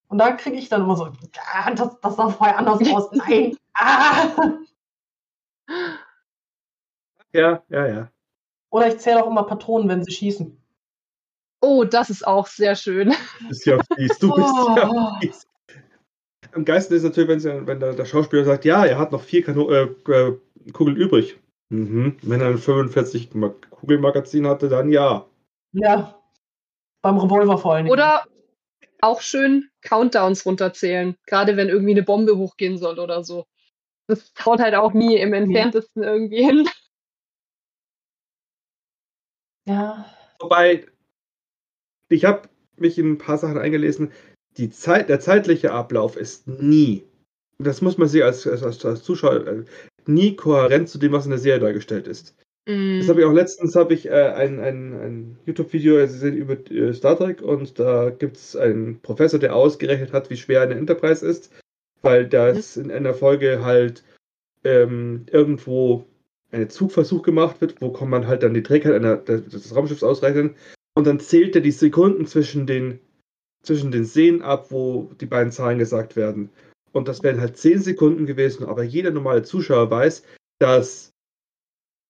Und 0.06 0.18
da 0.18 0.32
kriege 0.32 0.56
ich 0.56 0.68
dann 0.68 0.82
immer 0.82 0.96
so, 0.96 1.06
ah, 1.52 1.70
das, 1.72 1.98
das 2.00 2.16
sah 2.16 2.28
vorher 2.28 2.58
anders 2.58 2.80
aus. 2.94 3.10
Nein. 3.12 3.56
Ah. 3.74 4.28
Ja, 7.32 7.62
ja, 7.68 7.86
ja. 7.86 8.10
Oder 8.70 8.88
ich 8.88 8.98
zähle 8.98 9.22
auch 9.22 9.30
immer 9.30 9.44
Patronen, 9.44 9.88
wenn 9.88 10.04
sie 10.04 10.12
schießen. 10.12 10.58
Oh, 11.60 11.84
das 11.84 12.10
ist 12.10 12.26
auch 12.26 12.46
sehr 12.46 12.74
schön. 12.74 13.14
Du 13.40 13.48
bist 13.48 13.66
ja 13.66 13.78
fies, 13.96 14.18
du 14.18 14.34
bist 14.34 14.48
oh. 14.48 14.74
ja 14.76 15.18
fies. 15.20 15.46
Am 16.52 16.64
geilsten 16.64 16.96
ist 16.96 17.04
natürlich, 17.04 17.44
wenn, 17.44 17.66
wenn 17.66 17.80
der, 17.80 17.94
der, 17.94 18.04
Schauspieler 18.04 18.44
sagt, 18.44 18.64
ja, 18.64 18.84
er 18.84 18.98
hat 18.98 19.12
noch 19.12 19.22
vier 19.22 19.42
Kano 19.42 19.70
äh, 19.70 19.84
äh 20.08 20.38
Kugeln 20.72 20.96
übrig. 20.96 21.38
Mhm. 21.70 22.18
Wenn 22.22 22.40
er 22.40 22.48
ein 22.48 22.58
45 22.58 23.30
Kugelmagazin 23.70 24.46
hatte, 24.46 24.68
dann 24.68 24.90
ja. 24.90 25.26
Ja, 25.72 26.20
beim 27.00 27.18
Revolver 27.18 27.56
vor 27.56 27.74
allem. 27.74 27.88
Oder 27.88 28.24
auch 29.00 29.20
schön 29.20 29.70
Countdowns 29.80 30.44
runterzählen, 30.44 31.16
gerade 31.26 31.56
wenn 31.56 31.68
irgendwie 31.68 31.92
eine 31.92 32.02
Bombe 32.02 32.36
hochgehen 32.36 32.76
soll 32.78 32.98
oder 32.98 33.24
so. 33.24 33.46
Das 34.08 34.32
haut 34.44 34.60
halt 34.60 34.74
auch 34.74 34.92
nie 34.92 35.16
im 35.16 35.32
entferntesten 35.32 36.02
ja. 36.02 36.12
irgendwie 36.12 36.44
hin. 36.44 36.68
Ja. 39.64 40.06
Wobei, 40.40 40.86
ich 42.08 42.24
habe 42.24 42.48
mich 42.76 42.98
in 42.98 43.12
ein 43.12 43.18
paar 43.18 43.38
Sachen 43.38 43.58
eingelesen. 43.58 44.10
Die 44.56 44.70
Zeit, 44.70 45.08
der 45.08 45.20
zeitliche 45.20 45.70
Ablauf 45.70 46.16
ist 46.16 46.48
nie, 46.48 47.04
das 47.58 47.80
muss 47.80 47.96
man 47.96 48.08
sich 48.08 48.24
als, 48.24 48.46
als, 48.46 48.84
als 48.84 49.02
Zuschauer, 49.02 49.46
äh, 49.46 49.64
nie 50.06 50.36
kohärent 50.36 50.88
zu 50.88 50.98
dem, 50.98 51.12
was 51.12 51.24
in 51.24 51.30
der 51.30 51.38
Serie 51.38 51.60
dargestellt 51.60 52.08
ist. 52.08 52.34
Mm. 52.66 52.98
Das 52.98 53.08
habe 53.08 53.20
ich 53.20 53.26
auch 53.26 53.32
letztens 53.32 53.74
habe 53.76 53.94
ich 53.94 54.06
äh, 54.06 54.32
ein, 54.34 54.60
ein, 54.60 54.92
ein 55.00 55.38
YouTube-Video 55.46 55.96
gesehen 55.96 56.36
über 56.36 56.54
äh, 56.70 56.92
Star 56.92 57.16
Trek 57.16 57.40
und 57.40 57.78
da 57.78 58.10
gibt 58.10 58.36
es 58.36 58.56
einen 58.56 59.00
Professor, 59.00 59.38
der 59.38 59.54
ausgerechnet 59.54 60.12
hat, 60.12 60.30
wie 60.30 60.36
schwer 60.36 60.62
eine 60.62 60.74
Enterprise 60.74 61.26
ist, 61.26 61.52
weil 62.02 62.28
das 62.28 62.76
in 62.76 62.90
einer 62.90 63.14
Folge 63.14 63.64
halt 63.64 64.04
ähm, 64.64 65.26
irgendwo 65.30 66.04
ein 66.50 66.68
Zugversuch 66.68 67.22
gemacht 67.22 67.60
wird, 67.60 67.80
wo 67.80 67.90
kann 67.90 68.10
man 68.10 68.26
halt 68.26 68.42
dann 68.42 68.54
die 68.54 68.62
Trägheit 68.62 68.94
einer, 68.94 69.16
des 69.16 69.74
Raumschiffs 69.74 70.02
ausrechnen 70.02 70.54
und 70.94 71.06
dann 71.06 71.20
zählt 71.20 71.56
er 71.56 71.62
die 71.62 71.70
Sekunden 71.70 72.26
zwischen 72.26 72.66
den, 72.66 73.00
zwischen 73.62 73.90
den 73.90 74.04
Szenen 74.04 74.42
ab, 74.42 74.70
wo 74.70 75.10
die 75.20 75.26
beiden 75.26 75.52
Zahlen 75.52 75.78
gesagt 75.78 76.16
werden. 76.16 76.50
Und 76.92 77.08
das 77.08 77.22
wären 77.22 77.40
halt 77.40 77.56
10 77.56 77.80
Sekunden 77.80 78.26
gewesen, 78.26 78.66
aber 78.66 78.82
jeder 78.82 79.10
normale 79.10 79.42
Zuschauer 79.42 79.90
weiß, 79.90 80.24
dass 80.58 81.10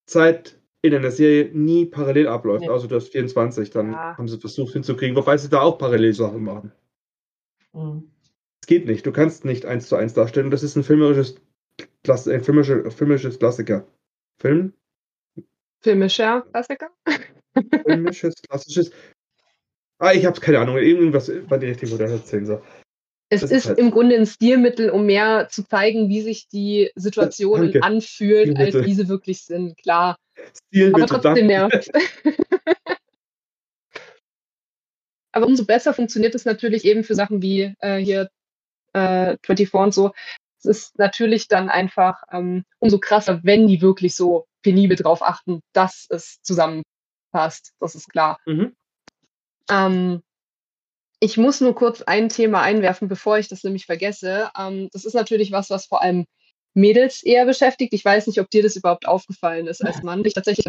Zeit 0.07 0.59
in 0.83 0.95
einer 0.95 1.13
Serie 1.13 1.51
nie 1.53 1.87
parallel 1.87 2.27
abläuft. 2.27 2.63
Nee. 2.63 2.69
Also 2.69 2.89
du 2.89 2.97
hast 2.97 3.13
24, 3.13 3.71
dann 3.71 3.93
ja. 3.93 4.17
haben 4.19 4.27
sie 4.27 4.41
versucht 4.41 4.73
hinzukriegen, 4.73 5.17
wobei 5.17 5.37
sie 5.37 5.49
da 5.49 5.61
auch 5.61 5.79
parallel 5.79 6.13
Sachen 6.13 6.43
machen. 6.43 6.73
Mhm. 7.73 8.12
Es 8.63 8.67
geht 8.69 8.87
nicht, 8.87 9.05
du 9.05 9.13
kannst 9.13 9.45
nicht 9.45 9.67
eins 9.67 9.89
zu 9.89 9.97
eins 9.97 10.15
darstellen. 10.15 10.51
Das 10.53 10.63
ist 10.63 10.77
ein 10.77 10.85
filmerisches, 10.85 11.35
Klass 12.05 12.29
ein 12.29 12.43
filmisches, 12.45 12.95
filmisches 12.95 13.39
Klassiker. 13.41 13.87
Film? 14.39 14.73
Filmischer 15.81 16.43
Klassiker? 16.53 16.91
Filmisches, 17.85 18.35
klassisches. 18.49 18.93
Ah, 19.99 20.13
ich 20.13 20.25
hab's 20.27 20.41
keine 20.41 20.61
Ahnung. 20.61 20.77
Irgendwas 20.79 21.31
bei 21.49 21.59
die 21.59 21.67
richtige 21.67 21.91
Modell 21.91 22.13
erzählen 22.13 22.47
soll. 22.47 22.63
Es 23.31 23.41
Das 23.41 23.51
ist, 23.51 23.67
halt- 23.67 23.79
im 23.79 23.91
Grunde 23.91 24.15
ein 24.17 24.27
Stilmittel, 24.27 24.91
um 24.91 25.07
mehr 25.07 25.49
zu 25.51 25.65
zeigen, 25.67 26.09
wie 26.09 26.21
sich 26.21 26.47
die 26.49 26.91
Situationen 26.95 27.73
Danke. 27.73 27.83
anfühlen, 27.83 28.57
als 28.57 28.69
Stilmittel. 28.69 28.85
wie 28.87 28.95
sie 28.95 29.09
wirklich 29.09 29.43
sind. 29.45 29.77
Klar. 29.79 30.17
Stil 30.69 30.95
Aber 30.95 31.07
trotzdem 31.07 31.47
nervt. 31.47 31.91
Aber 35.33 35.47
umso 35.47 35.65
besser 35.65 35.95
funktioniert 35.95 36.35
es 36.35 36.45
natürlich 36.45 36.85
eben 36.85 37.03
für 37.05 37.15
Sachen 37.15 37.43
wie 37.43 37.75
äh, 37.81 37.97
hier 37.99 38.29
äh, 38.93 39.37
24 39.45 39.73
und 39.73 39.95
so. 39.95 40.13
Es 40.59 40.65
ist 40.65 40.99
natürlich 40.99 41.49
dann 41.49 41.69
einfach 41.69 42.23
ähm, 42.31 42.65
umso 42.79 42.99
krasser, 42.99 43.41
wenn 43.43 43.67
die 43.67 43.83
wirklich 43.83 44.15
so 44.15 44.47
penibel 44.63 44.97
drauf 44.97 45.23
achten, 45.23 45.61
dass 45.73 46.07
es 46.09 46.41
zusammenpasst. 46.43 47.73
Das 47.81 47.95
ist 47.95 48.09
klar. 48.09 48.39
Mhm. 48.47 48.75
Ähm, 49.69 50.23
ich 51.19 51.37
muss 51.37 51.61
nur 51.61 51.75
kurz 51.75 52.03
ein 52.03 52.29
Thema 52.29 52.63
einwerfen, 52.63 53.09
bevor 53.09 53.39
ich 53.39 53.49
das 53.49 53.63
nämlich 53.65 53.87
vergesse. 53.87 54.51
Ähm, 54.59 54.89
das 54.93 55.05
ist 55.05 55.15
natürlich 55.15 55.53
was, 55.53 55.71
was 55.71 55.87
vor 55.87 56.03
allem 56.03 56.27
Mädels 56.75 57.23
eher 57.23 57.45
beschäftigt. 57.45 57.93
Ich 57.93 58.05
weiß 58.05 58.27
nicht, 58.27 58.41
ob 58.41 58.51
dir 58.51 58.63
das 58.63 58.77
überhaupt 58.77 59.07
aufgefallen 59.07 59.67
ist 59.67 59.85
als 59.85 60.03
Mann. 60.03 60.25
Ich 60.25 60.35
tatsächlich 60.35 60.67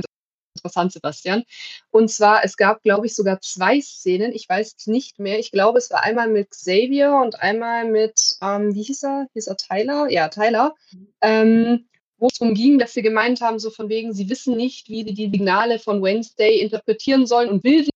interessant, 0.64 0.94
Sebastian. 0.94 1.44
Und 1.92 2.10
zwar, 2.10 2.44
es 2.44 2.58
gab, 2.58 2.82
glaube 2.84 3.06
ich, 3.06 3.16
sogar 3.16 3.42
zwei 3.42 3.82
Szenen. 3.82 4.32
Ich 4.34 4.48
weiß 4.48 4.76
es 4.78 4.88
nicht 4.88 5.20
mehr. 5.20 5.40
Ich 5.40 5.52
glaube, 5.52 5.78
es 5.78 5.92
war 5.92 6.02
einmal 6.04 6.30
mit 6.30 6.52
Xavier 6.52 7.20
und 7.24 7.42
einmal 7.42 7.86
mit, 7.86 8.38
ähm, 8.42 8.74
wie 8.74 8.84
hieß 8.84 9.04
er? 9.04 9.28
Hieß 9.34 9.48
er 9.48 9.58
Tyler? 9.58 10.08
Ja, 10.10 10.30
Tyler. 10.30 10.74
Ähm, 11.22 11.86
wo 12.18 12.28
es 12.28 12.40
darum 12.40 12.54
ging, 12.54 12.80
dass 12.80 12.94
sie 12.94 13.02
gemeint 13.02 13.42
haben, 13.42 13.60
so 13.60 13.70
von 13.70 13.90
wegen, 13.90 14.14
sie 14.14 14.30
wissen 14.30 14.56
nicht, 14.56 14.88
wie 14.88 15.04
sie 15.04 15.14
die 15.14 15.30
Signale 15.30 15.80
von 15.80 16.02
Wednesday 16.02 16.60
interpretieren 16.60 17.26
sollen 17.26 17.50
und 17.50 17.64
will 17.66 17.84
sie 17.84 17.90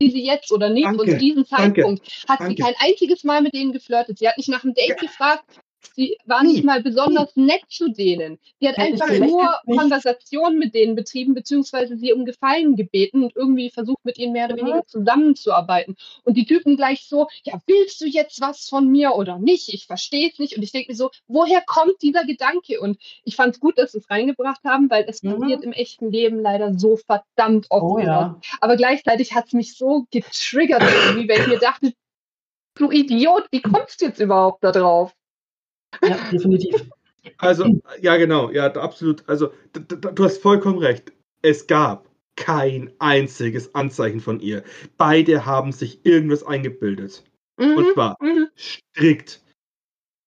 sie 0.00 0.24
jetzt 0.24 0.52
oder 0.52 0.70
nicht. 0.70 0.86
Danke, 0.86 1.02
und 1.02 1.10
zu 1.10 1.16
diesem 1.18 1.44
danke, 1.48 1.82
Zeitpunkt 1.82 2.26
hat 2.28 2.38
sie 2.40 2.54
danke. 2.56 2.62
kein 2.62 2.74
einziges 2.78 3.24
Mal 3.24 3.42
mit 3.42 3.54
denen 3.54 3.72
geflirtet. 3.72 4.18
Sie 4.18 4.28
hat 4.28 4.36
nicht 4.36 4.48
nach 4.48 4.64
einem 4.64 4.74
Date 4.74 4.98
gefragt. 4.98 5.44
Sie 5.94 6.16
war 6.24 6.42
nicht 6.42 6.64
mal 6.64 6.82
besonders 6.82 7.36
nett 7.36 7.62
zu 7.68 7.88
denen. 7.88 8.38
Sie 8.60 8.68
hat 8.68 8.78
einfach 8.78 9.08
nur 9.10 9.54
nicht. 9.64 9.78
Konversation 9.78 10.58
mit 10.58 10.74
denen 10.74 10.94
betrieben, 10.94 11.34
beziehungsweise 11.34 11.96
sie 11.96 12.12
um 12.12 12.24
Gefallen 12.24 12.74
gebeten 12.76 13.22
und 13.22 13.36
irgendwie 13.36 13.70
versucht, 13.70 14.04
mit 14.04 14.18
ihnen 14.18 14.32
mehr 14.32 14.46
oder 14.46 14.56
weniger 14.56 14.86
zusammenzuarbeiten. 14.86 15.96
Und 16.24 16.36
die 16.36 16.46
Typen 16.46 16.76
gleich 16.76 17.06
so, 17.06 17.28
ja, 17.44 17.60
willst 17.66 18.00
du 18.00 18.06
jetzt 18.06 18.40
was 18.40 18.68
von 18.68 18.88
mir 18.90 19.14
oder 19.14 19.38
nicht? 19.38 19.72
Ich 19.72 19.86
verstehe 19.86 20.30
es 20.30 20.38
nicht. 20.38 20.56
Und 20.56 20.62
ich 20.62 20.72
denke 20.72 20.92
mir 20.92 20.96
so, 20.96 21.10
woher 21.28 21.62
kommt 21.66 22.02
dieser 22.02 22.24
Gedanke? 22.24 22.80
Und 22.80 22.98
ich 23.24 23.36
fand 23.36 23.54
es 23.54 23.60
gut, 23.60 23.78
dass 23.78 23.92
sie 23.92 23.98
es 23.98 24.10
reingebracht 24.10 24.64
haben, 24.64 24.90
weil 24.90 25.04
es 25.08 25.22
Mhm. 25.22 25.38
passiert 25.40 25.64
im 25.64 25.72
echten 25.72 26.10
Leben 26.10 26.40
leider 26.40 26.74
so 26.78 26.96
verdammt 26.96 27.66
oft. 27.70 27.84
Oh 27.84 27.98
ja. 27.98 28.40
Aber 28.60 28.76
gleichzeitig 28.76 29.34
hat 29.34 29.46
es 29.46 29.52
mich 29.52 29.76
so 29.76 30.06
getriggert, 30.10 30.82
irgendwie, 30.82 31.28
weil 31.28 31.40
ich 31.40 31.46
mir 31.46 31.58
dachte, 31.58 31.92
du 32.76 32.90
Idiot, 32.90 33.46
wie 33.50 33.60
kommst 33.62 34.00
du 34.00 34.06
jetzt 34.06 34.20
überhaupt 34.20 34.64
da 34.64 34.72
drauf? 34.72 35.14
Ja, 36.02 36.18
definitiv. 36.30 36.88
Also, 37.38 37.80
ja, 38.00 38.16
genau, 38.16 38.50
ja, 38.50 38.66
absolut. 38.74 39.26
Also, 39.28 39.52
du 39.72 40.24
hast 40.24 40.42
vollkommen 40.42 40.78
recht. 40.78 41.12
Es 41.42 41.66
gab 41.66 42.08
kein 42.36 42.92
einziges 42.98 43.74
Anzeichen 43.74 44.20
von 44.20 44.40
ihr. 44.40 44.62
Beide 44.98 45.46
haben 45.46 45.72
sich 45.72 46.04
irgendwas 46.04 46.42
eingebildet. 46.44 47.24
Und 47.56 47.76
Mhm, 47.76 47.92
zwar 47.94 48.16
mhm. 48.20 48.48
strikt. 48.56 49.42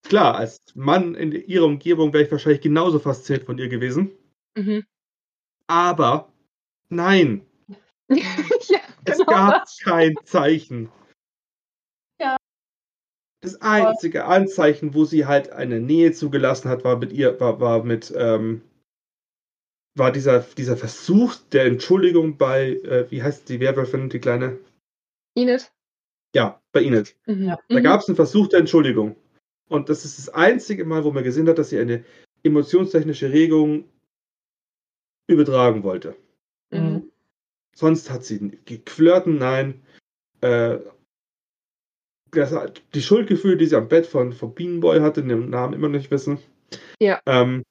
Klar, 0.04 0.36
als 0.36 0.58
Mann 0.74 1.14
in 1.14 1.32
ihrer 1.32 1.66
Umgebung 1.66 2.12
wäre 2.12 2.24
ich 2.24 2.32
wahrscheinlich 2.32 2.62
genauso 2.62 2.98
fasziniert 2.98 3.44
von 3.46 3.58
ihr 3.58 3.68
gewesen. 3.68 4.10
Mhm. 4.56 4.84
Aber 5.66 6.32
nein, 6.88 7.42
ja, 8.08 8.80
es 9.04 9.18
genau 9.18 9.24
gab 9.30 9.62
das. 9.64 9.78
kein 9.84 10.14
Zeichen. 10.24 10.88
Das 13.40 13.60
einzige 13.62 14.24
Anzeichen, 14.24 14.94
wo 14.94 15.04
sie 15.04 15.26
halt 15.26 15.50
eine 15.50 15.80
Nähe 15.80 16.12
zugelassen 16.12 16.68
hat, 16.68 16.84
war 16.84 16.96
mit 16.96 17.12
ihr, 17.12 17.38
war, 17.38 17.60
war 17.60 17.84
mit, 17.84 18.12
ähm, 18.16 18.62
war 19.96 20.10
dieser, 20.10 20.40
dieser 20.40 20.76
Versuch 20.76 21.36
der 21.52 21.66
Entschuldigung 21.66 22.36
bei, 22.36 22.72
äh, 22.72 23.10
wie 23.10 23.22
heißt 23.22 23.48
die 23.48 23.60
Werwölfin, 23.60 24.08
die 24.08 24.18
kleine? 24.18 24.58
Enid? 25.36 25.70
Ja, 26.34 26.60
bei 26.72 26.82
Inet. 26.82 27.16
Mhm. 27.26 27.44
Ja. 27.44 27.58
Da 27.68 27.78
Mhm. 27.78 27.82
gab 27.82 28.00
es 28.00 28.08
einen 28.08 28.16
Versuch 28.16 28.48
der 28.48 28.60
Entschuldigung. 28.60 29.16
Und 29.68 29.88
das 29.88 30.04
ist 30.04 30.18
das 30.18 30.28
einzige 30.30 30.84
Mal, 30.84 31.04
wo 31.04 31.12
man 31.12 31.24
gesehen 31.24 31.48
hat, 31.48 31.58
dass 31.58 31.70
sie 31.70 31.78
eine 31.78 32.04
emotionstechnische 32.42 33.30
Regung 33.32 33.84
übertragen 35.28 35.82
wollte. 35.82 36.16
Mhm. 36.70 37.10
Sonst 37.74 38.10
hat 38.10 38.24
sie 38.24 38.58
geflirten, 38.64 39.38
nein. 39.38 39.82
Äh, 40.40 40.78
das, 42.32 42.54
die 42.94 43.02
Schuldgefühle, 43.02 43.56
die 43.56 43.66
sie 43.66 43.76
am 43.76 43.88
Bett 43.88 44.06
von, 44.06 44.32
von 44.32 44.54
Bienenboy 44.54 45.00
hatte, 45.00 45.22
den 45.22 45.50
Namen 45.50 45.74
immer 45.74 45.88
nicht 45.88 46.10
wissen. 46.10 46.38
Ja. 47.00 47.20
Ähm, 47.26 47.64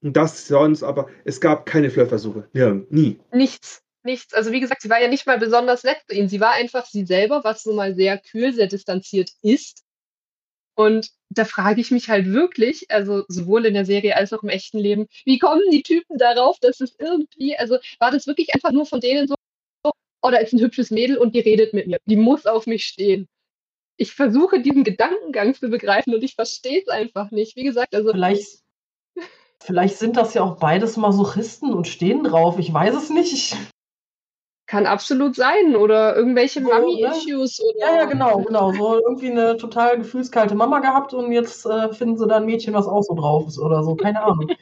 das 0.00 0.46
sonst, 0.46 0.82
aber 0.82 1.08
es 1.24 1.40
gab 1.40 1.66
keine 1.66 1.90
Flirtversuche. 1.90 2.48
Ja, 2.52 2.74
nie. 2.90 3.18
Nichts. 3.32 3.82
Nichts. 4.04 4.32
Also 4.32 4.52
wie 4.52 4.60
gesagt, 4.60 4.82
sie 4.82 4.90
war 4.90 5.00
ja 5.00 5.08
nicht 5.08 5.26
mal 5.26 5.38
besonders 5.38 5.82
nett 5.82 5.98
zu 6.08 6.14
ihnen. 6.14 6.28
Sie 6.28 6.40
war 6.40 6.52
einfach 6.52 6.86
sie 6.86 7.04
selber, 7.04 7.42
was 7.44 7.66
nun 7.66 7.76
mal 7.76 7.94
sehr 7.94 8.18
kühl, 8.18 8.52
sehr 8.52 8.68
distanziert 8.68 9.32
ist. 9.42 9.82
Und 10.76 11.10
da 11.30 11.44
frage 11.44 11.80
ich 11.80 11.90
mich 11.90 12.08
halt 12.08 12.26
wirklich, 12.26 12.88
also 12.88 13.24
sowohl 13.26 13.66
in 13.66 13.74
der 13.74 13.84
Serie 13.84 14.16
als 14.16 14.32
auch 14.32 14.44
im 14.44 14.48
echten 14.48 14.78
Leben, 14.78 15.08
wie 15.24 15.40
kommen 15.40 15.64
die 15.72 15.82
Typen 15.82 16.16
darauf, 16.16 16.60
dass 16.60 16.80
es 16.80 16.94
irgendwie, 16.98 17.56
also 17.56 17.78
war 17.98 18.12
das 18.12 18.28
wirklich 18.28 18.54
einfach 18.54 18.70
nur 18.70 18.86
von 18.86 19.00
denen 19.00 19.26
so, 19.26 19.34
oh, 19.82 20.30
da 20.30 20.36
ist 20.36 20.52
ein 20.52 20.60
hübsches 20.60 20.92
Mädel 20.92 21.18
und 21.18 21.34
die 21.34 21.40
redet 21.40 21.74
mit 21.74 21.88
mir. 21.88 21.98
Die 22.06 22.16
muss 22.16 22.46
auf 22.46 22.68
mich 22.68 22.84
stehen. 22.84 23.26
Ich 24.00 24.14
versuche 24.14 24.60
diesen 24.62 24.84
Gedankengang 24.84 25.54
zu 25.54 25.68
begreifen 25.68 26.14
und 26.14 26.22
ich 26.22 26.34
verstehe 26.36 26.80
es 26.80 26.88
einfach 26.88 27.30
nicht. 27.30 27.56
Wie 27.56 27.64
gesagt, 27.64 27.94
also 27.94 28.12
Vielleicht, 28.12 28.62
vielleicht 29.60 29.98
sind 29.98 30.16
das 30.16 30.32
ja 30.34 30.42
auch 30.42 30.56
beides 30.58 30.96
Masochisten 30.96 31.74
und 31.74 31.86
stehen 31.88 32.22
drauf. 32.24 32.58
Ich 32.58 32.72
weiß 32.72 32.94
es 32.94 33.10
nicht. 33.10 33.32
Ich, 33.32 33.56
kann 34.66 34.84
absolut 34.86 35.34
sein. 35.34 35.74
Oder 35.76 36.14
irgendwelche 36.14 36.60
So, 36.62 36.68
Mummy-Issues 36.68 37.58
oder. 37.60 37.78
ja, 37.80 37.96
ja, 37.96 38.04
genau, 38.04 38.42
genau. 38.42 38.70
So 38.72 38.94
irgendwie 39.00 39.30
eine 39.30 39.56
total 39.56 39.96
gefühlskalte 39.98 40.54
Mama 40.54 40.78
gehabt 40.80 41.14
und 41.14 41.32
jetzt 41.32 41.64
äh, 41.66 41.92
finden 41.94 42.18
sie 42.18 42.26
da 42.28 42.36
ein 42.36 42.44
Mädchen, 42.44 42.74
was 42.74 42.86
auch 42.86 43.02
so 43.02 43.14
drauf 43.14 43.46
ist 43.48 43.58
oder 43.58 43.82
so. 43.82 43.96
Keine 43.96 44.22
Ahnung. 44.22 44.48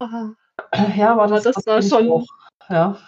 Ah. 0.00 0.30
Ja, 0.96 1.12
aber 1.12 1.28
das, 1.28 1.44
das 1.44 1.66
war 1.66 1.78
kenn 1.78 1.84
ich 1.84 1.88
schon- 1.88 2.10
auch. 2.10 2.26
Ja. 2.68 2.98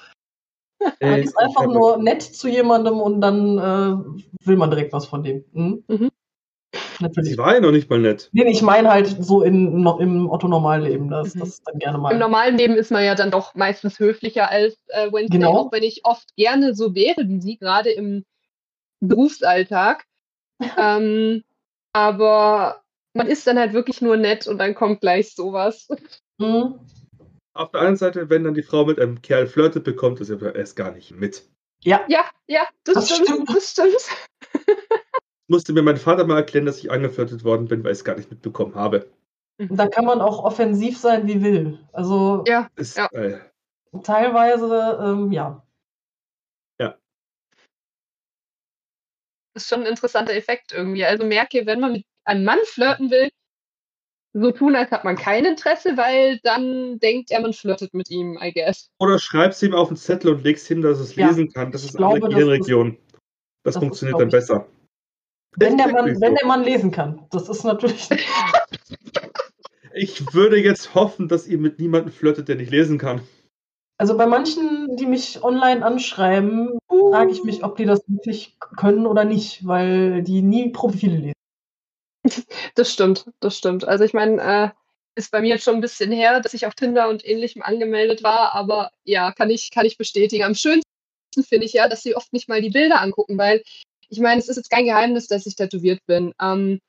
Man 0.80 0.94
Äh, 1.00 1.22
ist 1.22 1.36
einfach 1.38 1.62
ich 1.62 1.72
nur 1.72 1.96
nett 1.98 2.22
zu 2.22 2.48
jemandem 2.48 3.00
und 3.00 3.20
dann 3.20 3.58
äh, 3.58 4.46
will 4.46 4.56
man 4.56 4.70
direkt 4.70 4.92
was 4.92 5.06
von 5.06 5.22
dem. 5.22 5.44
Hm? 5.52 5.84
Mhm. 5.88 6.10
Natürlich. 7.00 7.32
Sie 7.32 7.38
war 7.38 7.54
ja 7.54 7.60
noch 7.60 7.72
nicht 7.72 7.88
mal 7.90 7.98
nett. 7.98 8.28
Nee, 8.32 8.50
ich 8.50 8.62
meine 8.62 8.90
halt 8.90 9.06
so 9.20 9.42
in, 9.42 9.82
no, 9.82 9.98
im 9.98 10.28
Otto-Normalleben, 10.30 11.10
das, 11.10 11.34
Mhm. 11.34 11.40
das 11.40 11.62
dann 11.62 11.78
gerne 11.78 11.96
Im 11.96 12.02
mal. 12.02 12.18
normalen 12.18 12.56
Leben 12.56 12.74
ist 12.74 12.90
man 12.90 13.04
ja 13.04 13.14
dann 13.14 13.30
doch 13.30 13.54
meistens 13.54 13.98
höflicher 13.98 14.50
als 14.50 14.76
äh, 14.88 15.12
Wednesday, 15.12 15.38
Genau. 15.38 15.56
auch 15.56 15.72
wenn 15.72 15.82
ich 15.82 16.04
oft 16.04 16.34
gerne 16.36 16.74
so 16.74 16.94
wäre 16.94 17.28
wie 17.28 17.40
sie, 17.40 17.56
gerade 17.58 17.90
im 17.90 18.24
Berufsalltag. 19.00 20.04
ähm, 20.78 21.42
aber 21.92 22.82
man 23.14 23.26
ist 23.26 23.46
dann 23.46 23.58
halt 23.58 23.72
wirklich 23.72 24.00
nur 24.00 24.16
nett 24.16 24.46
und 24.46 24.58
dann 24.58 24.74
kommt 24.74 25.00
gleich 25.00 25.34
sowas. 25.34 25.88
Mhm. 26.38 26.80
Auf 27.56 27.70
der 27.70 27.80
anderen 27.80 27.96
Seite, 27.96 28.28
wenn 28.30 28.44
dann 28.44 28.54
die 28.54 28.62
Frau 28.62 28.84
mit 28.84 29.00
einem 29.00 29.22
Kerl 29.22 29.46
flirtet, 29.46 29.84
bekommt 29.84 30.20
es 30.20 30.28
ja 30.28 30.36
erst 30.36 30.76
gar 30.76 30.92
nicht 30.92 31.12
mit. 31.12 31.48
Ja, 31.82 32.04
Ja, 32.08 32.24
ja, 32.46 32.66
das, 32.84 32.94
Das 32.94 33.10
stimmt, 33.10 33.28
stimmt. 33.28 33.48
das 33.56 33.70
stimmt. 33.70 34.08
Musste 35.48 35.72
mir 35.72 35.82
mein 35.82 35.96
Vater 35.96 36.26
mal 36.26 36.36
erklären, 36.38 36.66
dass 36.66 36.78
ich 36.78 36.90
angeflirtet 36.90 37.44
worden 37.44 37.68
bin, 37.68 37.84
weil 37.84 37.92
ich 37.92 37.98
es 37.98 38.04
gar 38.04 38.16
nicht 38.16 38.30
mitbekommen 38.30 38.74
habe. 38.74 39.08
da 39.58 39.86
kann 39.86 40.04
man 40.04 40.20
auch 40.20 40.42
offensiv 40.44 40.98
sein, 40.98 41.26
wie 41.26 41.42
will. 41.42 41.78
Also 41.92 42.44
Ja, 42.46 42.68
Ist, 42.76 42.96
Ja. 42.96 43.06
äh, 43.12 43.38
teilweise, 44.02 44.98
ähm, 45.02 45.32
ja. 45.32 45.62
das 49.54 49.62
ist 49.62 49.68
schon 49.70 49.80
ein 49.80 49.86
interessanter 49.86 50.34
Effekt 50.34 50.72
irgendwie. 50.72 51.04
Also 51.06 51.24
merke, 51.24 51.64
wenn 51.64 51.80
man 51.80 51.92
mit 51.92 52.04
einem 52.24 52.44
Mann 52.44 52.58
flirten 52.64 53.10
will, 53.10 53.30
so 54.38 54.50
tun, 54.52 54.76
als 54.76 54.90
hat 54.90 55.04
man 55.04 55.16
kein 55.16 55.44
Interesse, 55.44 55.96
weil 55.96 56.38
dann 56.42 56.98
denkt 56.98 57.30
er, 57.30 57.40
man 57.40 57.52
flirtet 57.52 57.94
mit 57.94 58.10
ihm, 58.10 58.38
I 58.42 58.52
guess. 58.52 58.90
oder 58.98 59.18
schreibst 59.18 59.62
ihm 59.62 59.74
auf 59.74 59.88
den 59.88 59.96
Zettel 59.96 60.34
und 60.34 60.44
legst 60.44 60.66
hin, 60.66 60.82
dass 60.82 60.98
es 60.98 61.16
Ja. 61.16 61.28
lesen 61.28 61.50
kann. 61.52 61.72
Das 61.72 61.82
Ich 61.82 61.90
ist 61.90 61.96
glaube, 61.96 62.16
eine 62.16 62.20
das 62.20 62.30
Gehirnregion. 62.30 62.98
Das, 63.62 63.74
das 63.74 63.82
funktioniert 63.82 64.20
dann 64.20 64.28
besser. 64.28 64.66
Wenn 65.58 65.78
der, 65.78 65.88
Mann, 65.88 66.20
wenn 66.20 66.34
der 66.34 66.46
Mann 66.46 66.64
lesen 66.64 66.90
kann. 66.90 67.26
Das 67.30 67.48
ist 67.48 67.64
natürlich. 67.64 68.08
Ich 69.98 70.34
würde 70.34 70.58
jetzt 70.58 70.94
hoffen, 70.94 71.26
dass 71.26 71.46
ihr 71.48 71.56
mit 71.56 71.78
niemandem 71.78 72.12
flirtet, 72.12 72.48
der 72.48 72.56
nicht 72.56 72.70
lesen 72.70 72.98
kann. 72.98 73.22
Also 73.96 74.14
bei 74.18 74.26
manchen, 74.26 74.94
die 74.98 75.06
mich 75.06 75.42
online 75.42 75.82
anschreiben, 75.82 76.78
frage 76.86 77.32
ich 77.32 77.44
mich, 77.44 77.64
ob 77.64 77.78
die 77.78 77.86
das 77.86 78.02
wirklich 78.06 78.58
können 78.76 79.06
oder 79.06 79.24
nicht, 79.24 79.66
weil 79.66 80.22
die 80.22 80.42
nie 80.42 80.68
Profile 80.68 81.16
lesen. 81.16 81.35
Das 82.74 82.92
stimmt, 82.92 83.26
das 83.40 83.56
stimmt. 83.56 83.86
Also 83.86 84.04
ich 84.04 84.12
meine, 84.12 84.42
äh, 84.42 84.68
ist 85.16 85.30
bei 85.30 85.40
mir 85.40 85.48
jetzt 85.48 85.64
schon 85.64 85.76
ein 85.76 85.80
bisschen 85.80 86.12
her, 86.12 86.40
dass 86.40 86.54
ich 86.54 86.66
auf 86.66 86.74
Tinder 86.74 87.08
und 87.08 87.24
ähnlichem 87.24 87.62
angemeldet 87.62 88.22
war, 88.22 88.54
aber 88.54 88.90
ja, 89.04 89.32
kann 89.32 89.50
ich, 89.50 89.70
kann 89.70 89.86
ich 89.86 89.96
bestätigen. 89.96 90.44
Am 90.44 90.54
schönsten 90.54 90.84
finde 91.48 91.64
ich 91.66 91.72
ja, 91.72 91.88
dass 91.88 92.02
sie 92.02 92.14
oft 92.14 92.32
nicht 92.32 92.48
mal 92.48 92.60
die 92.60 92.70
Bilder 92.70 93.00
angucken, 93.00 93.38
weil 93.38 93.62
ich 94.08 94.20
meine, 94.20 94.40
es 94.40 94.48
ist 94.48 94.56
jetzt 94.56 94.70
kein 94.70 94.84
Geheimnis, 94.84 95.26
dass 95.26 95.46
ich 95.46 95.56
tätowiert 95.56 96.00
bin. 96.06 96.32
Ähm, 96.40 96.80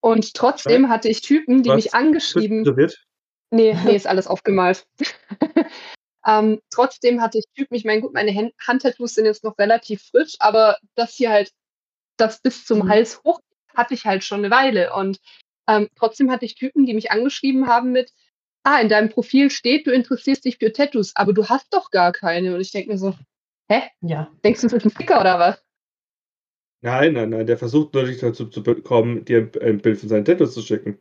und 0.00 0.34
trotzdem 0.34 0.88
hatte 0.88 1.08
ich 1.08 1.20
Typen, 1.20 1.62
die 1.62 1.70
Was? 1.70 1.76
mich 1.76 1.94
angeschrieben. 1.94 2.64
Tätowiert? 2.64 3.04
Nee, 3.50 3.76
nee, 3.84 3.94
ist 3.94 4.06
alles 4.06 4.26
aufgemalt. 4.26 4.86
ähm, 6.26 6.60
trotzdem 6.70 7.20
hatte 7.20 7.38
ich 7.38 7.44
Typen, 7.54 7.74
ich 7.74 7.84
meine, 7.84 8.00
gut, 8.00 8.12
meine 8.12 8.34
Hand 8.34 8.52
Handtattoos 8.66 9.14
sind 9.14 9.26
jetzt 9.26 9.44
noch 9.44 9.56
relativ 9.58 10.02
frisch, 10.02 10.34
aber 10.40 10.76
das 10.94 11.14
hier 11.14 11.30
halt, 11.30 11.52
das 12.16 12.40
bis 12.40 12.64
zum 12.64 12.80
Mhm. 12.80 12.88
Hals 12.88 13.22
hoch, 13.24 13.40
hatte 13.74 13.94
ich 13.94 14.04
halt 14.04 14.24
schon 14.24 14.40
eine 14.44 14.50
Weile. 14.50 14.92
Und 14.94 15.20
ähm, 15.68 15.88
trotzdem 15.96 16.30
hatte 16.30 16.44
ich 16.44 16.54
Typen, 16.54 16.86
die 16.86 16.94
mich 16.94 17.10
angeschrieben 17.10 17.66
haben 17.66 17.92
mit, 17.92 18.12
ah, 18.64 18.80
in 18.80 18.88
deinem 18.88 19.08
Profil 19.10 19.50
steht, 19.50 19.86
du 19.86 19.90
interessierst 19.92 20.44
dich 20.44 20.58
für 20.58 20.72
Tattoos, 20.72 21.12
aber 21.16 21.32
du 21.32 21.48
hast 21.48 21.72
doch 21.72 21.90
gar 21.90 22.12
keine. 22.12 22.54
Und 22.54 22.60
ich 22.60 22.72
denke 22.72 22.90
mir 22.90 22.98
so, 22.98 23.14
hä? 23.68 23.82
Ja. 24.00 24.30
Denkst 24.44 24.60
du, 24.62 24.66
das 24.68 24.74
ist 24.74 24.84
ein 24.84 24.90
Ficker 24.90 25.20
oder 25.20 25.38
was? 25.38 25.64
Nein, 26.82 27.14
nein, 27.14 27.30
nein, 27.30 27.46
der 27.46 27.56
versucht 27.56 27.94
nur 27.94 28.04
dich 28.04 28.18
dazu 28.20 28.46
zu 28.46 28.62
bekommen, 28.62 29.24
dir 29.24 29.50
ein- 29.62 29.78
Bild 29.78 29.98
von 29.98 30.08
seinen 30.08 30.24
Tattoos 30.26 30.52
zu 30.52 30.60
schicken. 30.60 30.98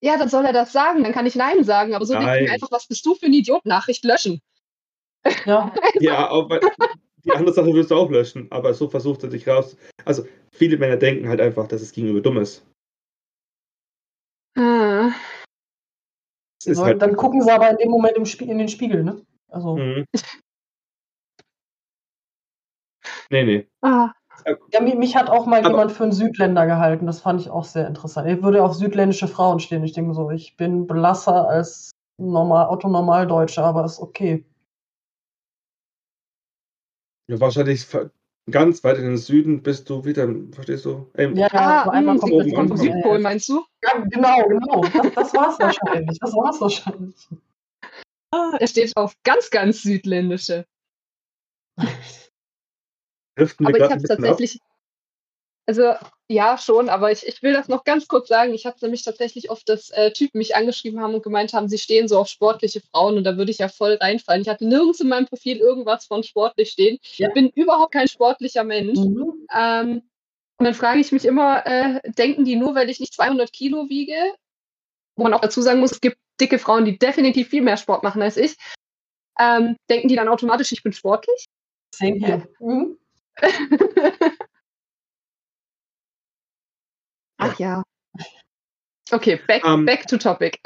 Ja, 0.00 0.16
dann 0.16 0.28
soll 0.28 0.44
er 0.44 0.52
das 0.52 0.72
sagen, 0.72 1.02
dann 1.02 1.12
kann 1.12 1.26
ich 1.26 1.34
Nein 1.34 1.64
sagen. 1.64 1.94
Aber 1.94 2.06
so 2.06 2.14
denke 2.14 2.36
ich 2.36 2.46
mir 2.46 2.52
einfach, 2.52 2.70
was 2.70 2.86
bist 2.86 3.04
du 3.04 3.16
für 3.16 3.26
ein 3.26 3.32
Idiot? 3.32 3.66
Nachricht 3.66 4.04
löschen. 4.04 4.40
Ja. 5.44 5.74
Ja, 6.00 6.28
aber 6.28 6.60
die 7.28 7.36
andere 7.36 7.54
Sache 7.54 7.72
wirst 7.74 7.90
du 7.90 7.94
auch 7.96 8.10
löschen, 8.10 8.46
aber 8.50 8.74
so 8.74 8.88
versucht 8.88 9.22
er 9.22 9.28
dich 9.30 9.46
raus. 9.48 9.76
Also, 10.04 10.24
viele 10.52 10.76
Männer 10.78 10.96
denken 10.96 11.28
halt 11.28 11.40
einfach, 11.40 11.66
dass 11.68 11.82
es 11.82 11.92
gegenüber 11.92 12.20
dumm 12.20 12.38
ist. 12.38 12.64
Ah. 14.56 15.10
Es 16.60 16.66
ist 16.66 16.76
So, 16.78 16.84
halt. 16.84 17.00
dann 17.02 17.16
gucken 17.16 17.42
sie 17.42 17.50
aber 17.50 17.70
in 17.70 17.76
dem 17.76 17.90
Moment 17.90 18.16
in 18.40 18.58
den 18.58 18.68
Spiegel, 18.68 19.04
ne? 19.04 19.22
Also, 19.48 19.76
Mhm. 19.76 20.04
Nee, 23.30 23.44
nee. 23.44 23.68
Ah. 23.82 24.12
ja, 24.72 24.80
mich, 24.80 25.14
hat 25.16 25.28
auch 25.28 25.44
mal 25.46 25.60
Aber- 25.60 25.68
jemand 25.70 25.92
für 25.92 26.04
einen 26.04 26.12
Südländer 26.12 26.64
gehalten. 26.66 27.06
Das 27.06 27.20
fand 27.20 27.40
ich 27.40 27.50
auch 27.50 27.64
sehr 27.64 27.86
interessant. 27.86 28.26
Er 28.26 28.42
würde 28.42 28.62
auf 28.64 28.74
südländische 28.74 29.28
Frauen 29.28 29.60
stehen. 29.60 29.84
Ich 29.84 29.92
denke 29.92 30.14
so, 30.14 30.30
ich 30.30 30.56
bin 30.56 30.86
blasser 30.86 31.46
als 31.48 31.90
normal, 32.18 32.68
Otto-Normaldeutsche, 32.70 33.62
aber 33.62 33.84
ist 33.84 34.00
okay. 34.00 34.44
Ja, 37.28 37.38
wahrscheinlich 37.40 37.86
ganz 38.50 38.82
weit 38.84 38.96
in 38.98 39.04
den 39.04 39.16
Süden 39.18 39.62
bist 39.62 39.88
du 39.90 40.04
wieder, 40.04 40.26
verstehst 40.52 40.86
du? 40.86 41.10
Ähm, 41.14 41.36
Ja, 41.36 41.48
ja, 41.52 41.84
so 41.84 41.90
Ah, 41.90 41.90
einmal 41.90 42.18
oben 42.18 42.44
Signal 42.44 42.68
vom. 42.68 42.76
Südpol, 42.78 43.18
meinst 43.18 43.48
du? 43.50 43.64
Ja, 43.84 43.98
genau, 43.98 44.48
genau. 44.48 44.80
Das, 44.80 45.14
das 45.14 45.34
war's 45.34 45.60
wahrscheinlich. 45.60 46.18
Das 46.18 46.32
war's 46.32 46.60
wahrscheinlich. 46.60 47.28
Ah, 48.30 48.56
er 48.58 48.66
steht 48.66 48.96
auf 48.96 49.14
ganz, 49.24 49.50
ganz 49.50 49.82
südländische. 49.82 50.66
driften 53.36 53.66
Aber 53.66 53.76
ich 53.76 53.82
gerade 53.82 53.94
habe 53.94 54.02
tatsächlich, 54.02 54.58
also 55.68 55.92
ja 56.28 56.56
schon, 56.56 56.88
aber 56.88 57.12
ich, 57.12 57.26
ich 57.26 57.42
will 57.42 57.52
das 57.52 57.68
noch 57.68 57.84
ganz 57.84 58.08
kurz 58.08 58.28
sagen. 58.28 58.54
Ich 58.54 58.64
habe 58.64 58.78
nämlich 58.80 59.04
tatsächlich 59.04 59.50
oft, 59.50 59.68
dass 59.68 59.90
äh, 59.90 60.10
Typen 60.12 60.38
mich 60.38 60.56
angeschrieben 60.56 61.00
haben 61.00 61.14
und 61.14 61.22
gemeint 61.22 61.52
haben, 61.52 61.68
sie 61.68 61.76
stehen 61.76 62.08
so 62.08 62.18
auf 62.18 62.28
sportliche 62.28 62.80
Frauen 62.80 63.18
und 63.18 63.24
da 63.24 63.36
würde 63.36 63.50
ich 63.50 63.58
ja 63.58 63.68
voll 63.68 63.98
reinfallen. 64.00 64.40
Ich 64.40 64.48
hatte 64.48 64.66
nirgends 64.66 65.00
in 65.00 65.08
meinem 65.08 65.26
Profil 65.26 65.58
irgendwas 65.58 66.06
von 66.06 66.22
sportlich 66.22 66.70
stehen. 66.70 66.98
Ja. 67.16 67.28
Ich 67.28 67.34
bin 67.34 67.50
überhaupt 67.50 67.92
kein 67.92 68.08
sportlicher 68.08 68.64
Mensch. 68.64 68.98
Mhm. 68.98 69.46
Ähm, 69.54 70.02
und 70.56 70.64
dann 70.64 70.72
frage 70.72 71.00
ich 71.00 71.12
mich 71.12 71.26
immer, 71.26 71.66
äh, 71.66 72.00
denken 72.12 72.46
die 72.46 72.56
nur, 72.56 72.74
weil 72.74 72.88
ich 72.88 72.98
nicht 72.98 73.12
200 73.12 73.52
Kilo 73.52 73.90
wiege? 73.90 74.16
Wo 75.16 75.24
man 75.24 75.34
auch 75.34 75.42
dazu 75.42 75.60
sagen 75.60 75.80
muss, 75.80 75.92
es 75.92 76.00
gibt 76.00 76.16
dicke 76.40 76.58
Frauen, 76.58 76.86
die 76.86 76.98
definitiv 76.98 77.48
viel 77.48 77.62
mehr 77.62 77.76
Sport 77.76 78.02
machen 78.02 78.22
als 78.22 78.38
ich. 78.38 78.56
Ähm, 79.38 79.76
denken 79.90 80.08
die 80.08 80.16
dann 80.16 80.28
automatisch, 80.28 80.72
ich 80.72 80.82
bin 80.82 80.94
sportlich? 80.94 81.44
Same 81.94 82.16
hier. 82.16 82.48
Mhm. 82.58 82.96
Ach 87.38 87.58
ja. 87.58 87.82
Okay, 89.10 89.40
back, 89.46 89.64
Ähm, 89.64 89.86
back 89.86 90.06
to 90.06 90.18
topic. 90.18 90.58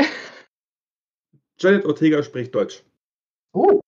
Janet 1.58 1.84
Ortega 1.84 2.22
spricht 2.22 2.54
Deutsch. 2.54 2.82
Oh, 3.54 3.80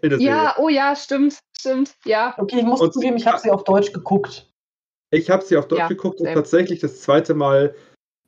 In 0.00 0.10
der 0.10 0.18
Serie. 0.18 0.32
Ja, 0.34 0.54
oh 0.58 0.68
ja, 0.68 0.96
stimmt, 0.96 1.38
stimmt, 1.58 1.94
ja. 2.04 2.34
okay, 2.38 2.60
ich 2.60 2.64
muss 2.64 2.80
Und- 2.80 2.94
zugeben, 2.94 3.16
ich 3.16 3.26
habe 3.26 3.38
sie 3.38 3.50
auf 3.50 3.64
Deutsch 3.64 3.92
geguckt. 3.92 4.48
Ich 5.10 5.28
habe 5.28 5.44
sie 5.44 5.56
auf 5.58 5.68
Deutsch 5.68 5.80
Ja, 5.80 5.88
geguckt 5.88 6.20
und 6.20 6.32
tatsächlich 6.32 6.80
das 6.80 7.02
zweite 7.02 7.34
Mal 7.34 7.74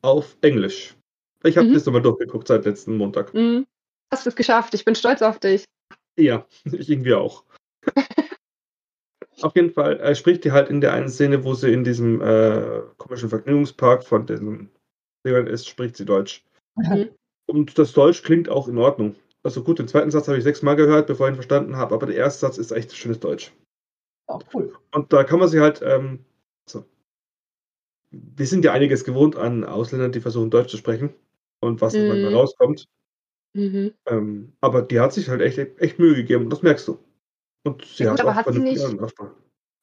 auf 0.02 0.36
Englisch. 0.42 0.94
Ich 1.44 1.56
habe 1.56 1.68
Mhm. 1.68 1.74
das 1.74 1.86
nochmal 1.86 2.02
durchgeguckt 2.02 2.48
seit 2.48 2.64
letzten 2.66 2.96
Montag. 2.98 3.32
Mhm. 3.32 3.66
Hast 4.12 4.26
es 4.26 4.36
geschafft, 4.36 4.74
ich 4.74 4.84
bin 4.84 4.94
stolz 4.94 5.22
auf 5.22 5.38
dich. 5.38 5.64
Ja, 6.18 6.46
ich 6.64 6.90
irgendwie 6.90 7.14
auch. 7.14 7.44
Auf 9.42 9.54
jeden 9.56 9.70
Fall 9.72 10.00
äh, 10.00 10.14
spricht 10.14 10.44
die 10.44 10.52
halt 10.52 10.68
in 10.68 10.80
der 10.80 10.92
einen 10.92 11.08
Szene, 11.08 11.44
wo 11.44 11.54
sie 11.54 11.72
in 11.72 11.84
diesem 11.84 12.20
äh, 12.20 12.82
komischen 12.98 13.28
Vergnügungspark 13.28 14.04
von 14.04 14.26
den 14.26 14.70
Dingern 15.26 15.46
ist, 15.46 15.68
spricht 15.68 15.96
sie 15.96 16.04
Deutsch. 16.04 16.44
Mhm. 16.76 17.10
Und 17.46 17.78
das 17.78 17.92
Deutsch 17.92 18.22
klingt 18.22 18.48
auch 18.48 18.68
in 18.68 18.78
Ordnung. 18.78 19.16
Also 19.42 19.62
gut, 19.62 19.78
den 19.78 19.88
zweiten 19.88 20.10
Satz 20.10 20.28
habe 20.28 20.38
ich 20.38 20.44
sechsmal 20.44 20.76
gehört, 20.76 21.06
bevor 21.06 21.26
ich 21.26 21.32
ihn 21.32 21.36
verstanden 21.36 21.76
habe, 21.76 21.94
aber 21.94 22.06
der 22.06 22.16
erste 22.16 22.40
Satz 22.40 22.58
ist 22.58 22.70
echt 22.70 22.96
schönes 22.96 23.20
Deutsch. 23.20 23.52
Ja, 24.28 24.38
cool. 24.54 24.74
Und 24.92 25.12
da 25.12 25.24
kann 25.24 25.38
man 25.38 25.48
sie 25.48 25.60
halt, 25.60 25.82
ähm, 25.82 26.24
so. 26.66 26.84
Wir 28.10 28.46
sind 28.46 28.64
ja 28.64 28.72
einiges 28.72 29.04
gewohnt 29.04 29.36
an 29.36 29.64
Ausländern, 29.64 30.12
die 30.12 30.20
versuchen 30.20 30.50
Deutsch 30.50 30.70
zu 30.70 30.76
sprechen 30.78 31.12
und 31.60 31.80
was 31.80 31.94
Mhm. 31.94 32.08
manchmal 32.08 32.34
rauskommt. 32.34 32.86
Mhm. 33.54 33.92
Ähm, 34.06 34.52
aber 34.60 34.82
die 34.82 35.00
hat 35.00 35.12
sich 35.12 35.28
halt 35.28 35.42
echt, 35.42 35.58
echt 35.58 35.98
Mühe 35.98 36.14
gegeben 36.14 36.44
und 36.44 36.50
das 36.50 36.62
merkst 36.62 36.88
du. 36.88 36.98
Und 37.64 37.84
sie 37.84 38.04
Ja, 38.04 38.10
gut, 38.10 38.20
hat 38.20 38.26
aber 38.26 38.32
auch 38.32 38.46
hat 38.46 38.54
sie 38.54 38.60
nicht-. 38.60 38.84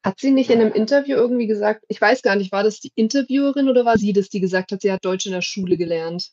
Hat 0.04 0.20
sie 0.20 0.32
nicht 0.32 0.50
in 0.50 0.60
einem 0.60 0.74
Interview 0.74 1.16
irgendwie 1.16 1.46
gesagt, 1.46 1.84
ich 1.88 2.02
weiß 2.02 2.24
gar 2.24 2.36
nicht, 2.36 2.52
war 2.52 2.64
das 2.64 2.80
die 2.80 2.92
Interviewerin 2.96 3.70
oder 3.70 3.86
war 3.86 4.00
sie 4.00 4.14
das, 4.14 4.30
die 4.30 4.40
gesagt 4.40 4.72
hat, 4.72 4.82
sie 4.82 4.92
hat 4.92 5.06
Deutsch 5.06 5.28
in 5.28 5.32
der 5.32 5.44
Schule 5.44 5.78
gelernt? 5.78 6.32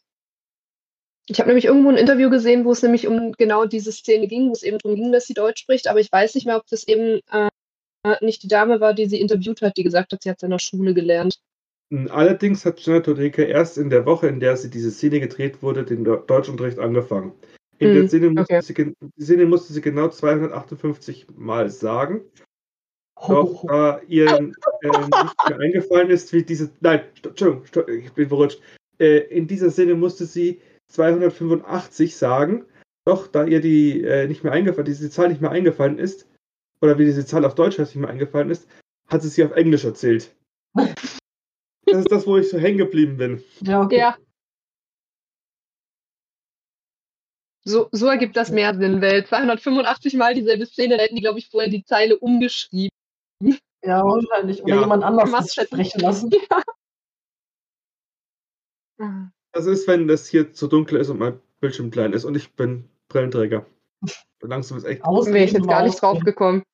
Ich 1.26 1.38
habe 1.38 1.49
nämlich 1.49 1.66
irgendwo 1.66 1.90
ein 1.90 1.99
Interview 1.99 2.30
gesehen, 2.30 2.64
wo 2.64 2.72
es 2.72 2.82
nämlich 2.82 3.07
um 3.07 3.32
genau 3.32 3.66
diese 3.66 3.92
Szene 3.92 4.26
ging, 4.26 4.49
wo 4.49 4.53
es 4.53 4.62
eben 4.62 4.78
darum 4.78 4.96
ging, 4.96 5.12
dass 5.12 5.26
sie 5.26 5.34
Deutsch 5.34 5.61
spricht, 5.61 5.86
aber 5.86 6.01
ich 6.01 6.11
weiß 6.11 6.34
nicht 6.34 6.46
mehr, 6.46 6.57
ob 6.57 6.66
das 6.68 6.88
eben 6.88 7.20
äh, 7.30 7.51
nicht 8.22 8.42
die 8.42 8.49
Dame 8.49 8.80
war, 8.80 8.94
die 8.94 9.07
sie 9.07 9.20
interviewt 9.20 9.61
hat, 9.61 9.76
die 9.76 9.82
gesagt 9.82 10.12
hat, 10.12 10.22
sie 10.22 10.30
hat 10.30 10.38
es 10.38 10.42
in 10.44 10.51
der 10.51 10.59
Schule 10.59 10.94
gelernt. 10.94 11.38
Allerdings 11.90 12.64
hat 12.64 12.80
Janet 12.80 13.09
Rodriguez 13.09 13.49
erst 13.49 13.76
in 13.76 13.90
der 13.90 14.07
Woche, 14.07 14.28
in 14.28 14.40
der 14.40 14.57
sie 14.57 14.70
diese 14.70 14.90
Szene 14.90 15.20
gedreht 15.20 15.62
wurde, 15.62 15.84
den 15.84 16.05
Deutschunterricht 16.05 16.78
angefangen. 16.78 17.32
In 17.79 17.95
der 17.95 18.09
Szene 18.09 18.31
musste, 18.31 18.55
okay. 18.57 18.95
sie, 19.16 19.24
Szene 19.24 19.47
musste 19.47 19.72
sie 19.72 19.81
genau 19.81 20.09
258 20.09 21.26
Mal 21.37 21.70
sagen. 21.70 22.22
Doch 23.16 23.64
da 23.66 24.01
ihr 24.07 24.29
äh, 24.29 24.41
nicht 24.43 25.49
mehr 25.49 25.59
eingefallen 25.59 26.11
ist, 26.11 26.33
wie 26.33 26.43
diese. 26.45 26.70
Nein, 26.81 27.03
Entschuldigung, 27.22 27.64
st- 27.64 27.89
ich 27.89 28.12
bin 28.12 28.29
verrutscht. 28.29 28.61
Äh, 28.99 29.18
in 29.29 29.47
dieser 29.49 29.70
Szene 29.70 29.95
musste 29.95 30.24
sie 30.24 30.61
285 30.89 32.16
sagen. 32.16 32.64
Doch 33.05 33.26
da 33.26 33.45
ihr 33.45 33.61
die 33.61 34.03
äh, 34.05 34.26
nicht 34.29 34.45
mehr 34.45 34.53
eingefallen, 34.53 34.85
diese 34.85 35.11
Zahl 35.11 35.29
nicht 35.29 35.41
mehr 35.41 35.51
eingefallen 35.51 35.99
ist, 35.99 36.29
oder 36.81 36.99
wie 36.99 37.07
diese 37.07 37.24
Zahl 37.26 37.45
auf 37.45 37.55
Deutsch 37.55 37.79
heißt, 37.79 37.95
nicht 37.95 38.01
mehr 38.03 38.11
eingefallen 38.11 38.51
ist, 38.51 38.68
hat 39.09 39.22
sie 39.22 39.29
sie 39.29 39.45
auf 39.45 39.53
Englisch 39.53 39.85
erzählt. 39.85 40.35
Das 41.91 42.01
ist 42.01 42.12
das, 42.12 42.26
wo 42.26 42.37
ich 42.37 42.51
so 42.51 42.59
hängen 42.59 42.76
geblieben 42.76 43.16
bin. 43.16 43.43
Ja, 43.62 43.81
okay. 43.81 43.97
Ja. 43.97 44.18
So, 47.69 47.89
so 47.93 48.07
ergibt 48.07 48.35
das 48.35 48.51
mehr 48.51 48.75
Sinn, 48.75 49.03
weil 49.03 49.27
285 49.27 50.14
Mal 50.14 50.35
dieselbe 50.35 50.64
Szene, 50.64 50.97
da 50.97 51.03
hätten 51.03 51.16
die, 51.16 51.21
glaube 51.21 51.39
ich, 51.39 51.51
vorher 51.51 51.69
die 51.69 51.85
Zeile 51.85 52.19
umgeschrieben. 52.19 52.97
Ja, 53.85 54.03
wahrscheinlich. 54.03 54.62
Oder 54.62 54.77
Ja. 54.77 54.81
jemand 54.81 55.05
anders 55.05 55.53
sprechen 55.53 56.01
lassen. 56.01 56.31
Das 59.53 59.66
ist, 59.66 59.87
wenn 59.87 60.09
das 60.09 60.27
hier 60.27 60.53
zu 60.53 60.66
dunkel 60.66 60.99
ist 61.01 61.09
und 61.09 61.21
mein 61.21 61.41
Bildschirm 61.61 61.91
klein 61.93 62.12
ist 62.12 62.25
und 62.25 62.37
ich 62.37 62.53
bin 62.55 62.91
Brillenträger. 63.09 63.64
Langsam 64.41 64.77
ist 64.77 64.85
echt. 64.85 65.05
Ausreden 65.05 65.35
Wäre 65.35 65.45
ich 65.45 65.53
jetzt 65.53 65.69
gar 65.69 65.85
nicht 65.85 66.03
drauf 66.03 66.19
gekommen. 66.21 66.64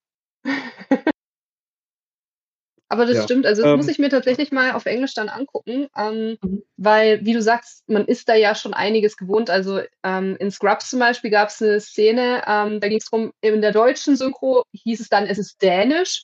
Aber 2.95 3.07
das 3.07 3.17
Ja, 3.17 3.23
stimmt, 3.25 3.45
also 3.45 3.63
das 3.63 3.73
ähm, 3.73 3.77
muss 3.77 3.89
ich 3.89 3.99
mir 3.99 4.09
tatsächlich 4.09 4.53
mal 4.53 4.71
auf 4.73 4.87
Englisch 4.87 5.15
dann 5.15 5.29
angucken, 5.29 5.89
ähm, 5.97 6.39
Mhm. 6.41 6.63
weil, 6.77 7.25
wie 7.27 7.33
du 7.33 7.43
sagst, 7.43 7.83
man 7.89 8.05
ist 8.05 8.29
da 8.29 8.37
ja 8.37 8.55
schon 8.55 8.73
einiges 8.73 9.17
gewohnt. 9.17 9.51
Also 9.51 9.81
ähm, 10.05 10.37
in 10.39 10.53
Scrubs 10.53 10.91
zum 10.91 11.01
Beispiel 11.01 11.31
gab 11.33 11.49
es 11.49 11.61
eine 11.61 11.81
Szene, 11.81 12.45
ähm, 12.47 12.79
da 12.79 12.87
ging 12.87 12.99
es 12.99 13.07
darum, 13.11 13.33
in 13.41 13.61
der 13.63 13.73
deutschen 13.73 14.15
Synchro 14.15 14.63
hieß 14.73 15.01
es 15.01 15.09
dann, 15.09 15.27
es 15.27 15.39
ist 15.39 15.61
Dänisch, 15.61 16.23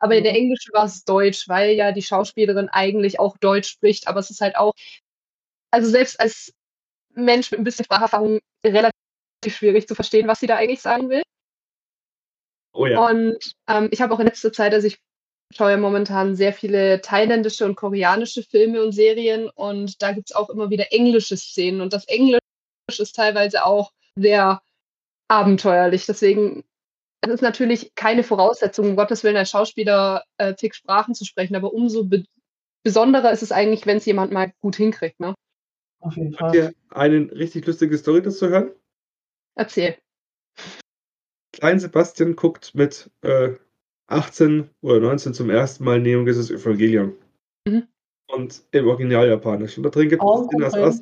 aber 0.00 0.16
in 0.16 0.24
der 0.24 0.32
Mhm. 0.32 0.38
englischen 0.38 0.72
war 0.74 0.86
es 0.86 1.04
Deutsch, 1.04 1.48
weil 1.48 1.70
ja 1.76 1.92
die 1.92 2.02
Schauspielerin 2.02 2.68
eigentlich 2.68 3.20
auch 3.20 3.36
Deutsch 3.38 3.68
spricht, 3.68 4.08
aber 4.08 4.18
es 4.18 4.30
ist 4.30 4.40
halt 4.40 4.56
auch, 4.56 4.72
also 5.70 5.88
selbst 5.88 6.18
als 6.18 6.52
Mensch 7.14 7.52
mit 7.52 7.60
ein 7.60 7.64
bisschen 7.64 7.84
Spracherfahrung 7.84 8.40
relativ 8.66 8.92
schwierig 9.50 9.86
zu 9.86 9.94
verstehen, 9.94 10.26
was 10.26 10.40
sie 10.40 10.48
da 10.48 10.56
eigentlich 10.56 10.82
sagen 10.82 11.10
will. 11.10 11.22
Oh 12.72 12.86
ja. 12.86 13.06
Und 13.08 13.38
ähm, 13.68 13.88
ich 13.92 14.00
habe 14.02 14.12
auch 14.14 14.20
in 14.20 14.26
letzter 14.26 14.52
Zeit, 14.52 14.74
also 14.74 14.88
ich 14.88 14.98
schaue 15.54 15.70
ja 15.72 15.76
momentan 15.76 16.36
sehr 16.36 16.52
viele 16.52 17.00
thailändische 17.00 17.64
und 17.64 17.74
koreanische 17.76 18.42
Filme 18.42 18.82
und 18.82 18.92
Serien 18.92 19.48
und 19.48 20.02
da 20.02 20.12
gibt 20.12 20.30
es 20.30 20.36
auch 20.36 20.50
immer 20.50 20.70
wieder 20.70 20.92
englische 20.92 21.36
Szenen 21.36 21.80
und 21.80 21.92
das 21.92 22.04
Englisch 22.06 22.40
ist 22.88 23.16
teilweise 23.16 23.64
auch 23.64 23.92
sehr 24.16 24.60
abenteuerlich. 25.28 26.06
Deswegen 26.06 26.64
es 27.20 27.30
ist 27.30 27.42
natürlich 27.42 27.94
keine 27.94 28.22
Voraussetzung, 28.22 28.90
um 28.90 28.96
Gottes 28.96 29.24
Willen 29.24 29.36
als 29.36 29.50
Schauspieler 29.50 30.24
äh, 30.38 30.54
zig 30.54 30.74
Sprachen 30.74 31.14
zu 31.14 31.24
sprechen, 31.24 31.56
aber 31.56 31.72
umso 31.72 32.04
be 32.04 32.24
besonderer 32.84 33.32
ist 33.32 33.42
es 33.42 33.52
eigentlich, 33.52 33.86
wenn 33.86 33.98
es 33.98 34.06
jemand 34.06 34.32
mal 34.32 34.52
gut 34.60 34.76
hinkriegt, 34.76 35.18
ne? 35.18 35.34
Auf 36.00 36.16
jeden 36.16 36.38
Habt 36.38 36.54
Fall. 36.54 36.54
ihr 36.54 36.74
eine 36.90 37.30
richtig 37.32 37.66
lustige 37.66 37.98
Story 37.98 38.22
dazu 38.22 38.48
hören? 38.48 38.70
Erzähl. 39.56 39.98
Klein 41.52 41.80
Sebastian 41.80 42.36
guckt 42.36 42.74
mit 42.76 43.10
äh, 43.22 43.56
18 44.08 44.68
oder 44.82 45.00
19 45.00 45.34
zum 45.34 45.50
ersten 45.50 45.84
Mal 45.84 46.00
Neon 46.00 46.24
Genesis 46.24 46.50
Evangelion. 46.50 47.14
Mhm. 47.66 47.84
Und 48.30 48.62
im 48.72 48.86
Original 48.88 49.28
Japanisch. 49.28 49.76
Und 49.76 49.84
da 49.84 49.90
drin 49.90 50.08
gibt 50.08 50.22
es 50.22 50.46
Szene, 50.46 50.68
dass 50.70 51.00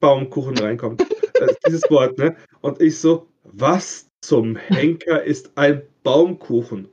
Baumkuchen 0.00 0.56
reinkommt. 0.58 1.04
Das 1.34 1.50
ist 1.52 1.66
dieses 1.66 1.90
Wort, 1.90 2.16
ne? 2.18 2.36
Und 2.60 2.80
ich 2.80 2.98
so, 2.98 3.26
was 3.44 4.08
zum 4.20 4.56
Henker 4.56 5.22
ist 5.22 5.52
ein 5.56 5.82
Baumkuchen? 6.02 6.88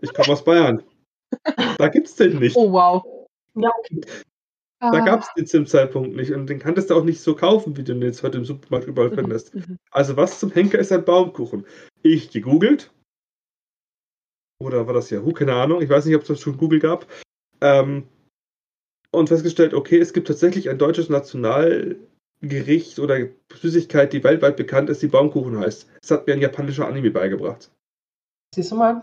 Ich 0.00 0.12
komme 0.14 0.28
aus 0.32 0.44
Bayern. 0.44 0.82
Da 1.78 1.88
gibt's 1.88 2.14
den 2.16 2.38
nicht. 2.38 2.56
Oh, 2.56 2.70
wow. 2.72 3.02
Ja, 3.54 3.70
okay. 3.78 4.00
Da 4.80 4.90
Ah. 4.92 5.00
gab's 5.04 5.32
den 5.34 5.46
zum 5.46 5.66
Zeitpunkt 5.66 6.14
nicht. 6.16 6.32
Und 6.32 6.48
den 6.48 6.58
kanntest 6.58 6.90
du 6.90 6.94
auch 6.94 7.04
nicht 7.04 7.20
so 7.20 7.34
kaufen, 7.34 7.76
wie 7.76 7.82
du 7.82 7.94
den 7.94 8.02
jetzt 8.02 8.22
heute 8.22 8.38
im 8.38 8.44
Supermarkt 8.44 8.86
überall 8.86 9.08
Mhm, 9.10 9.14
findest. 9.14 9.54
mhm. 9.54 9.78
Also, 9.90 10.16
was 10.16 10.38
zum 10.38 10.52
Henker 10.52 10.78
ist 10.78 10.92
ein 10.92 11.04
Baumkuchen? 11.04 11.64
Ich 12.02 12.30
gegoogelt. 12.30 12.90
Oder 14.58 14.86
war 14.86 14.94
das 14.94 15.10
Yahoo? 15.10 15.32
Keine 15.32 15.54
Ahnung. 15.54 15.82
Ich 15.82 15.88
weiß 15.90 16.06
nicht, 16.06 16.16
ob 16.16 16.22
es 16.22 16.28
das 16.28 16.40
schon 16.40 16.56
Google 16.56 16.80
gab. 16.80 17.06
Ähm, 17.60 18.08
und 19.10 19.28
festgestellt, 19.28 19.74
okay, 19.74 19.98
es 19.98 20.12
gibt 20.12 20.28
tatsächlich 20.28 20.68
ein 20.68 20.78
deutsches 20.78 21.08
Nationalgericht 21.08 22.98
oder 22.98 23.18
Süßigkeit, 23.52 24.12
die 24.12 24.24
weltweit 24.24 24.56
bekannt 24.56 24.90
ist, 24.90 25.02
die 25.02 25.08
Baumkuchen 25.08 25.58
heißt. 25.58 25.88
Das 26.02 26.10
hat 26.10 26.26
mir 26.26 26.34
ein 26.34 26.40
japanischer 26.40 26.86
Anime 26.86 27.10
beigebracht. 27.10 27.70
Siehst 28.54 28.72
du 28.72 28.76
mal? 28.76 29.02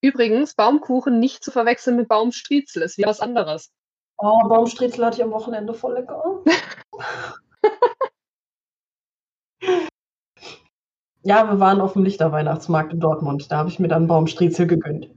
Übrigens, 0.00 0.54
Baumkuchen 0.54 1.18
nicht 1.18 1.42
zu 1.42 1.50
verwechseln 1.50 1.96
mit 1.96 2.08
Baumstriezel, 2.08 2.82
ist 2.82 2.98
wie 2.98 3.04
was 3.04 3.20
anderes. 3.20 3.72
Oh, 4.18 4.48
Baumstriezel 4.48 5.04
hatte 5.04 5.18
ich 5.18 5.24
am 5.24 5.32
Wochenende 5.32 5.74
voll 5.74 5.94
lecker. 5.94 6.44
ja, 11.28 11.46
wir 11.46 11.60
waren 11.60 11.82
auf 11.82 11.92
dem 11.92 12.04
Lichterweihnachtsmarkt 12.04 12.92
in 12.94 13.00
Dortmund. 13.00 13.52
Da 13.52 13.58
habe 13.58 13.68
ich 13.68 13.78
mir 13.78 13.88
dann 13.88 14.06
Baumstriezel 14.06 14.66
gegönnt. 14.66 15.14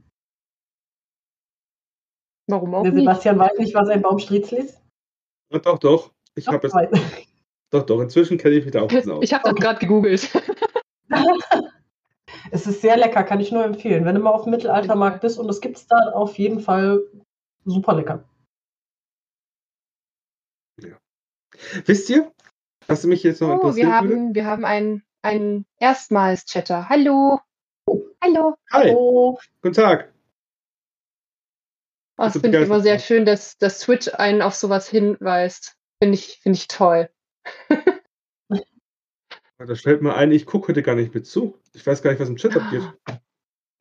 Warum 2.48 2.76
auch 2.76 2.84
Der 2.84 2.92
nicht? 2.92 3.02
Sebastian 3.04 3.40
weiß 3.40 3.58
nicht, 3.60 3.74
was 3.74 3.88
ein 3.88 4.02
Baumstriezel 4.02 4.58
ist. 4.60 4.82
Ja, 5.54 5.60
doch, 5.60 5.80
doch. 5.80 6.12
Ich 6.36 6.46
Doch, 6.46 6.54
habe 6.54 6.68
es. 6.68 6.74
Doch, 7.72 7.86
doch. 7.86 8.02
Inzwischen 8.02 8.38
kenne 8.38 8.56
ich 8.56 8.66
mich 8.66 8.74
da 8.74 8.82
auch 8.82 8.92
aus. 8.92 9.20
Ich 9.22 9.34
habe 9.34 9.44
das 9.44 9.52
Okay. 9.54 9.62
gerade 9.62 9.80
gegoogelt. 9.80 10.30
Es 12.52 12.66
ist 12.66 12.82
sehr 12.82 12.98
lecker, 12.98 13.24
kann 13.24 13.40
ich 13.40 13.52
nur 13.52 13.64
empfehlen. 13.64 14.04
Wenn 14.06 14.16
du 14.16 14.22
mal 14.22 14.32
auf 14.32 14.44
dem 14.44 14.52
Mittelaltermarkt 14.52 15.22
bist 15.22 15.38
und 15.38 15.48
es 15.50 15.62
gibt 15.62 15.78
es 15.78 15.88
da 15.88 15.96
auf 16.14 16.38
jeden 16.38 16.60
Fall 16.60 17.02
super 17.66 17.94
lecker. 17.94 18.24
Wisst 21.86 22.10
ihr, 22.10 22.32
was 22.88 23.04
mich 23.06 23.24
jetzt 23.24 23.42
noch 23.42 23.50
Oh, 23.50 23.54
interessiert 23.54 23.88
wir 23.88 24.02
würde? 24.02 24.16
haben, 24.16 24.36
wir 24.36 24.46
haben 24.46 24.66
einen, 24.66 25.04
einen 25.22 25.66
Erstmals-Chatter. 25.80 26.90
Hallo. 26.90 27.40
Hallo. 28.24 28.56
Hi, 28.72 28.94
Oh, 28.96 29.38
guten 29.62 29.76
Tag. 29.76 30.14
Oh, 32.18 32.24
das 32.26 32.34
finde 32.34 32.60
ich 32.60 32.66
immer 32.66 32.82
sehr 32.82 33.00
schön, 33.00 33.26
dass, 33.26 33.58
dass 33.58 33.80
Twitch 33.80 34.08
einen 34.14 34.42
auf 34.42 34.54
sowas 34.54 34.88
hinweist. 34.88 35.76
Finde 36.02 36.16
ich, 36.16 36.40
finde 36.42 36.58
ich 36.58 36.68
toll. 36.68 37.10
Da 39.68 39.76
stellt 39.76 40.02
mir 40.02 40.16
ein, 40.16 40.32
ich 40.32 40.48
gucke 40.48 40.70
heute 40.70 40.82
gar 40.82 40.96
nicht 40.96 41.14
mit 41.14 41.28
zu. 41.28 41.60
Ich 41.74 41.86
weiß 41.86 42.02
gar 42.02 42.10
nicht, 42.10 42.20
was 42.20 42.30
im 42.30 42.38
Chat 42.38 42.58
abgeht. 42.58 42.82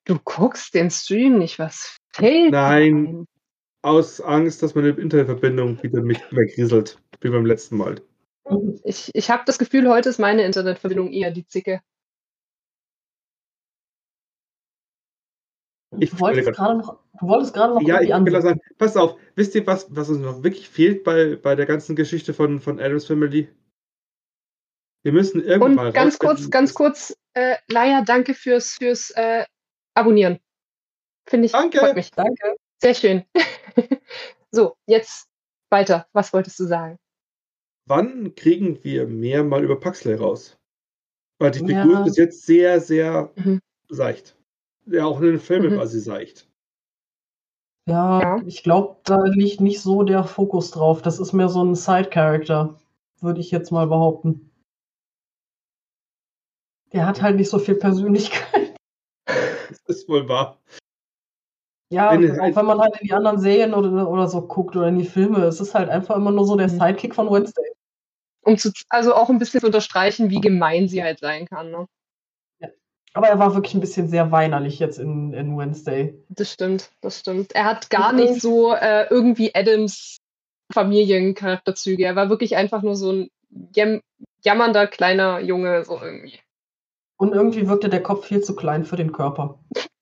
Du 0.07 0.19
guckst 0.25 0.75
den 0.75 0.91
Stream 0.91 1.39
nicht, 1.39 1.59
was 1.59 1.97
dir 2.19 2.51
Nein. 2.51 3.07
ein? 3.07 3.27
Aus 3.83 4.21
Angst, 4.21 4.63
dass 4.63 4.75
meine 4.75 4.89
Internetverbindung 4.89 5.83
wieder 5.83 6.03
mich 6.03 6.21
wegrieselt, 6.33 6.99
wie 7.21 7.29
beim 7.31 7.47
letzten 7.47 7.77
Mal. 7.77 8.01
Ich, 8.85 9.11
ich 9.15 9.31
habe 9.31 9.43
das 9.47 9.59
Gefühl, 9.59 9.89
heute 9.89 10.09
ist 10.09 10.19
meine 10.19 10.45
Internetverbindung 10.45 11.13
eher 11.13 11.31
die 11.31 11.47
Zicke. 11.47 11.83
Ich 15.99 16.11
du 16.11 16.21
wolltest 16.21 16.53
gerade 16.53 16.79
noch, 16.79 16.99
du 17.21 17.27
wolltest 17.27 17.53
gerade 17.53 17.75
noch 17.75 17.83
Ja, 17.83 18.01
ich 18.01 18.09
will 18.09 18.13
auch 18.13 18.19
ansehen. 18.19 18.43
sagen, 18.43 18.61
pass 18.79 18.97
auf, 18.97 19.19
wisst 19.35 19.55
ihr, 19.55 19.67
was, 19.67 19.95
was 19.95 20.09
uns 20.09 20.21
noch 20.21 20.43
wirklich 20.43 20.69
fehlt 20.69 21.03
bei, 21.03 21.37
bei 21.37 21.57
der 21.57 21.67
ganzen 21.67 21.97
Geschichte 21.97 22.33
von, 22.33 22.61
von 22.61 22.79
Adams 22.79 23.07
Family? 23.07 23.49
Wir 25.03 25.13
müssen 25.13 25.43
irgendwann 25.43 25.71
Und 25.71 25.77
mal 25.77 25.93
ganz 25.93 26.19
kurz, 26.19 26.51
ganz 26.51 26.75
kurz, 26.75 27.17
äh, 27.35 27.57
Laia, 27.69 28.03
danke 28.03 28.35
fürs, 28.35 28.73
fürs 28.73 29.11
äh, 29.11 29.45
Abonnieren. 29.95 30.39
Finde 31.27 31.47
ich, 31.47 31.53
Danke. 31.53 31.79
freut 31.79 31.97
mich. 31.97 32.11
Danke. 32.11 32.57
Sehr 32.79 32.95
schön. 32.95 33.25
so, 34.51 34.77
jetzt 34.87 35.29
weiter. 35.71 36.09
Was 36.13 36.33
wolltest 36.33 36.59
du 36.59 36.65
sagen? 36.65 36.99
Wann 37.91 38.37
kriegen 38.37 38.83
wir 38.85 39.09
mehr 39.09 39.43
mal 39.43 39.65
über 39.65 39.79
Paxley 39.79 40.15
raus? 40.15 40.57
Weil 41.41 41.51
die 41.51 41.59
Ja. 41.67 41.83
Figur 41.83 41.99
ist 41.99 42.05
bis 42.05 42.17
jetzt 42.19 42.47
sehr, 42.47 42.81
sehr 42.81 43.33
Mhm. 43.35 43.59
seicht. 43.89 44.37
Ja, 44.87 45.07
auch 45.07 45.19
in 45.21 45.27
den 45.27 45.41
Filmen 45.41 45.75
Mhm. 45.75 45.77
war 45.79 45.89
sie 45.89 45.99
seicht. 45.99 46.49
Ja, 47.89 48.21
Ja. 48.21 48.43
ich 48.47 48.63
glaube, 48.63 48.99
da 49.05 49.25
liegt 49.25 49.61
nicht 49.61 49.81
so 49.81 50.05
der 50.05 50.23
Fokus 50.23 50.71
drauf. 50.71 51.03
Das 51.03 51.19
ist 51.19 51.33
mehr 51.33 51.49
so 51.49 51.65
ein 51.65 51.75
Side-Character, 51.75 52.79
würde 53.21 53.41
ich 53.41 53.51
jetzt 53.51 53.73
mal 53.73 53.89
behaupten. 53.89 54.53
Der 56.93 57.07
hat 57.07 57.23
halt 57.23 57.37
nicht 57.37 57.51
so 57.51 57.59
viel 57.59 57.75
Persönlichkeit. 57.75 58.77
Das 59.71 59.81
ist 59.97 60.09
wohl 60.09 60.29
wahr. 60.29 60.59
Ja, 61.93 62.13
Wenn- 62.13 62.39
auch 62.41 62.57
wenn 62.57 62.67
man 62.67 62.81
halt 62.81 63.01
in 63.01 63.07
die 63.09 63.13
anderen 63.13 63.41
Serien 63.41 63.75
oder, 63.75 64.09
oder 64.09 64.29
so 64.29 64.43
guckt 64.47 64.77
oder 64.77 64.89
in 64.89 64.99
die 64.99 65.05
Filme, 65.05 65.45
es 65.45 65.61
ist 65.61 65.75
halt 65.75 65.89
einfach 65.89 66.17
immer 66.17 66.31
nur 66.33 66.45
so 66.47 66.57
der 66.57 66.69
Mhm. 66.69 66.79
Sidekick 66.79 67.15
von 67.15 67.31
Wednesday. 67.31 67.65
Um 68.51 68.59
zu, 68.59 68.73
also 68.89 69.15
auch 69.15 69.31
ein 69.31 69.39
bisschen 69.39 69.61
zu 69.61 69.67
unterstreichen, 69.67 70.31
wie 70.31 70.41
gemein 70.41 70.89
sie 70.89 71.03
halt 71.03 71.21
sein 71.21 71.47
kann. 71.47 71.71
Ne? 71.71 71.87
Aber 73.13 73.29
er 73.29 73.39
war 73.39 73.55
wirklich 73.55 73.75
ein 73.75 73.81
bisschen 73.81 74.09
sehr 74.09 74.31
weinerlich 74.31 74.79
jetzt 74.79 74.99
in, 74.99 75.33
in 75.33 75.57
Wednesday. 75.57 76.15
Das 76.29 76.53
stimmt, 76.53 76.91
das 77.01 77.21
stimmt. 77.21 77.53
Er 77.55 77.65
hat 77.65 77.91
gar 77.91 78.13
nicht 78.13 78.41
so 78.41 78.73
äh, 78.75 79.07
irgendwie 79.11 79.55
Adams 79.55 80.19
Familiencharakterzüge. 80.73 82.05
Er 82.05 82.15
war 82.15 82.31
wirklich 82.31 82.57
einfach 82.57 82.83
nur 82.83 82.95
so 82.95 83.13
ein 83.13 83.31
jam 83.75 84.01
jammernder 84.43 84.87
kleiner 84.87 85.41
Junge, 85.41 85.85
so 85.85 86.01
irgendwie. 86.01 86.39
Und 87.17 87.35
irgendwie 87.35 87.69
wirkte 87.69 87.89
der 87.89 88.03
Kopf 88.03 88.27
viel 88.27 88.43
zu 88.43 88.55
klein 88.55 88.85
für 88.85 88.97
den 88.97 89.13
Körper. 89.13 89.59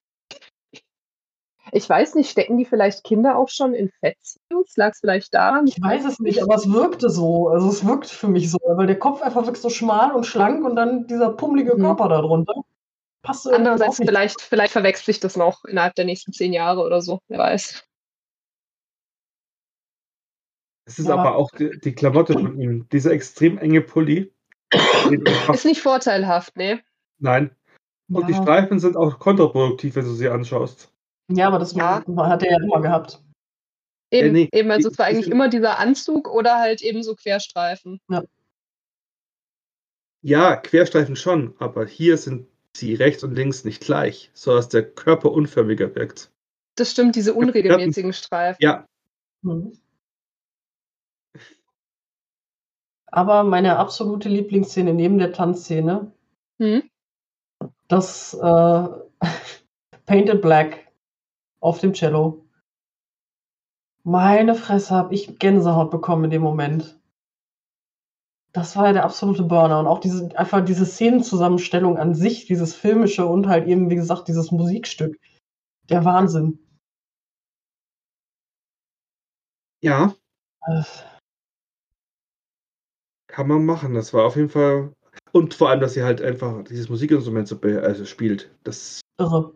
Ich 1.72 1.88
weiß 1.88 2.14
nicht, 2.14 2.30
stecken 2.30 2.56
die 2.56 2.64
vielleicht 2.64 3.04
Kinder 3.04 3.36
auch 3.36 3.48
schon 3.48 3.74
in 3.74 3.90
Fettsuits? 4.00 4.76
Lag 4.76 4.92
es 4.92 5.00
vielleicht 5.00 5.34
daran? 5.34 5.66
Ich 5.66 5.80
weiß 5.80 6.04
es 6.04 6.18
nicht, 6.18 6.42
aber 6.42 6.54
es 6.54 6.70
wirkte 6.70 7.10
so. 7.10 7.48
Also 7.48 7.68
es 7.68 7.86
wirkt 7.86 8.06
für 8.06 8.28
mich 8.28 8.50
so, 8.50 8.58
weil 8.66 8.86
der 8.86 8.98
Kopf 8.98 9.22
einfach 9.22 9.44
wirklich 9.44 9.62
so 9.62 9.70
schmal 9.70 10.12
und 10.12 10.24
schlank 10.26 10.64
und 10.64 10.76
dann 10.76 11.06
dieser 11.06 11.30
pummelige 11.30 11.74
Mhm. 11.76 11.80
Körper 11.82 12.08
darunter. 12.08 12.54
Passt 13.22 13.46
irgendwie 13.46 13.56
Andererseits, 13.68 13.96
vielleicht, 13.96 14.40
vielleicht 14.40 14.72
verwechsel 14.72 15.10
ich 15.10 15.20
das 15.20 15.36
noch 15.36 15.64
innerhalb 15.64 15.94
der 15.94 16.04
nächsten 16.04 16.32
zehn 16.32 16.52
Jahre 16.52 16.82
oder 16.82 17.02
so. 17.02 17.20
Wer 17.28 17.38
weiß. 17.38 17.84
Es 20.86 20.98
ist 20.98 21.08
Ja. 21.08 21.16
aber 21.16 21.36
auch 21.36 21.50
die, 21.50 21.78
die 21.80 21.94
Klamotte 21.94 22.32
von 22.32 22.58
ihm, 22.58 22.88
dieser 22.90 23.10
extrem 23.10 23.58
enge 23.58 23.82
Pulli. 23.82 24.32
Ist 25.52 25.64
nicht 25.64 25.82
vorteilhaft, 25.82 26.56
ne? 26.56 26.80
Nein. 27.18 27.54
Und 28.10 28.26
die 28.28 28.32
Ja. 28.32 28.42
Streifen 28.42 28.78
sind 28.78 28.96
auch 28.96 29.18
kontraproduktiv, 29.18 29.96
wenn 29.96 30.04
du 30.04 30.12
sie 30.12 30.28
anschaust. 30.28 30.90
Ja, 31.30 31.46
aber 31.48 31.58
das 31.58 31.74
Ja. 31.74 32.02
hat 32.06 32.42
er 32.42 32.50
ja 32.50 32.58
immer 32.62 32.80
gehabt. 32.80 33.22
Eben, 34.10 34.32
nee, 34.32 34.48
eben 34.52 34.70
also 34.70 34.88
es 34.88 34.98
war 34.98 35.06
eigentlich 35.06 35.28
immer 35.28 35.48
dieser 35.48 35.78
Anzug 35.78 36.28
oder 36.28 36.58
halt 36.58 36.80
eben 36.80 37.02
so 37.02 37.14
Querstreifen. 37.14 38.00
Ja, 40.22 40.56
Querstreifen 40.56 41.14
schon, 41.14 41.54
aber 41.58 41.86
hier 41.86 42.16
sind 42.16 42.46
sie 42.74 42.94
rechts 42.94 43.22
und 43.22 43.34
links 43.34 43.64
nicht 43.64 43.82
gleich, 43.82 44.30
so 44.32 44.54
dass 44.54 44.68
der 44.68 44.90
Körper 44.90 45.30
unförmiger 45.32 45.94
wirkt. 45.94 46.30
Das 46.76 46.90
stimmt, 46.92 47.16
diese 47.16 47.34
unregelmäßigen 47.34 48.12
Streifen. 48.12 48.58
Ja, 48.62 48.86
Mhm. 49.42 49.72
Aber 53.10 53.42
meine 53.42 53.78
absolute 53.78 54.28
Lieblingsszene 54.28 54.92
neben 54.92 55.18
der 55.18 55.32
Tanzszene, 55.32 56.12
Hm? 56.60 56.82
das 57.88 58.34
äh, 58.34 58.88
Painted 60.06 60.42
Black 60.42 60.87
auf 61.60 61.80
dem 61.80 61.92
Cello. 61.92 62.44
Meine 64.04 64.54
Fresse, 64.54 64.94
habe 64.94 65.14
ich 65.14 65.38
Gänsehaut 65.38 65.90
bekommen 65.90 66.24
in 66.24 66.30
dem 66.30 66.42
Moment. 66.42 66.98
Das 68.52 68.76
war 68.76 68.86
ja 68.86 68.92
der 68.94 69.04
absolute 69.04 69.42
Burner. 69.42 69.78
Und 69.80 69.86
auch 69.86 70.00
diese, 70.00 70.36
einfach 70.38 70.64
diese 70.64 70.86
Szenenzusammenstellung 70.86 71.98
an 71.98 72.14
sich, 72.14 72.46
dieses 72.46 72.74
Filmische 72.74 73.26
und 73.26 73.46
halt 73.46 73.66
eben, 73.66 73.90
wie 73.90 73.96
gesagt, 73.96 74.28
dieses 74.28 74.50
Musikstück. 74.50 75.18
Der 75.90 76.04
Wahnsinn. 76.04 76.58
ja, 79.80 80.14
Äh, 80.66 80.82
kann 83.28 83.46
man 83.46 83.64
machen. 83.64 83.94
Das 83.94 84.12
war 84.12 84.24
auf 84.24 84.36
jeden 84.36 84.48
Fall. 84.48 84.92
Und 85.32 85.54
vor 85.54 85.68
allem, 85.68 85.80
dass 85.80 85.94
sie 85.94 86.02
halt 86.02 86.20
einfach 86.22 86.64
dieses 86.64 86.88
Musikinstrument 86.88 87.46
so 87.46 87.60
also 87.60 88.04
spielt. 88.04 88.50
Das 88.64 89.00
Irre. 89.18 89.52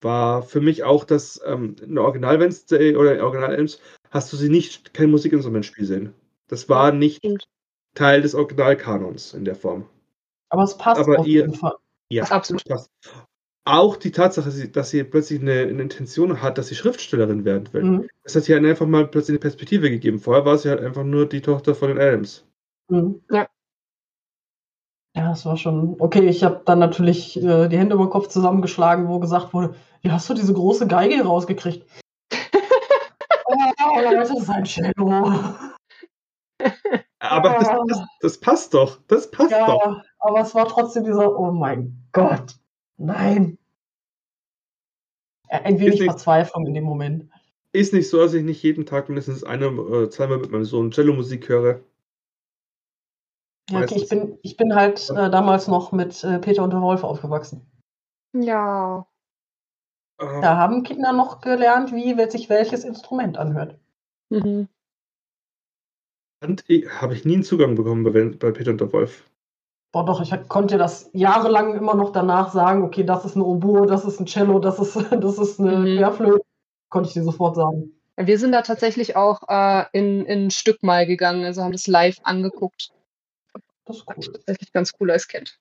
War 0.00 0.42
für 0.42 0.60
mich 0.60 0.84
auch 0.84 1.04
das, 1.04 1.40
ähm, 1.44 1.76
in 1.82 1.98
Original 1.98 2.38
Wednesday 2.40 2.96
oder 2.96 3.14
in 3.14 3.20
Original 3.20 3.54
Elms 3.54 3.80
hast 4.10 4.32
du 4.32 4.36
sie 4.36 4.48
nicht 4.48 4.94
kein 4.94 5.10
Musikinstrumentspiel 5.10 5.84
sehen. 5.84 6.14
Das 6.48 6.68
war 6.68 6.92
nicht. 6.92 7.20
Teil 7.94 8.22
des 8.22 8.34
Originalkanons 8.34 9.34
in 9.34 9.44
der 9.44 9.56
Form. 9.56 9.88
Aber 10.50 10.62
es 10.62 10.76
passt 10.78 11.00
Aber 11.00 11.18
auf 11.20 11.26
ihr- 11.26 11.42
jeden 11.42 11.54
Fall. 11.54 11.74
Ja, 12.10 12.24
Absolut. 12.24 12.64
passt. 12.64 12.90
Auch 13.64 13.96
die 13.96 14.12
Tatsache, 14.12 14.46
dass 14.46 14.56
sie, 14.56 14.72
dass 14.72 14.90
sie 14.90 15.04
plötzlich 15.04 15.40
eine, 15.40 15.52
eine 15.62 15.82
Intention 15.82 16.40
hat, 16.40 16.56
dass 16.56 16.68
sie 16.68 16.74
Schriftstellerin 16.74 17.44
werden 17.44 17.70
will. 17.72 17.82
Mhm. 17.82 18.08
Das 18.22 18.34
hat 18.34 18.48
ihr 18.48 18.54
halt 18.56 18.64
einfach 18.64 18.86
mal 18.86 19.06
plötzlich 19.06 19.34
eine 19.34 19.40
Perspektive 19.40 19.90
gegeben. 19.90 20.20
Vorher 20.20 20.44
war 20.46 20.56
sie 20.56 20.70
halt 20.70 20.80
einfach 20.80 21.04
nur 21.04 21.26
die 21.28 21.42
Tochter 21.42 21.74
von 21.74 21.88
den 21.88 21.98
Adams. 21.98 22.46
Mhm. 22.88 23.20
Ja. 23.30 23.46
Ja, 25.14 25.30
das 25.30 25.44
war 25.46 25.56
schon. 25.56 25.96
Okay, 25.98 26.28
ich 26.28 26.44
habe 26.44 26.62
dann 26.64 26.78
natürlich 26.78 27.36
äh, 27.42 27.68
die 27.68 27.78
Hände 27.78 27.94
über 27.94 28.06
den 28.06 28.10
Kopf 28.10 28.28
zusammengeschlagen, 28.28 29.08
wo 29.08 29.18
gesagt 29.18 29.52
wurde, 29.52 29.74
wie 30.02 30.10
hast 30.10 30.28
du 30.30 30.34
diese 30.34 30.52
große 30.54 30.86
Geige 30.86 31.22
rausgekriegt? 31.24 31.84
oh, 33.46 34.00
Leute, 34.00 34.16
das 34.16 34.30
ist 34.30 34.48
ein 34.50 34.64
Cello. 34.64 35.32
Aber 37.20 37.50
das, 37.50 37.68
das, 37.88 38.06
das 38.20 38.40
passt 38.40 38.74
doch. 38.74 38.98
Das 39.08 39.30
passt 39.30 39.52
doch. 39.52 39.84
Ja, 39.84 40.02
aber 40.20 40.40
es 40.40 40.54
war 40.54 40.68
trotzdem 40.68 41.04
dieser, 41.04 41.36
oh 41.38 41.50
mein 41.50 42.06
Gott, 42.12 42.54
nein. 42.96 43.58
Äh, 45.48 45.62
Ein 45.62 45.80
wenig 45.80 46.00
nicht- 46.00 46.10
Verzweiflung 46.10 46.66
in 46.66 46.74
dem 46.74 46.84
Moment. 46.84 47.28
Ist 47.72 47.92
nicht 47.92 48.08
so, 48.08 48.18
dass 48.18 48.32
ich 48.34 48.44
nicht 48.44 48.62
jeden 48.62 48.86
Tag 48.86 49.08
mindestens 49.08 49.44
eine 49.44 49.70
oder 49.70 50.10
zweimal 50.10 50.38
mit 50.38 50.50
meinem 50.50 50.64
Sohn 50.64 50.90
Cello-Musik 50.90 51.48
höre. 51.48 51.80
Ja, 53.70 53.80
okay, 53.80 53.96
ich 53.96 54.08
bin, 54.08 54.38
ich 54.42 54.56
bin 54.56 54.74
halt 54.74 55.10
äh, 55.10 55.30
damals 55.30 55.68
noch 55.68 55.92
mit 55.92 56.24
äh, 56.24 56.38
Peter 56.38 56.64
und 56.64 56.72
der 56.72 56.80
Wolf 56.80 57.04
aufgewachsen. 57.04 57.70
Ja. 58.34 59.06
Da 60.18 60.56
haben 60.56 60.82
Kinder 60.82 61.12
noch 61.12 61.40
gelernt, 61.40 61.92
wie 61.92 62.14
sich 62.30 62.48
welches 62.48 62.84
Instrument 62.84 63.38
anhört. 63.38 63.78
Mhm. 64.30 64.68
Habe 66.42 67.14
ich 67.14 67.24
nie 67.24 67.34
einen 67.34 67.44
Zugang 67.44 67.76
bekommen 67.76 68.04
bei, 68.04 68.10
bei 68.10 68.50
Peter 68.50 68.72
und 68.72 68.80
der 68.80 68.92
Wolf. 68.92 69.28
Boah, 69.92 70.04
doch, 70.04 70.20
ich 70.20 70.32
konnte 70.48 70.76
das 70.76 71.08
jahrelang 71.12 71.74
immer 71.74 71.94
noch 71.94 72.12
danach 72.12 72.52
sagen, 72.52 72.82
okay, 72.82 73.04
das 73.04 73.24
ist 73.24 73.36
ein 73.36 73.42
Oboe, 73.42 73.86
das 73.86 74.04
ist 74.04 74.20
ein 74.20 74.26
Cello, 74.26 74.58
das 74.58 74.78
ist, 74.78 74.96
das 75.10 75.38
ist 75.38 75.60
eine 75.60 75.78
Mhm. 75.78 75.96
Querflöte. 75.98 76.44
Konnte 76.90 77.08
ich 77.08 77.14
dir 77.14 77.22
sofort 77.22 77.56
sagen. 77.56 77.92
Wir 78.16 78.38
sind 78.38 78.52
da 78.52 78.62
tatsächlich 78.62 79.14
auch 79.14 79.42
äh, 79.48 79.84
in, 79.92 80.24
in 80.26 80.46
ein 80.46 80.50
Stück 80.50 80.82
mal 80.82 81.06
gegangen, 81.06 81.44
also 81.44 81.62
haben 81.62 81.72
das 81.72 81.86
live 81.86 82.18
angeguckt. 82.24 82.92
Das 83.88 83.96
ist 83.96 84.04
cool. 84.06 84.32
tatsächlich 84.32 84.70
ganz 84.72 84.92
cool 85.00 85.10
als 85.10 85.26
Kind. 85.28 85.58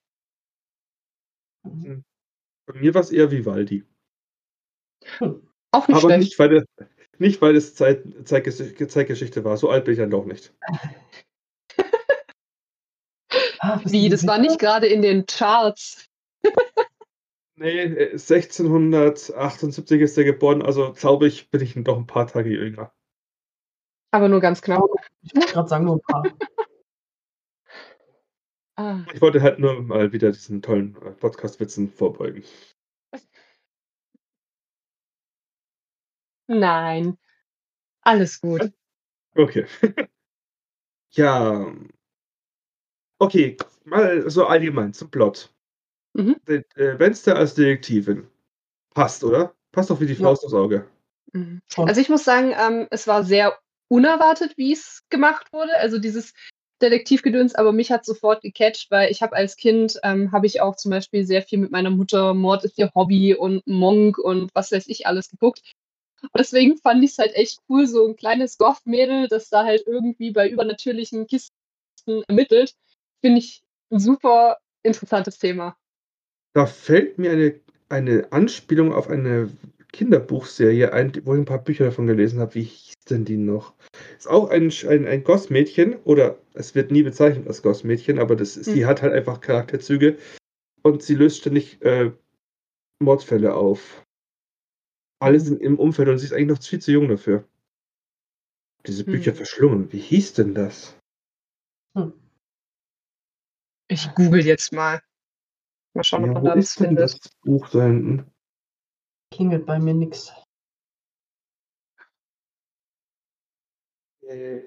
Mhm. 1.64 2.04
Bei 2.68 2.74
mir 2.80 2.94
war 2.94 3.02
es 3.02 3.12
eher 3.12 3.32
Vivaldi. 3.32 3.86
Auch 5.72 5.88
nicht 5.88 5.98
Aber 5.98 6.02
schlecht. 6.02 6.20
nicht, 6.20 6.40
weil, 6.40 6.58
es- 6.58 6.66
nicht, 7.18 7.42
weil 7.42 7.56
es 7.56 7.74
Zeit, 7.76 8.04
Zeitges- 8.28 8.76
Zeitgeschichte 8.90 9.44
war. 9.46 9.56
So 9.58 9.70
alt 9.70 9.86
bin 9.86 9.94
ich 9.94 10.00
dann 10.00 10.12
doch 10.12 10.26
nicht. 10.26 10.54
Ah, 13.60 13.82
Wie, 13.86 14.10
das 14.10 14.28
war 14.28 14.38
nicht 14.38 14.60
gerade 14.60 14.88
in 14.88 15.02
den 15.02 15.26
Charts. 15.26 16.08
Nee, 17.56 17.82
äh, 17.82 18.18
1678 18.18 20.02
ist 20.02 20.18
er 20.18 20.24
geboren, 20.26 20.62
also 20.62 20.94
glaube 20.94 21.28
ich, 21.28 21.50
bin 21.50 21.62
ich 21.62 21.74
doch 21.78 21.98
ein 21.98 22.06
paar 22.08 22.28
Tage 22.28 22.50
jünger. 22.50 22.94
Aber 24.12 24.30
nur 24.30 24.40
ganz 24.42 24.62
knapp. 24.62 24.84
Ich 25.22 25.34
wollte 25.36 25.54
gerade 25.54 25.68
sagen, 25.70 25.86
nur 25.86 25.96
ein 25.96 26.02
paar. 26.02 26.24
Ah, 28.80 29.04
Ich 29.12 29.22
wollte 29.22 29.42
halt 29.42 29.58
nur 29.60 29.82
mal 29.82 30.12
wieder 30.14 30.32
diesen 30.32 30.62
tollen 30.62 30.96
äh, 31.02 31.12
Podcast-Witzen 31.12 31.90
vorbeugen. 31.90 32.44
nein. 36.48 37.18
Alles 38.02 38.40
gut. 38.40 38.72
Okay. 39.36 39.66
ja. 41.12 41.76
Okay, 43.20 43.58
mal 43.84 44.30
so 44.30 44.46
allgemein 44.46 44.94
zum 44.94 45.10
Plot. 45.10 45.54
Mhm. 46.14 46.40
Äh, 46.48 46.64
Wednesday 47.00 47.34
als 47.34 47.56
Detektivin. 47.56 48.28
Passt, 48.94 49.24
oder? 49.24 49.56
Passt 49.72 49.90
doch 49.90 50.00
wie 50.00 50.06
die 50.06 50.14
Ja. 50.14 50.20
Faust 50.20 50.46
aufs 50.46 50.54
Auge. 50.54 50.88
Mhm. 51.34 51.62
Also 51.76 52.00
ich 52.00 52.10
muss 52.10 52.24
sagen, 52.24 52.54
ähm, 52.58 52.88
es 52.92 53.08
war 53.08 53.24
sehr 53.24 53.60
unerwartet, 53.90 54.56
wie 54.58 54.72
es 54.74 55.04
gemacht 55.10 55.52
wurde. 55.52 55.76
Also 55.78 55.98
dieses 56.00 56.34
Detektivgedöns, 56.82 57.56
aber 57.56 57.72
mich 57.72 57.92
hat 57.92 58.06
sofort 58.06 58.42
gecatcht, 58.42 58.92
weil 58.92 59.12
ich 59.12 59.22
habe 59.22 59.36
als 59.36 59.56
Kind, 59.56 60.00
ähm, 60.04 60.32
habe 60.32 60.46
ich 60.46 60.62
auch 60.62 60.76
zum 60.76 60.92
Beispiel 60.92 61.26
sehr 61.26 61.42
viel 61.42 61.60
mit 61.60 61.72
meiner 61.72 61.90
Mutter 61.90 62.34
Mord 62.34 62.64
ist 62.64 62.78
ihr 62.78 62.92
Hobby 62.94 63.34
und 63.34 63.66
Monk 63.66 64.18
und 64.18 64.52
was 64.54 64.72
weiß 64.72 64.88
ich 64.88 65.08
alles 65.08 65.30
geguckt. 65.30 65.62
Und 66.22 66.32
deswegen 66.38 66.78
fand 66.78 67.04
ich 67.04 67.12
es 67.12 67.18
halt 67.18 67.36
echt 67.36 67.60
cool, 67.70 67.88
so 67.88 68.08
ein 68.08 68.16
kleines 68.16 68.58
Goth-Mädel, 68.58 69.28
das 69.28 69.50
da 69.50 69.64
halt 69.64 69.84
irgendwie 69.86 70.32
bei 70.32 70.50
übernatürlichen 70.50 71.28
Kisten 71.28 71.52
ermittelt. 72.28 72.74
Finde 73.22 73.40
ich 73.40 73.64
ein 73.92 74.00
super 74.00 74.58
interessantes 74.84 75.38
Thema. 75.38 75.76
Da 76.54 76.66
fällt 76.66 77.18
mir 77.18 77.32
eine, 77.32 77.60
eine 77.90 78.32
Anspielung 78.32 78.94
auf 78.94 79.10
eine 79.10 79.52
Kinderbuchserie 79.98 80.94
ein, 80.94 81.12
wo 81.26 81.34
ich 81.34 81.40
ein 81.40 81.46
paar 81.46 81.64
Bücher 81.64 81.86
davon 81.86 82.06
gelesen 82.06 82.40
habe. 82.40 82.54
Wie 82.54 82.62
hieß 82.64 82.94
denn 83.10 83.26
die 83.26 83.38
noch? 83.38 83.74
Ist 84.16 84.30
auch 84.30 84.52
ein, 84.52 84.72
ein, 84.88 85.08
ein 85.08 85.24
Goss-Mädchen, 85.24 85.96
oder 86.04 86.38
es 86.54 86.76
wird 86.76 86.92
nie 86.92 87.02
bezeichnet 87.02 87.48
als 87.48 87.64
Goss-Mädchen, 87.64 88.20
aber 88.20 88.36
das 88.36 88.58
ist, 88.58 88.66
sie 88.66 88.82
Hm. 88.84 88.88
hat 88.88 89.02
halt 89.02 89.14
einfach 89.14 89.42
Charakterzüge 89.42 90.18
und 90.84 91.02
sie 91.02 91.16
löst 91.16 91.40
ständig 91.40 91.82
äh, 91.82 92.12
Mordfälle 93.00 93.56
auf. 93.56 94.04
Alle 95.20 95.40
sind 95.40 95.62
im 95.62 95.80
Umfeld 95.80 96.10
und 96.10 96.20
sie 96.20 96.26
ist 96.28 96.34
eigentlich 96.34 96.60
noch 96.60 96.64
viel 96.64 96.80
zu 96.80 96.92
jung 96.92 97.08
dafür. 97.08 97.44
Diese 98.86 99.04
Hm. 99.04 99.14
Bücher 99.14 99.34
verschlungen. 99.34 99.92
Wie 99.92 100.00
hieß 100.00 100.34
denn 100.34 100.54
das? 100.54 100.96
Ich 103.90 104.14
google 104.14 104.46
jetzt 104.46 104.72
mal. 104.74 105.02
Mal 105.96 106.04
schauen, 106.04 106.26
ob 106.26 106.28
Ja, 106.28 106.34
man 106.36 106.44
wo 106.44 106.48
da 106.50 106.56
was 106.56 106.66
ist 106.66 106.80
denn 106.82 106.88
findet. 106.90 107.14
das 107.14 107.20
Buch 107.44 107.68
da 107.70 107.86
hinten? 107.86 108.32
Klingelt 109.34 109.66
bei 109.66 109.80
mir 109.80 109.94
nix. 109.94 110.32
Äh, 114.28 114.62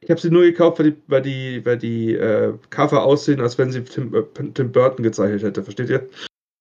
Ich 0.00 0.10
habe 0.10 0.20
sie 0.20 0.30
nur 0.30 0.42
gekauft, 0.42 0.80
weil 0.80 0.90
die, 0.90 1.02
weil 1.06 1.22
die, 1.22 1.64
weil 1.64 1.78
die 1.78 2.14
äh, 2.14 2.58
Cover 2.70 3.04
aussehen, 3.04 3.40
als 3.40 3.56
wenn 3.58 3.70
sie 3.70 3.84
Tim, 3.84 4.14
äh, 4.14 4.22
Tim 4.52 4.72
Burton 4.72 5.04
gezeichnet 5.04 5.42
hätte. 5.42 5.62
Versteht 5.62 5.90
ihr? 5.90 6.10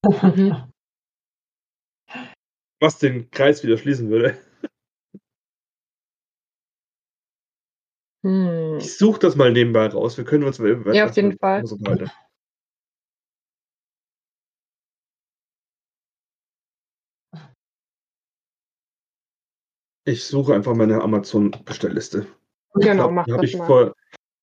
Mhm. 0.06 0.72
Was 2.80 3.00
den 3.00 3.30
Kreis 3.32 3.64
wieder 3.64 3.78
schließen 3.78 4.10
würde. 4.10 4.38
Hm. 8.24 8.78
Ich 8.78 8.98
suche 8.98 9.20
das 9.20 9.36
mal 9.36 9.52
nebenbei 9.52 9.88
raus. 9.88 10.18
Wir 10.18 10.26
können 10.26 10.44
uns 10.44 10.60
mal 10.60 10.80
Ja, 10.94 11.06
auf 11.06 11.16
jeden 11.16 11.38
Fall. 11.38 11.64
Ich 20.04 20.26
suche 20.26 20.56
einfach 20.56 20.74
meine 20.74 21.02
Amazon-Bestellliste. 21.02 22.26
Ich 22.80 22.86
Genau, 22.86 23.04
glaub, 23.04 23.12
mach 23.12 23.26
die 23.26 23.34
habe 23.34 23.42
das 23.42 23.52
ich 23.52 23.58
mal. 23.58 23.66
vor, 23.68 23.94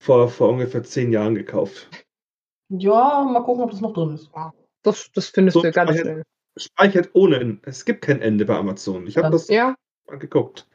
vor, 0.00 0.28
vor 0.28 0.48
ungefähr 0.50 0.82
zehn 0.84 1.12
Jahren 1.12 1.34
gekauft. 1.34 1.88
Ja, 2.68 3.24
mal 3.24 3.42
gucken, 3.42 3.64
ob 3.64 3.70
das 3.70 3.80
noch 3.80 3.92
drin 3.94 4.14
ist. 4.14 4.30
Das, 4.82 5.10
das 5.12 5.28
findest 5.28 5.54
So 5.54 5.62
du 5.62 5.72
ganz 5.72 5.90
speichern. 5.90 6.06
schnell. 6.06 6.22
Speichert 6.56 7.10
ohne. 7.14 7.36
Ende. 7.36 7.60
Es 7.64 7.84
gibt 7.84 8.02
kein 8.02 8.20
Ende 8.20 8.44
bei 8.44 8.56
Amazon. 8.56 9.06
Ich 9.06 9.16
habe 9.16 9.30
das 9.30 9.48
Ja, 9.48 9.74
mal 10.06 10.18
geguckt. 10.18 10.67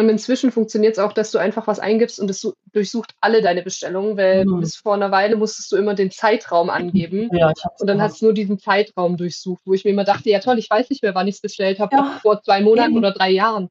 Und 0.00 0.08
inzwischen 0.08 0.50
funktioniert 0.52 0.94
es 0.94 0.98
auch, 0.98 1.12
dass 1.12 1.30
du 1.30 1.38
einfach 1.38 1.66
was 1.66 1.78
eingibst 1.78 2.18
und 2.20 2.28
es 2.30 2.40
su- 2.40 2.54
durchsucht 2.72 3.12
alle 3.20 3.42
deine 3.42 3.62
Bestellungen, 3.62 4.16
weil 4.16 4.44
Mhm. 4.46 4.60
bis 4.60 4.76
vor 4.76 4.94
einer 4.94 5.10
Weile 5.10 5.36
musstest 5.36 5.70
du 5.72 5.76
immer 5.76 5.94
den 5.94 6.10
Zeitraum 6.10 6.70
angeben 7.10 7.28
Ja, 7.32 7.52
und 7.78 7.86
dann 7.86 8.00
hat 8.02 8.12
es 8.12 8.22
nur 8.22 8.32
diesen 8.34 8.58
Zeitraum 8.58 9.16
durchsucht, 9.16 9.62
wo 9.66 9.74
ich 9.74 9.84
mir 9.84 9.90
immer 9.92 10.04
dachte, 10.04 10.30
ja 10.30 10.40
toll, 10.40 10.58
ich 10.58 10.70
weiß 10.70 10.90
nicht 10.90 11.02
mehr, 11.02 11.14
wann 11.14 11.28
ich 11.28 11.36
es 11.36 11.40
bestellt 11.40 11.78
habe, 11.80 11.94
Ja, 11.96 12.18
vor 12.22 12.42
zwei 12.42 12.60
Monaten 12.62 12.90
eben. 12.92 12.98
oder 12.98 13.12
drei 13.12 13.30
Jahren. 13.30 13.68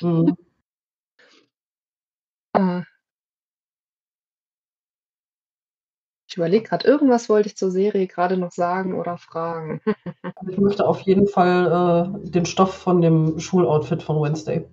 Mhm. 0.00 0.36
Ah. 2.54 2.84
Ich 6.28 6.36
überlege 6.36 6.64
gerade, 6.66 6.86
irgendwas 6.88 7.28
wollte 7.28 7.48
ich 7.48 7.56
zur 7.56 7.70
Serie 7.70 8.06
gerade 8.06 8.36
noch 8.36 8.52
sagen 8.52 8.98
oder 8.98 9.18
fragen. 9.18 9.80
Also 10.36 10.50
ich 10.52 10.58
möchte 10.58 10.86
auf 10.88 11.00
jeden 11.02 11.28
Fall 11.28 12.14
äh, 12.24 12.30
den 12.30 12.46
Stoff 12.46 12.74
von 12.74 13.00
dem 13.02 13.38
Schuloutfit 13.38 14.02
von 14.02 14.20
Wednesday. 14.22 14.66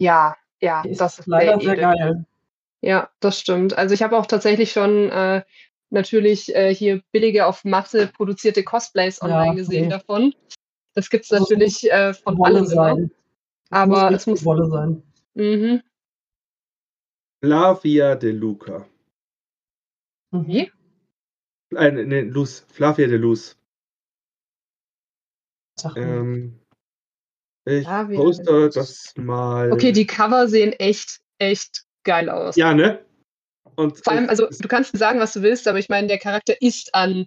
Ja, 0.00 0.36
ja, 0.60 0.82
ist 0.82 1.00
das 1.00 1.18
ist 1.18 1.26
leider 1.26 1.60
sehr 1.60 1.76
sehr 1.76 1.76
geil. 1.76 2.24
Ja, 2.80 3.10
das 3.20 3.38
stimmt. 3.38 3.76
Also 3.76 3.94
ich 3.94 4.02
habe 4.02 4.16
auch 4.16 4.24
tatsächlich 4.24 4.72
schon 4.72 5.10
äh, 5.10 5.42
natürlich 5.90 6.54
äh, 6.54 6.74
hier 6.74 7.02
billige 7.12 7.44
auf 7.44 7.64
Masse 7.64 8.06
produzierte 8.06 8.64
Cosplays 8.64 9.20
Ja, 9.20 9.26
online 9.26 9.56
gesehen 9.56 9.84
nee. 9.84 9.90
davon. 9.90 10.34
Das 10.94 11.10
gibt 11.10 11.24
es 11.24 11.30
natürlich 11.30 11.90
äh, 11.90 12.14
von 12.14 12.38
Wolle 12.38 12.56
allem 12.56 12.66
sein. 12.66 13.10
Aber 13.68 14.10
es 14.10 14.26
muss. 14.26 14.44
Wolle 14.44 14.66
sein. 14.70 15.02
Mhm. 15.34 15.82
Flavia 17.42 18.14
De 18.16 18.32
Luca. 18.32 18.86
Mhm. 20.30 20.46
Wie? 20.46 20.72
Äh, 21.76 21.90
ne, 21.90 22.22
Luz, 22.22 22.66
Flavia 22.72 23.06
de 23.06 23.18
Luz. 23.18 23.56
Ähm, 25.96 26.59
ich 27.64 27.86
de 27.86 28.16
poste 28.16 28.70
das 28.70 29.12
mal. 29.16 29.72
Okay, 29.72 29.92
die 29.92 30.06
Cover 30.06 30.48
sehen 30.48 30.72
echt, 30.72 31.20
echt 31.38 31.84
geil 32.04 32.28
aus. 32.30 32.56
Ja, 32.56 32.72
ne? 32.74 33.04
Und 33.76 34.02
Vor 34.02 34.12
allem, 34.12 34.28
also 34.28 34.48
du 34.48 34.68
kannst 34.68 34.96
sagen, 34.96 35.20
was 35.20 35.32
du 35.32 35.42
willst, 35.42 35.68
aber 35.68 35.78
ich 35.78 35.88
meine, 35.88 36.06
der 36.08 36.18
Charakter 36.18 36.60
ist 36.60 36.94
an 36.94 37.26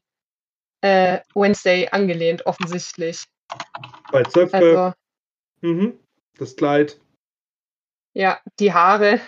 äh, 0.82 1.20
Wednesday 1.36 1.88
angelehnt, 1.90 2.46
offensichtlich. 2.46 3.24
bei 4.12 4.24
Zöpfe, 4.24 4.56
Also, 4.58 4.94
mhm, 5.62 6.00
das 6.38 6.56
Kleid. 6.56 7.00
ja, 8.14 8.42
die 8.60 8.74
Haare. 8.74 9.20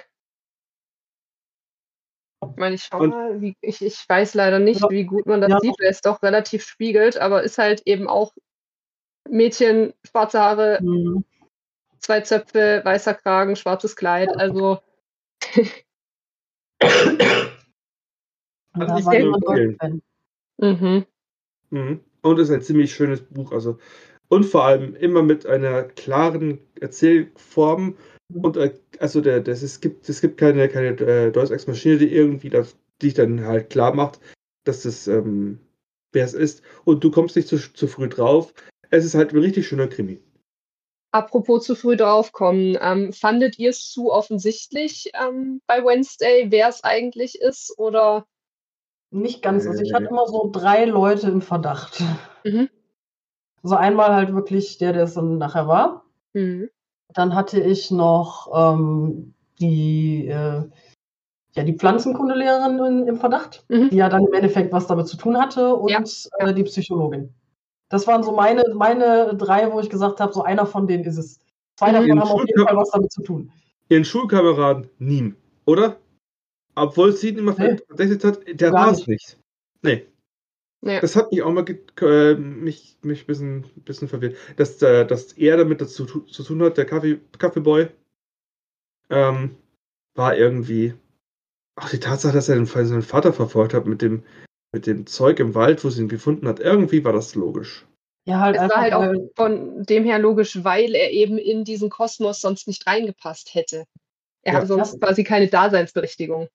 Ich 2.52 2.58
meine, 2.58 2.76
ich 2.76 2.84
schau 2.84 3.00
Und- 3.00 3.10
mal, 3.10 3.42
wie, 3.42 3.56
ich, 3.62 3.82
ich 3.82 4.08
weiß 4.08 4.34
leider 4.34 4.60
nicht, 4.60 4.82
Ja. 4.82 4.90
wie 4.90 5.06
gut 5.06 5.26
man 5.26 5.42
das 5.42 5.50
Ja. 5.52 5.60
sieht, 5.62 5.76
weil 5.80 5.90
es 5.90 6.02
doch 6.02 6.22
relativ 6.22 6.64
spiegelt, 6.66 7.18
aber 7.18 7.44
ist 7.44 7.58
halt 7.58 7.82
eben 7.86 8.08
auch 8.08 8.34
Mädchen, 9.30 9.94
schwarze 10.04 10.40
Haare, 10.40 10.80
Mhm. 10.82 11.24
zwei 12.00 12.22
Zöpfe, 12.22 12.82
weißer 12.84 13.14
Kragen, 13.14 13.56
schwarzes 13.56 13.96
Kleid, 13.96 14.30
also 14.36 14.80
Und 18.74 18.82
Also 18.82 18.98
ich 18.98 19.06
kann 19.06 19.34
empfehlen. 19.34 20.02
Mhm. 20.58 21.06
Mhm. 21.70 22.00
Und 22.22 22.40
es 22.40 22.50
ist 22.50 22.56
ein 22.56 22.62
ziemlich 22.62 22.94
schönes 22.94 23.22
Buch. 23.22 23.52
Also, 23.52 23.78
und 24.28 24.46
vor 24.46 24.66
allem 24.66 24.96
immer 24.96 25.22
mit 25.22 25.46
einer 25.46 25.84
klaren 25.84 26.60
Erzählform. 26.80 27.98
Mhm. 28.30 28.42
Und 28.42 28.58
äh, 28.58 28.74
also 29.00 29.22
der, 29.22 29.42
das, 29.42 29.62
es 29.62 29.80
gibt, 29.82 30.10
es 30.10 30.22
gibt 30.22 30.38
keine, 30.38 30.68
keine 30.70 30.90
äh, 31.00 31.32
Deus 31.32 31.52
Ex 31.52 31.68
Maschine, 31.68 31.98
die 31.98 32.14
irgendwie 32.14 32.50
das, 32.50 32.78
dich 33.02 33.14
dann 33.14 33.46
halt 33.46 33.70
klar 33.70 33.94
macht, 33.94 34.20
dass 34.64 34.84
das 34.84 35.08
ähm, 35.08 35.60
wer 36.12 36.26
es 36.26 36.34
ist. 36.34 36.64
Und 36.84 37.04
du 37.04 37.12
kommst 37.12 37.36
nicht 37.36 37.48
zu, 37.48 37.58
zu 37.58 37.88
früh 37.88 38.10
drauf. 38.10 38.54
Es 38.96 39.04
ist 39.04 39.14
halt 39.14 39.34
ein 39.34 39.40
richtig 39.40 39.68
schöner 39.68 39.88
Krimi. 39.88 40.22
Apropos 41.12 41.66
zu 41.66 41.76
früh 41.76 41.98
draufkommen, 41.98 42.78
ähm, 42.82 43.12
fandet 43.12 43.60
ihr 43.60 43.70
es 43.72 43.90
zu 43.90 44.10
offensichtlich 44.12 45.12
ähm, 45.22 45.62
bei 45.68 45.84
Wednesday, 45.84 46.48
wer 46.50 46.70
es 46.70 46.84
eigentlich 46.84 47.42
ist? 47.42 47.78
Oder 47.78 48.26
Nicht 49.12 49.42
ganz. 49.42 49.68
Also 49.68 49.82
ich 49.82 49.94
hatte 49.94 50.06
Äh. 50.06 50.10
immer 50.10 50.28
so 50.28 50.50
drei 50.52 50.86
Leute 50.86 51.30
im 51.30 51.42
Verdacht. 51.42 52.02
Mhm. 52.46 52.70
Also 53.64 53.76
einmal 53.76 54.14
halt 54.14 54.34
wirklich 54.34 54.78
der, 54.78 54.94
der 54.94 55.04
es 55.04 55.14
dann 55.14 55.38
nachher 55.38 55.68
war. 55.68 56.06
Mhm. 56.34 56.70
Dann 57.14 57.36
hatte 57.36 57.60
ich 57.60 57.92
noch 57.92 58.50
ähm, 58.54 59.34
die, 59.60 60.28
äh, 60.28 60.64
ja, 61.56 61.64
die 61.64 61.78
Pflanzenkundelehrerin 61.78 62.80
in, 62.80 63.08
im 63.08 63.18
Verdacht, 63.18 63.66
Mhm. 63.70 63.90
die 63.90 63.98
ja 63.98 64.08
dann 64.10 64.26
im 64.26 64.34
Endeffekt 64.34 64.72
was 64.72 64.88
damit 64.88 65.08
zu 65.08 65.18
tun 65.18 65.38
hatte 65.38 65.76
und 65.76 65.90
Ja, 65.90 66.02
Äh, 66.40 66.54
die 66.54 66.64
Psychologin. 66.64 67.34
Das 67.96 68.08
waren 68.08 68.24
so 68.24 68.34
meine, 68.34 68.66
meine 68.74 69.38
drei, 69.38 69.72
wo 69.72 69.80
ich 69.80 69.90
gesagt 69.90 70.20
habe, 70.20 70.34
so 70.34 70.44
einer 70.44 70.66
von 70.66 70.86
denen 70.86 71.06
ist 71.06 71.18
es. 71.18 71.40
Zwei 71.78 71.94
davon 71.94 72.20
haben 72.20 72.28
auf 72.30 72.46
jeden 72.46 72.68
Fall 72.68 72.76
was 72.76 72.92
damit 72.92 73.10
zu 73.10 73.24
tun. 73.24 73.50
Ihren 73.88 74.04
Schulkameraden 74.04 74.90
Niem, 75.00 75.38
oder? 75.64 75.96
Obwohl 76.76 77.14
sie 77.14 77.30
ihn 77.30 77.38
immer 77.38 77.56
Nee. 77.58 77.78
verdächtigt 77.88 78.26
hat, 78.26 78.42
der 78.48 78.74
war 78.74 78.92
es 78.92 79.08
nicht. 79.08 79.40
Nee. 79.82 80.06
Ja. 80.82 81.00
Das 81.00 81.16
hat 81.16 81.32
mich 81.32 81.42
auch 81.42 81.54
mal 81.54 81.64
äh, 82.02 82.36
mich, 82.36 82.98
mich 83.02 83.24
ein 83.24 83.28
bisschen, 83.28 83.66
bisschen 83.86 84.10
verwirrt, 84.10 84.36
dass, 84.58 84.82
äh, 84.82 85.06
dass 85.06 85.32
er 85.32 85.56
damit 85.56 85.80
dazu 85.80 86.06
zu 86.06 86.44
tun 86.44 86.64
hat, 86.64 86.76
der 86.76 86.86
Kaffee, 86.86 87.22
Kaffeeboy, 87.38 87.88
ähm, 89.10 89.56
war 90.16 90.36
irgendwie. 90.36 90.96
Ach, 91.78 91.90
die 91.90 92.02
Tatsache, 92.02 92.34
dass 92.34 92.50
er 92.50 92.56
den, 92.56 92.66
seinen 92.66 93.02
Vater 93.04 93.32
verfolgt 93.32 93.74
hat 93.74 93.86
mit 93.86 94.02
dem, 94.02 94.24
mit 94.76 94.88
dem 94.88 95.08
Zeug 95.08 95.40
im 95.40 95.56
Wald, 95.56 95.86
wo 95.86 95.90
sie 95.90 96.02
ihn 96.02 96.10
gefunden 96.10 96.50
hat, 96.50 96.60
irgendwie 96.60 97.06
war 97.06 97.14
das 97.14 97.34
logisch. 97.34 97.86
Ja, 98.28 98.42
halt 98.42 98.58
Es 98.58 98.62
war 98.70 98.82
halt 98.82 98.94
auch 98.94 99.14
von 99.36 99.84
dem 99.84 100.04
her 100.04 100.20
logisch, 100.20 100.66
weil 100.66 100.94
er 100.96 101.12
eben 101.12 101.38
in 101.38 101.64
diesen 101.64 101.90
Kosmos 101.90 102.42
sonst 102.42 102.68
nicht 102.68 102.86
reingepasst 102.86 103.54
hätte. 103.56 103.86
Er 104.42 104.52
Ja. 104.54 104.58
hatte 104.60 104.68
sonst 104.68 105.00
quasi 105.00 105.24
keine 105.24 105.48
Daseinsberechtigung. 105.48 106.50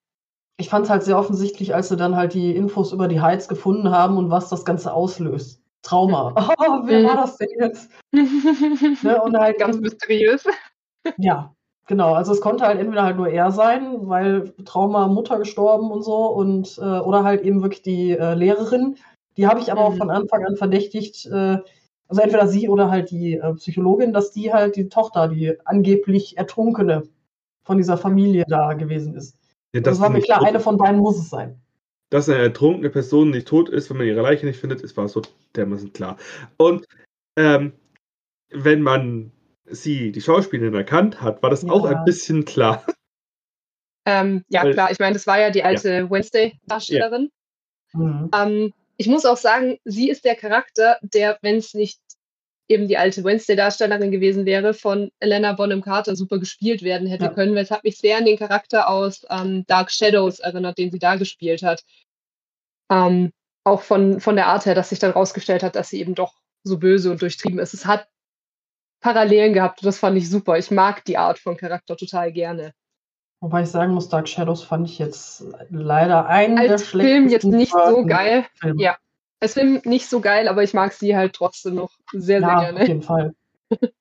ich 0.59 0.69
fand 0.69 0.85
es 0.85 0.91
halt 0.91 1.03
sehr 1.05 1.17
offensichtlich, 1.19 1.75
als 1.75 1.89
sie 1.89 1.97
dann 1.97 2.15
halt 2.15 2.35
die 2.35 2.55
Infos 2.55 2.93
über 2.93 3.09
die 3.09 3.23
Heiz 3.23 3.49
gefunden 3.49 3.91
haben 3.91 4.19
und 4.19 4.31
was 4.31 4.51
das 4.51 4.67
Ganze 4.67 4.93
auslöst. 4.93 5.63
Trauma. 5.83 6.35
Oh, 6.59 6.83
wer 6.87 7.01
Mhm. 7.01 7.07
war 7.07 7.17
das 7.17 7.39
denn 7.39 7.49
jetzt? 7.59 7.91
Ne, 8.13 9.23
und 9.23 9.35
halt 9.39 9.59
Ganz 9.59 9.81
mysteriös. 9.81 10.45
Ja, 11.17 11.55
genau. 11.87 12.15
Also 12.15 12.33
es 12.33 12.41
konnte 12.41 12.65
halt 12.65 12.79
entweder 12.81 13.03
halt 13.03 13.17
nur 13.17 13.29
er 13.29 13.51
sein, 13.53 14.09
weil 14.09 14.53
Trauma 14.65 15.09
Mutter 15.09 15.39
gestorben 15.39 15.91
und 15.91 16.03
so, 16.03 16.27
und 16.29 16.79
äh, 16.79 16.83
oder 17.01 17.25
halt 17.25 17.43
eben 17.43 17.63
wirklich 17.63 17.83
die 17.83 18.13
äh, 18.13 18.35
Lehrerin. 18.35 18.97
Die 19.37 19.47
habe 19.47 19.61
ich 19.61 19.71
aber 19.73 19.83
auch 19.83 19.95
Mhm. 19.95 19.99
von 19.99 20.11
Anfang 20.11 20.45
an 20.45 20.57
verdächtigt, 20.57 21.27
äh, 21.27 21.59
also 22.09 22.23
entweder 22.23 22.49
sie 22.49 22.69
oder 22.69 22.91
halt 22.91 23.11
die 23.11 23.35
äh, 23.35 23.55
Psychologin, 23.55 24.13
dass 24.13 24.33
die 24.33 24.53
halt 24.53 24.77
die 24.77 24.89
Tochter, 24.89 25.29
die 25.29 25.55
angeblich 25.65 26.37
Ertrunkene 26.37 27.05
von 27.63 27.77
dieser 27.79 27.97
Familie 27.97 28.45
da 28.49 28.73
gewesen 28.75 29.15
ist. 29.15 29.37
Ja, 29.73 29.81
Das, 29.81 29.95
dass 29.95 30.01
war 30.01 30.09
sie 30.09 30.15
mir 30.15 30.23
klar, 30.23 30.39
tot- 30.41 30.49
eine 30.49 30.61
von 30.61 30.77
beiden 30.77 31.01
muss 31.01 31.19
es 31.19 31.31
sein. 31.31 31.61
Dass 32.11 32.29
eine 32.29 32.39
ertrunkene 32.41 32.91
Person 32.91 33.31
nicht 33.31 33.47
tot 33.47 33.69
ist, 33.69 33.89
wenn 33.89 33.99
man 33.99 34.07
ihre 34.07 34.23
Leiche 34.23 34.45
nicht 34.45 34.59
findet, 34.59 34.81
ist 34.81 34.97
war 34.97 35.07
so 35.07 35.23
dermaßen 35.55 35.93
klar. 35.93 36.17
Und 36.57 36.87
ähm, 37.37 37.73
wenn 38.51 38.83
man 38.83 39.31
sie, 39.71 40.13
die 40.13 40.21
Schauspielerin, 40.21 40.75
erkannt 40.75 41.21
hat, 41.23 41.43
war 41.43 41.51
das 41.51 41.63
Ja. 41.63 41.71
auch 41.71 41.85
ein 41.85 42.05
bisschen 42.05 42.45
klar. 42.45 42.85
Ähm, 44.07 44.45
ja, 44.49 44.65
Weil- 44.65 44.73
klar, 44.73 44.91
ich 44.91 44.99
meine, 44.99 45.13
das 45.13 45.27
war 45.27 45.39
ja 45.39 45.51
die 45.51 45.63
alte 45.63 46.11
Wednesday-Darstellerin. 46.11 47.31
Mhm. 47.93 48.31
Ähm, 48.35 48.73
ich 48.97 49.07
muss 49.09 49.27
auch 49.27 49.37
sagen, 49.37 49.79
sie 49.85 50.09
ist 50.09 50.25
der 50.25 50.37
Charakter, 50.37 50.99
der, 51.03 51.39
wenn 51.43 51.57
es 51.57 51.75
nicht 51.75 52.01
eben 52.67 52.89
die 52.89 52.97
alte 52.97 53.23
Wednesday-Darstellerin 53.25 54.11
gewesen 54.11 54.47
wäre, 54.47 54.73
von 54.73 55.11
Elena 55.21 55.53
Bonham 55.53 55.83
Carter 55.83 56.17
super 56.17 56.39
gespielt 56.39 56.83
werden 56.83 57.07
hätte 57.09 57.27
Ja. 57.27 57.31
können, 57.35 57.55
weil 57.55 57.65
es 57.65 57.71
hat 57.71 57.85
mich 57.85 57.99
sehr 57.99 58.17
an 58.17 58.25
den 58.25 58.39
Charakter 58.39 58.89
aus 58.89 59.27
ähm, 59.29 59.67
Dark 59.67 59.91
Shadows 59.91 60.39
erinnert, 60.41 60.79
den 60.79 60.91
sie 60.91 60.99
da 60.99 61.17
gespielt 61.17 61.63
hat. 61.63 61.85
Ähm, 62.91 63.33
auch 63.65 63.83
von, 63.83 64.19
von 64.21 64.35
der 64.35 64.47
Art 64.47 64.65
her, 64.65 64.75
dass 64.75 64.89
sich 64.89 64.99
dann 64.99 65.11
rausgestellt 65.13 65.63
hat, 65.63 65.77
dass 65.77 65.91
sie 65.91 66.01
eben 66.01 66.15
doch 66.15 66.41
so 66.65 66.79
böse 66.79 67.11
und 67.11 67.21
durchtrieben 67.21 67.59
ist. 67.59 67.75
Es 67.75 67.85
hat 67.85 68.09
Parallelen 69.01 69.53
gehabt 69.55 69.81
und 69.81 69.87
das 69.87 69.99
fand 69.99 70.17
ich 70.17 70.29
super. 70.29 70.59
Ich 70.59 70.71
mag 70.71 71.05
die 71.05 71.17
Art 71.19 71.39
von 71.39 71.57
Charakter 71.57 71.97
total 71.97 72.33
gerne. 72.33 72.73
Wobei 73.41 73.63
ich 73.63 73.69
sagen 73.71 73.95
muss, 73.95 74.09
Dark 74.11 74.29
Shadows 74.29 74.63
fand 74.63 74.87
ich 74.89 74.99
jetzt 74.99 75.45
leider 75.71 76.27
einen 76.27 76.57
der 76.57 76.73
Als 76.73 76.87
Film 76.87 77.29
jetzt 77.29 77.43
schlechtesten 77.43 77.57
nicht 77.57 77.73
so 77.73 78.05
geil. 78.05 78.45
Filme. 78.61 78.83
Ja. 78.83 78.99
Als 79.41 79.55
Film 79.55 79.81
nicht 79.85 80.07
so 80.11 80.21
geil, 80.21 80.47
aber 80.49 80.63
ich 80.63 80.75
mag 80.75 80.93
sie 80.93 81.17
halt 81.17 81.33
trotzdem 81.33 81.77
noch 81.77 81.91
sehr, 82.13 82.41
sehr 82.41 82.41
Ja, 82.41 82.57
auf 82.59 82.61
gerne. 82.65 82.87
jeden 82.87 83.03
Fall. 83.03 83.33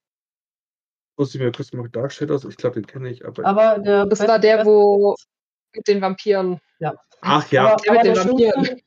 Muss 1.18 1.34
ich 1.34 1.40
mir 1.42 1.52
kurz 1.52 1.72
mal 1.74 1.88
Dark 1.90 2.12
Shadows, 2.12 2.44
ich 2.46 2.58
glaube, 2.58 2.76
den 2.82 2.88
kenne 2.88 3.10
ich, 3.10 3.26
aber. 3.26 3.46
Aber 3.46 3.80
der 3.80 4.06
Das 4.06 4.20
war 4.28 4.40
der, 4.40 4.66
wo 4.66 5.16
mit 5.74 5.88
den 5.88 6.02
Vampiren. 6.02 6.60
Ach 7.22 7.52
ja, 7.52 7.66
Aber, 7.74 7.76
Der 7.84 7.92
mit 7.92 8.00
aber 8.00 8.04
den 8.04 8.14
der 8.16 8.26
Vampiren. 8.26 8.66
schönste, 8.66 8.84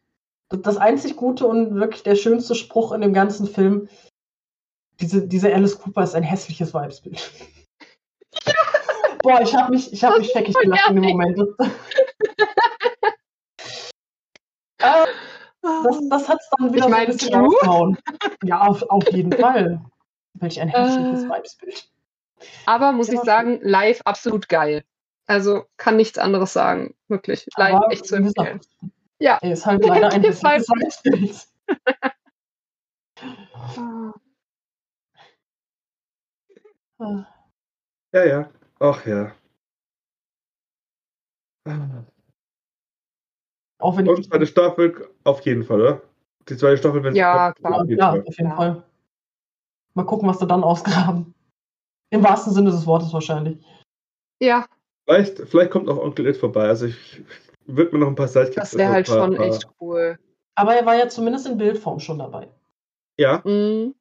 das 0.62 0.76
einzig 0.76 1.16
Gute 1.16 1.46
und 1.46 1.74
wirklich 1.74 2.02
der 2.02 2.14
schönste 2.16 2.54
Spruch 2.54 2.92
in 2.92 3.00
dem 3.02 3.12
ganzen 3.14 3.46
Film, 3.46 3.88
diese, 5.02 5.26
diese 5.26 5.52
Alice 5.52 5.78
Cooper 5.78 6.04
ist 6.04 6.14
ein 6.14 6.22
hässliches 6.22 6.72
Weibsbild. 6.72 7.30
Boah, 9.22 9.40
ich 9.40 9.54
habe 9.54 9.72
mich, 9.72 9.92
ich 9.92 10.02
habe 10.04 10.18
mich 10.18 10.30
scheckig 10.30 10.54
gelacht 10.54 10.90
in 10.90 11.02
dem 11.02 11.10
Moment. 11.10 11.38
Äh, 14.78 15.06
das, 15.60 16.00
das 16.10 16.28
hat 16.28 16.38
es 16.40 16.48
dann 16.56 16.72
wieder 16.72 16.84
Ich 16.86 16.90
meine, 16.90 17.06
so 17.06 17.12
ein 17.12 17.16
bisschen 17.18 17.40
rausgehauen. 17.40 17.98
Ja, 18.44 18.60
auf, 18.62 18.82
auf 18.84 19.08
jeden 19.12 19.32
Fall. 19.32 19.80
Welch 20.34 20.60
ein 20.60 20.68
hässliches 20.68 21.24
Äh. 21.24 21.28
Weibsbild. 21.28 21.88
Aber 22.66 22.92
muss 22.92 23.08
Ja. 23.08 23.14
ich 23.14 23.20
sagen, 23.20 23.60
live 23.62 24.00
absolut 24.04 24.48
geil. 24.48 24.84
Also 25.26 25.64
kann 25.76 25.96
nichts 25.96 26.18
anderes 26.18 26.52
sagen. 26.52 26.94
Wirklich. 27.08 27.46
Live 27.56 27.74
Aber 27.74 27.92
echt 27.92 28.06
zu 28.06 28.16
empfehlen. 28.16 28.60
Ja. 29.20 29.38
Er 29.40 29.52
ist 29.52 29.66
halt 29.66 29.84
leider 29.84 30.08
ein 30.12 30.22
hässliches 30.22 30.68
Weibsbild. 30.68 31.46
Ah. 37.02 37.26
ja, 38.14 38.24
ja. 38.24 38.50
Ach 38.78 39.06
ja. 39.06 39.34
Ah. 41.68 42.04
Auch 43.80 43.96
wenn 43.96 44.08
Und 44.08 44.18
ich 44.20 44.28
zweite 44.28 44.46
Staffel 44.46 45.08
auf 45.24 45.40
jeden 45.42 45.64
Fall, 45.64 45.80
oder? 45.80 46.02
Die 46.48 46.56
zweite 46.56 46.76
Staffel, 46.78 47.02
wenn 47.02 47.14
Ja, 47.14 47.52
klar. 47.52 47.80
Auf 47.82 47.88
jeden 47.88 47.98
Ja, 48.00 48.10
Fall. 48.10 48.20
auf 48.26 48.38
jeden. 48.38 48.50
Fall. 48.52 48.82
Mal 49.94 50.06
gucken, 50.06 50.28
was 50.28 50.38
sie 50.38 50.46
dann 50.46 50.62
ausgraben. 50.64 51.34
Im 52.10 52.22
wahrsten 52.22 52.52
Sinne 52.52 52.70
des 52.70 52.86
Wortes 52.86 53.12
wahrscheinlich. 53.12 53.58
Ja, 54.40 54.66
Vielleicht, 55.04 55.38
vielleicht 55.48 55.72
kommt 55.72 55.88
auch 55.88 55.98
Onkel 55.98 56.26
Ed 56.28 56.36
vorbei. 56.36 56.68
Also 56.68 56.86
ich 56.86 57.22
würde 57.66 57.92
mir 57.92 57.98
noch 57.98 58.08
ein 58.08 58.14
paar 58.14 58.28
Sidekicks. 58.28 58.70
das 58.70 58.78
wäre 58.78 58.92
halt 58.92 59.06
paar- 59.06 59.16
schon 59.26 59.34
paar- 59.36 59.46
echt 59.46 59.66
cool. 59.80 60.18
Aber 60.54 60.76
er 60.76 60.86
war 60.86 60.94
ja 60.96 61.08
zumindest 61.08 61.46
in 61.48 61.58
Bildform 61.58 61.98
schon 61.98 62.18
dabei. 62.18 62.48
Ja, 63.18 63.42
Mhm. 63.44 63.94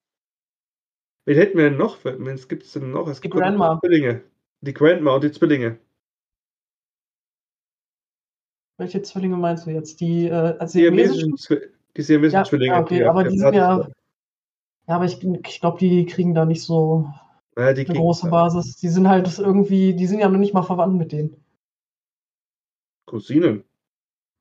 Wen 1.26 1.38
hätten 1.38 1.58
wir 1.58 1.70
denn 1.70 1.78
noch? 1.78 2.04
Wen 2.06 2.36
gibt 2.48 2.64
es 2.64 2.74
denn 2.74 2.92
noch? 2.92 3.08
Es 3.08 3.18
Die 3.22 3.30
gibt 3.30 3.36
Grandma. 3.36 3.80
Zwillinge. 3.80 4.24
Die 4.62 4.74
Grandma 4.74 5.16
und 5.16 5.24
die 5.24 5.32
Zwillinge. 5.32 5.78
Welche 8.78 9.02
Zwillinge 9.02 9.38
meinst 9.38 9.66
du 9.66 9.72
jetzt? 9.72 10.00
Die 10.02 10.28
äh, 10.28 10.58
Die 10.60 10.68
siamesischen, 10.68 11.38
Zwi 11.38 11.58
die 11.96 12.02
siamesischen 12.02 12.40
Ja, 12.40 12.44
Zwillinge. 12.46 12.74
ja, 12.76 12.82
okay, 12.82 12.96
die 13.00 13.06
aber 13.06 13.24
die 13.24 13.38
sind 13.38 13.54
ja- 13.54 13.88
Ja, 14.88 14.96
aber 14.96 15.06
ich, 15.06 15.24
ich 15.24 15.60
glaube, 15.60 15.78
die 15.78 16.06
kriegen 16.06 16.34
da 16.34 16.46
nicht 16.46 16.64
so 16.64 17.08
Ja, 17.58 17.74
die 17.74 17.88
eine 17.88 17.98
große 18.00 18.30
Basis. 18.30 18.78
Die 18.78 18.90
sind 18.90 19.08
halt 19.08 19.38
irgendwie, 19.38 19.94
die 19.96 20.08
sind 20.08 20.20
ja 20.20 20.30
noch 20.30 20.40
nicht 20.40 20.54
mal 20.54 20.64
verwandt 20.64 20.98
mit 20.98 21.12
denen. 21.12 21.36
Cousinen. 23.06 23.64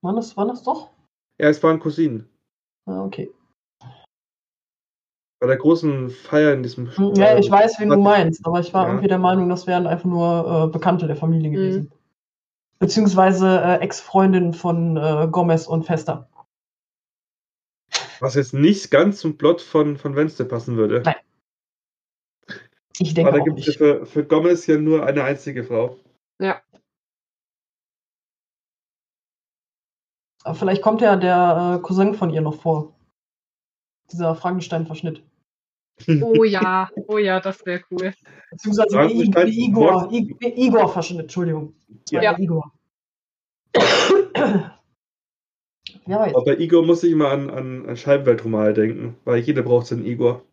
Waren 0.03 0.17
das, 0.17 0.37
waren 0.37 0.49
das 0.49 0.63
doch? 0.63 0.91
Ja, 1.39 1.49
es 1.49 1.63
waren 1.63 1.81
Cousinen. 1.81 2.29
Ja, 2.87 3.05
okay. 3.05 3.31
Bei 5.41 5.47
der 5.47 5.57
großen 5.57 6.11
Feier 6.11 6.53
in 6.53 6.63
diesem. 6.63 6.95
Hm, 6.97 7.15
Ja, 7.15 7.39
ich 7.39 7.51
weiß, 7.51 7.81
wen 7.81 7.89
du 7.89 7.97
meinst, 7.97 8.47
aber 8.47 8.61
ich 8.61 8.75
war 8.75 8.85
Ja. 8.85 8.89
irgendwie 8.91 9.09
der 9.09 9.19
Meinung, 9.19 9.49
das 9.49 9.67
wären 9.67 9.87
einfach 9.87 10.05
nur 10.05 10.67
äh, 10.69 10.71
Bekannte 10.71 11.07
der 11.07 11.17
Familie 11.17 11.51
Mhm. 11.51 11.55
gewesen. 11.55 11.93
Beziehungsweise 12.79 13.61
äh, 13.61 13.77
Ex-Freundin 13.81 14.53
von 14.53 14.97
äh, 14.99 15.29
Gomez 15.31 15.67
und 15.67 15.85
Fester. 15.85 16.29
Was 18.21 18.35
jetzt 18.35 18.53
nicht 18.53 18.91
ganz 18.91 19.19
zum 19.21 19.39
Plot 19.39 19.63
von, 19.63 19.97
von 19.97 20.15
Wednesday 20.15 20.45
passen 20.47 20.77
würde. 20.77 21.03
Nein. 21.05 21.15
Ich 22.99 23.15
denke 23.15 23.31
Aber 23.31 23.39
da 23.39 23.43
auch 23.43 23.47
gibt 23.47 23.61
es 23.61 23.67
ja 23.67 23.73
für, 23.73 24.05
für 24.05 24.25
Gomez 24.27 24.67
ja 24.67 24.77
nur 24.77 25.07
eine 25.07 25.25
einzige 25.25 25.65
Frau. 25.65 25.99
Aber 30.43 30.55
vielleicht 30.55 30.83
kommt 30.83 31.01
ja 31.03 31.17
der 31.17 31.77
äh, 31.79 31.83
Cousin 31.83 32.15
von 32.15 32.31
ihr 32.31 32.41
noch 32.41 32.61
vor. 32.61 32.95
Dieser 34.11 34.35
Frankenstein-Verschnitt. 34.35 35.23
Oh 36.23 36.45
ja, 36.45 36.91
oh 37.09 37.19
ja, 37.19 37.41
das 37.41 37.65
wäre 37.67 37.83
cool. 37.91 38.15
Beziehungsweise 38.51 38.89
I- 38.89 38.93
Frankenstein- 38.93 39.33
der 39.33 39.47
Igor, 39.49 40.13
I- 40.13 40.35
der 40.41 40.57
Igor-Verschnitt, 40.59 41.21
Entschuldigung. 41.23 41.75
Ja. 42.11 42.21
der 42.21 42.39
Igor. 42.39 42.73
ja, 46.07 46.19
weiß. 46.21 46.35
Aber 46.35 46.45
bei 46.45 46.57
Igor 46.59 46.85
muss 46.85 47.03
ich 47.05 47.13
immer 47.13 47.31
an, 47.31 47.51
an, 47.51 47.89
an 47.89 47.97
Scheibenweltromal 47.97 48.75
denken, 48.75 49.17
weil 49.25 49.39
jeder 49.41 49.63
braucht 49.63 49.87
seinen 49.87 50.05
Igor. 50.05 50.45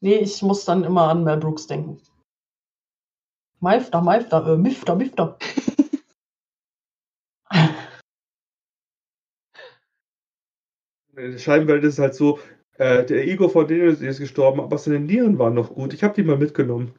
Nee, 0.00 0.16
ich 0.16 0.42
muss 0.42 0.64
dann 0.64 0.84
immer 0.84 1.08
an 1.08 1.24
Mel 1.24 1.38
Brooks 1.38 1.66
denken. 1.66 2.00
Meifter, 3.60 4.02
Meifter, 4.02 4.46
äh, 4.46 4.56
Mifter, 4.56 4.96
Mifter. 4.96 5.38
In 11.16 11.32
der 11.32 11.38
Scheibenwelt 11.38 11.84
ist 11.84 11.94
es 11.94 11.98
halt 12.00 12.14
so, 12.14 12.40
äh, 12.78 13.04
der 13.04 13.26
Igor 13.26 13.50
von 13.50 13.66
denen 13.68 13.88
ist 14.02 14.18
gestorben, 14.18 14.60
aber 14.60 14.78
seine 14.78 15.00
Nieren 15.00 15.38
waren 15.38 15.54
noch 15.54 15.74
gut. 15.74 15.92
Ich 15.94 16.02
habe 16.02 16.14
die 16.14 16.22
mal 16.22 16.36
mitgenommen. 16.36 16.94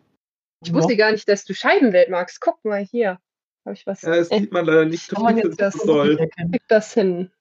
Ich 0.63 0.73
wusste 0.73 0.95
gar 0.97 1.11
nicht, 1.11 1.28
dass 1.28 1.45
du 1.45 1.53
Scheibenwelt 1.53 2.09
magst. 2.09 2.41
Guck 2.41 2.63
mal 2.65 2.84
hier. 2.84 3.19
Habe 3.65 3.73
ich 3.73 3.86
was? 3.86 4.01
Ja, 4.03 4.15
das 4.15 4.30
sieht 4.30 4.51
man 4.51 4.65
leider 4.65 4.86
nicht. 4.86 5.09
Kann 5.09 5.23
man 5.23 5.38
jetzt 5.38 5.51
so 5.51 5.55
das 5.55 5.76
erkennen. 5.76 6.51
krieg 6.51 6.63
das 6.67 6.93
hin. 6.93 7.32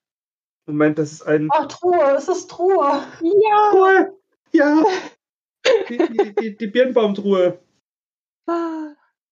Moment, 0.67 0.97
das 0.97 1.11
ist 1.11 1.21
ein. 1.23 1.47
Ach, 1.51 1.67
Truhe, 1.67 2.15
es 2.17 2.27
ist 2.27 2.49
Truhe. 2.49 3.03
Ja. 3.21 3.71
Truhe! 3.71 4.17
Ja! 4.51 4.83
Die, 5.89 5.97
die, 5.97 6.35
die, 6.35 6.57
die 6.57 6.67
Birnbaumtruhe. 6.67 7.59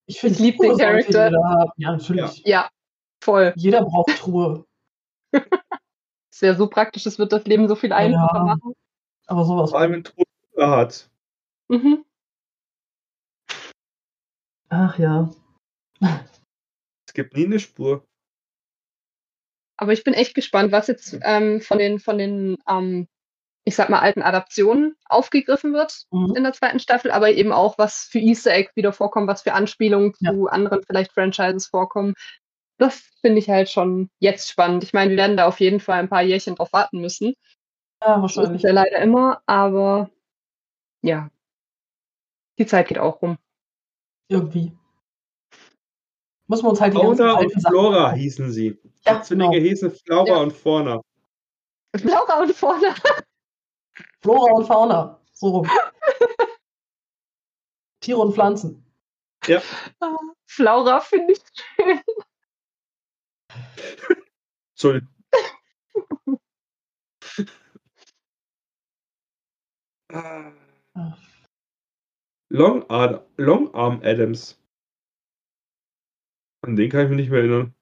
Ich, 0.06 0.20
finde, 0.20 0.36
Ich 0.36 0.40
lieb 0.40 0.58
den 0.60 0.78
Charakter. 0.78 1.32
Ja, 1.78 1.92
natürlich. 1.92 2.44
Ja, 2.46 2.70
voll. 3.24 3.54
Jeder 3.56 3.84
braucht 3.84 4.18
Truhe. 4.18 4.66
Es 6.32 6.42
wäre 6.42 6.56
so 6.56 6.66
praktisch, 6.66 7.06
es 7.06 7.20
wird 7.20 7.32
das 7.32 7.46
Leben 7.46 7.68
so 7.68 7.76
viel 7.76 7.94
einfacher 7.94 8.38
Ja. 8.38 8.44
machen. 8.44 8.74
Aber 9.28 9.46
sowas. 9.46 9.72
Vor 9.72 9.80
allem, 9.80 10.04
Truhe 10.04 10.26
hat. 10.58 11.10
Mhm. 11.70 12.04
Ach 14.70 14.98
ja. 14.98 15.30
Es 16.02 17.14
gibt 17.14 17.36
nie 17.36 17.46
eine 17.46 17.60
Spur. 17.60 18.06
Aber 19.78 19.94
ich 19.94 20.04
bin 20.04 20.14
echt 20.14 20.36
gespannt, 20.36 20.72
was 20.72 20.88
jetzt 20.88 21.18
ähm, 21.24 21.62
von 21.62 21.78
den, 21.78 22.00
von 22.00 22.18
den 22.18 22.58
ähm, 22.68 23.08
ich 23.66 23.76
sag 23.76 23.90
mal, 23.90 24.00
alten 24.00 24.22
Adaptionen 24.22 24.96
aufgegriffen 25.06 25.74
wird 25.74 26.06
Mhm. 26.12 26.36
in 26.36 26.44
der 26.44 26.54
zweiten 26.54 26.80
Staffel, 26.80 27.12
aber 27.12 27.32
eben 27.32 27.52
auch, 27.54 27.78
was 27.78 28.04
für 28.12 28.20
Easter 28.20 28.52
Eggs 28.54 28.76
wieder 28.76 28.92
vorkommen, 28.94 29.28
was 29.28 29.44
für 29.44 29.54
Anspielungen 29.54 30.14
Ja. 30.20 30.32
zu 30.32 30.48
anderen 30.48 30.84
vielleicht 30.86 31.14
Franchises 31.14 31.68
vorkommen. 31.68 32.14
Das 32.78 32.98
finde 33.22 33.40
ich 33.40 33.50
halt 33.50 33.70
schon 33.70 34.10
jetzt 34.20 34.50
spannend. 34.50 34.84
Ich 34.84 34.94
meine, 34.94 35.12
wir 35.12 35.18
werden 35.18 35.38
da 35.38 35.48
auf 35.48 35.60
jeden 35.60 35.80
Fall 35.80 36.00
ein 36.00 36.10
paar 36.10 36.24
Jährchen 36.24 36.56
drauf 36.56 36.74
warten 36.74 37.00
müssen. 37.00 37.34
Ja, 38.06 38.20
So 38.20 38.26
ist 38.26 38.32
es 38.32 38.38
wahrscheinlich. 38.38 38.62
ja 38.64 38.72
leider 38.72 38.98
immer, 39.00 39.42
aber 39.46 40.10
ja, 41.02 41.30
die 42.58 42.66
Zeit 42.66 42.88
geht 42.88 43.00
auch 43.00 43.22
rum. 43.22 43.38
Irgendwie. 44.30 44.78
Müssen 46.48 46.66
wir 46.66 46.70
uns 46.72 46.82
halt 46.82 46.94
die 46.94 46.98
Fauna 46.98 47.10
und 47.40 47.52
Sachen 47.52 47.62
Flora 47.62 48.04
angucken. 48.06 48.20
hießen 48.22 48.52
sie. 48.52 48.80
Ja, 49.06 49.16
Die 49.16 49.22
Zwillinge 49.24 49.52
genau. 49.56 49.68
hießen 49.70 49.92
Flora 49.92 50.28
Ja. 50.28 50.38
und 50.38 50.52
Fauna. 50.54 51.02
Laura 52.04 52.40
und 52.42 52.54
vorne. 52.54 52.94
Flora 54.22 54.52
und 54.54 54.66
Fauna. 54.66 55.20
So 55.32 55.48
rum. 55.50 55.70
Tiere 58.02 58.20
und 58.20 58.34
Pflanzen. 58.34 58.86
Flaura 60.46 61.00
finde 61.02 61.34
ich 61.34 61.42
schön. 61.56 62.02
Entschuldigung. 64.74 65.10
Ah. 70.03 70.03
Ah. 70.03 70.03
Long, 72.50 72.90
Ad 72.90 73.22
Long 73.38 73.74
Arm 73.74 74.02
Adams. 74.04 74.60
An 76.62 76.76
den 76.76 76.90
kann 76.90 77.04
ich 77.06 77.10
mich 77.10 77.18
nicht 77.18 77.30
mehr 77.30 77.40
erinnern. 77.40 77.74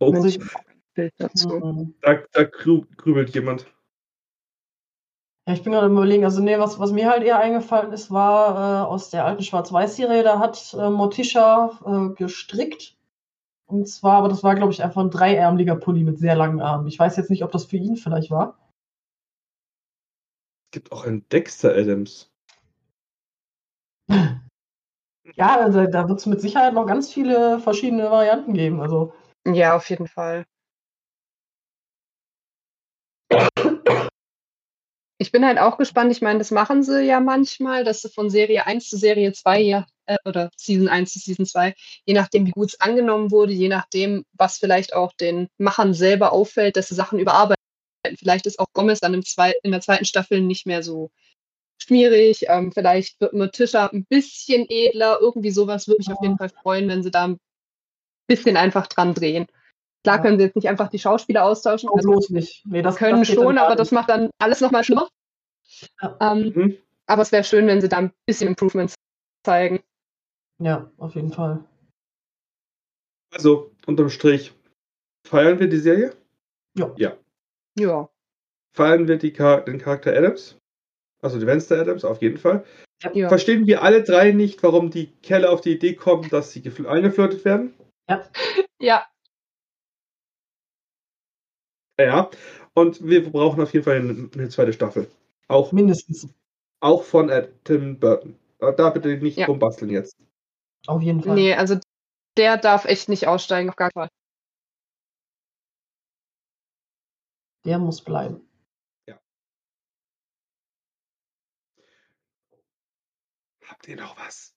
Oh, 0.00 0.12
Muss 0.12 0.24
ich- 0.24 0.40
dazu. 1.16 1.94
Da, 2.02 2.22
da 2.32 2.44
grü 2.44 2.82
grübelt 2.96 3.34
jemand. 3.34 3.66
Ja, 5.46 5.54
ich 5.54 5.62
bin 5.62 5.72
gerade 5.72 5.86
überlegen, 5.86 6.24
also 6.24 6.42
nee, 6.42 6.58
was, 6.58 6.78
was 6.78 6.92
mir 6.92 7.08
halt 7.08 7.22
eher 7.22 7.38
eingefallen 7.38 7.92
ist, 7.92 8.10
war 8.10 8.84
äh, 8.84 8.86
aus 8.86 9.08
der 9.10 9.24
alten 9.24 9.42
Schwarz-Weiß-Serie, 9.42 10.22
da 10.22 10.38
hat 10.38 10.74
äh, 10.78 10.90
Morticia 10.90 11.70
äh, 11.86 12.14
gestrickt. 12.14 12.98
Und 13.66 13.88
zwar, 13.88 14.18
aber 14.18 14.28
das 14.28 14.42
war, 14.42 14.54
glaube 14.56 14.72
ich, 14.72 14.82
einfach 14.82 15.00
ein 15.02 15.10
dreiärmeliger 15.10 15.76
Pulli 15.76 16.04
mit 16.04 16.18
sehr 16.18 16.34
langen 16.34 16.60
Armen. 16.60 16.86
Ich 16.88 16.98
weiß 16.98 17.16
jetzt 17.16 17.30
nicht, 17.30 17.44
ob 17.44 17.52
das 17.52 17.64
für 17.64 17.76
ihn 17.78 17.96
vielleicht 17.96 18.30
war. 18.30 18.58
Es 20.70 20.72
gibt 20.72 20.92
auch 20.92 21.04
einen 21.04 21.28
Dexter 21.30 21.74
Adams. 21.74 22.30
Ja, 25.34 25.58
also, 25.58 25.84
da 25.86 26.08
wird 26.08 26.20
es 26.20 26.26
mit 26.26 26.40
Sicherheit 26.40 26.74
noch 26.74 26.86
ganz 26.86 27.12
viele 27.12 27.58
verschiedene 27.58 28.08
Varianten 28.08 28.54
geben. 28.54 28.80
Also, 28.80 29.12
Ja, 29.44 29.74
auf 29.74 29.90
jeden 29.90 30.06
Fall. 30.06 30.44
Ich 35.18 35.32
bin 35.32 35.44
halt 35.44 35.58
auch 35.58 35.76
gespannt. 35.76 36.12
Ich 36.12 36.22
meine, 36.22 36.38
das 36.38 36.52
machen 36.52 36.84
sie 36.84 37.02
ja 37.02 37.18
manchmal, 37.18 37.82
dass 37.82 38.02
sie 38.02 38.08
von 38.08 38.30
Serie 38.30 38.66
1 38.66 38.88
zu 38.88 38.96
Serie 38.96 39.32
2 39.32 39.60
ja, 39.60 39.86
äh, 40.06 40.18
oder 40.24 40.50
Season 40.56 40.88
1 40.88 41.12
zu 41.12 41.18
Season 41.18 41.46
2, 41.46 41.74
je 42.06 42.14
nachdem, 42.14 42.46
wie 42.46 42.52
gut 42.52 42.68
es 42.68 42.80
angenommen 42.80 43.32
wurde, 43.32 43.52
je 43.52 43.68
nachdem, 43.68 44.24
was 44.34 44.58
vielleicht 44.58 44.94
auch 44.94 45.12
den 45.14 45.48
Machern 45.58 45.94
selber 45.94 46.32
auffällt, 46.32 46.76
dass 46.76 46.88
sie 46.88 46.94
Sachen 46.94 47.18
überarbeiten. 47.18 47.59
Vielleicht 48.18 48.46
ist 48.46 48.58
auch 48.58 48.66
Gomez 48.72 49.00
dann 49.00 49.14
im 49.14 49.24
zwei, 49.24 49.54
in 49.62 49.72
der 49.72 49.80
zweiten 49.80 50.04
Staffel 50.04 50.40
nicht 50.40 50.66
mehr 50.66 50.82
so 50.82 51.10
schmierig. 51.78 52.44
Ähm, 52.48 52.72
vielleicht 52.72 53.20
wird 53.20 53.32
Morticia 53.32 53.86
ein 53.88 54.04
bisschen 54.06 54.66
edler. 54.68 55.18
Irgendwie 55.20 55.50
sowas 55.50 55.86
würde 55.88 55.98
mich 55.98 56.10
auf 56.12 56.22
jeden 56.22 56.38
Fall 56.38 56.48
freuen, 56.48 56.88
wenn 56.88 57.02
sie 57.02 57.10
da 57.10 57.24
ein 57.28 57.38
bisschen 58.26 58.56
einfach 58.56 58.86
dran 58.86 59.14
drehen. 59.14 59.46
Klar 60.02 60.16
Ja. 60.16 60.22
können 60.22 60.38
sie 60.38 60.44
jetzt 60.44 60.56
nicht 60.56 60.68
einfach 60.68 60.88
die 60.88 60.98
Schauspieler 60.98 61.44
austauschen. 61.44 61.90
oh, 61.90 61.96
Das 61.96 62.04
bloß 62.04 62.30
nicht. 62.30 62.64
Nee, 62.66 62.82
das 62.82 62.96
können 62.96 63.24
schon, 63.24 63.58
aber 63.58 63.76
das 63.76 63.90
macht 63.90 64.08
dann 64.08 64.30
alles 64.38 64.60
nochmal 64.60 64.84
schlimmer. 64.84 65.08
Ja. 66.00 66.16
Ähm, 66.20 66.52
Mhm. 66.54 66.76
aber 67.06 67.22
es 67.22 67.32
wäre 67.32 67.44
schön, 67.44 67.66
wenn 67.66 67.80
sie 67.80 67.88
da 67.88 67.98
ein 67.98 68.12
bisschen 68.26 68.48
Improvements 68.48 68.94
zeigen. 69.44 69.82
Ja, 70.58 70.90
auf 70.98 71.14
jeden 71.14 71.32
Fall. 71.32 71.64
Also, 73.32 73.72
unterm 73.86 74.10
Strich, 74.10 74.52
feiern 75.26 75.58
wir 75.60 75.68
die 75.68 75.78
Serie? 75.78 76.16
Ja. 76.74 76.92
Ja. 76.96 77.16
Ja. 77.80 78.08
Feiern 78.76 79.08
wir 79.08 79.16
die 79.18 79.32
Char 79.32 79.62
den 79.64 79.78
Charakter 79.78 80.12
Adams? 80.16 80.56
Also 81.22 81.38
die 81.40 81.46
Wednesday 81.46 81.78
Adams, 81.80 82.04
auf 82.04 82.22
jeden 82.22 82.38
Fall. 82.38 82.64
ja. 83.12 83.28
Verstehen 83.28 83.66
wir 83.66 83.82
alle 83.82 84.02
drei 84.02 84.32
nicht, 84.32 84.62
warum 84.62 84.90
die 84.90 85.08
Kerle 85.22 85.50
auf 85.50 85.60
die 85.60 85.72
Idee 85.72 85.94
kommen, 85.94 86.28
dass 86.30 86.52
sie 86.52 86.60
gefl- 86.60 86.86
eingeflirtet 86.86 87.44
werden? 87.44 87.74
Ja, 88.82 89.04
Ja. 91.98 92.30
Und 92.72 93.04
wir 93.06 93.30
brauchen 93.30 93.60
auf 93.62 93.72
jeden 93.74 93.84
Fall 93.84 93.96
eine, 93.96 94.30
eine 94.32 94.48
zweite 94.48 94.72
Staffel. 94.72 95.10
Auch, 95.48 95.72
Mindestens. 95.72 96.28
auch 96.80 97.02
von 97.02 97.28
Ed, 97.28 97.52
Tim 97.64 97.98
Burton. 97.98 98.38
Da 98.58 98.90
bitte 98.90 99.08
nicht 99.18 99.36
Ja. 99.38 99.46
rumbasteln 99.46 99.90
jetzt. 99.90 100.16
Auf 100.86 101.02
jeden 101.02 101.22
Fall. 101.22 101.34
nee, 101.34 101.52
also 101.54 101.78
der 102.38 102.56
darf 102.56 102.84
echt 102.86 103.08
nicht 103.10 103.26
aussteigen, 103.26 103.68
auf 103.68 103.76
gar 103.76 103.90
keinen 103.90 104.04
Fall. 104.08 104.19
Der 107.64 107.78
muss 107.78 108.02
bleiben. 108.02 108.46
Habt 113.70 113.86
ihr 113.86 113.96
noch 113.96 114.16
was? 114.18 114.54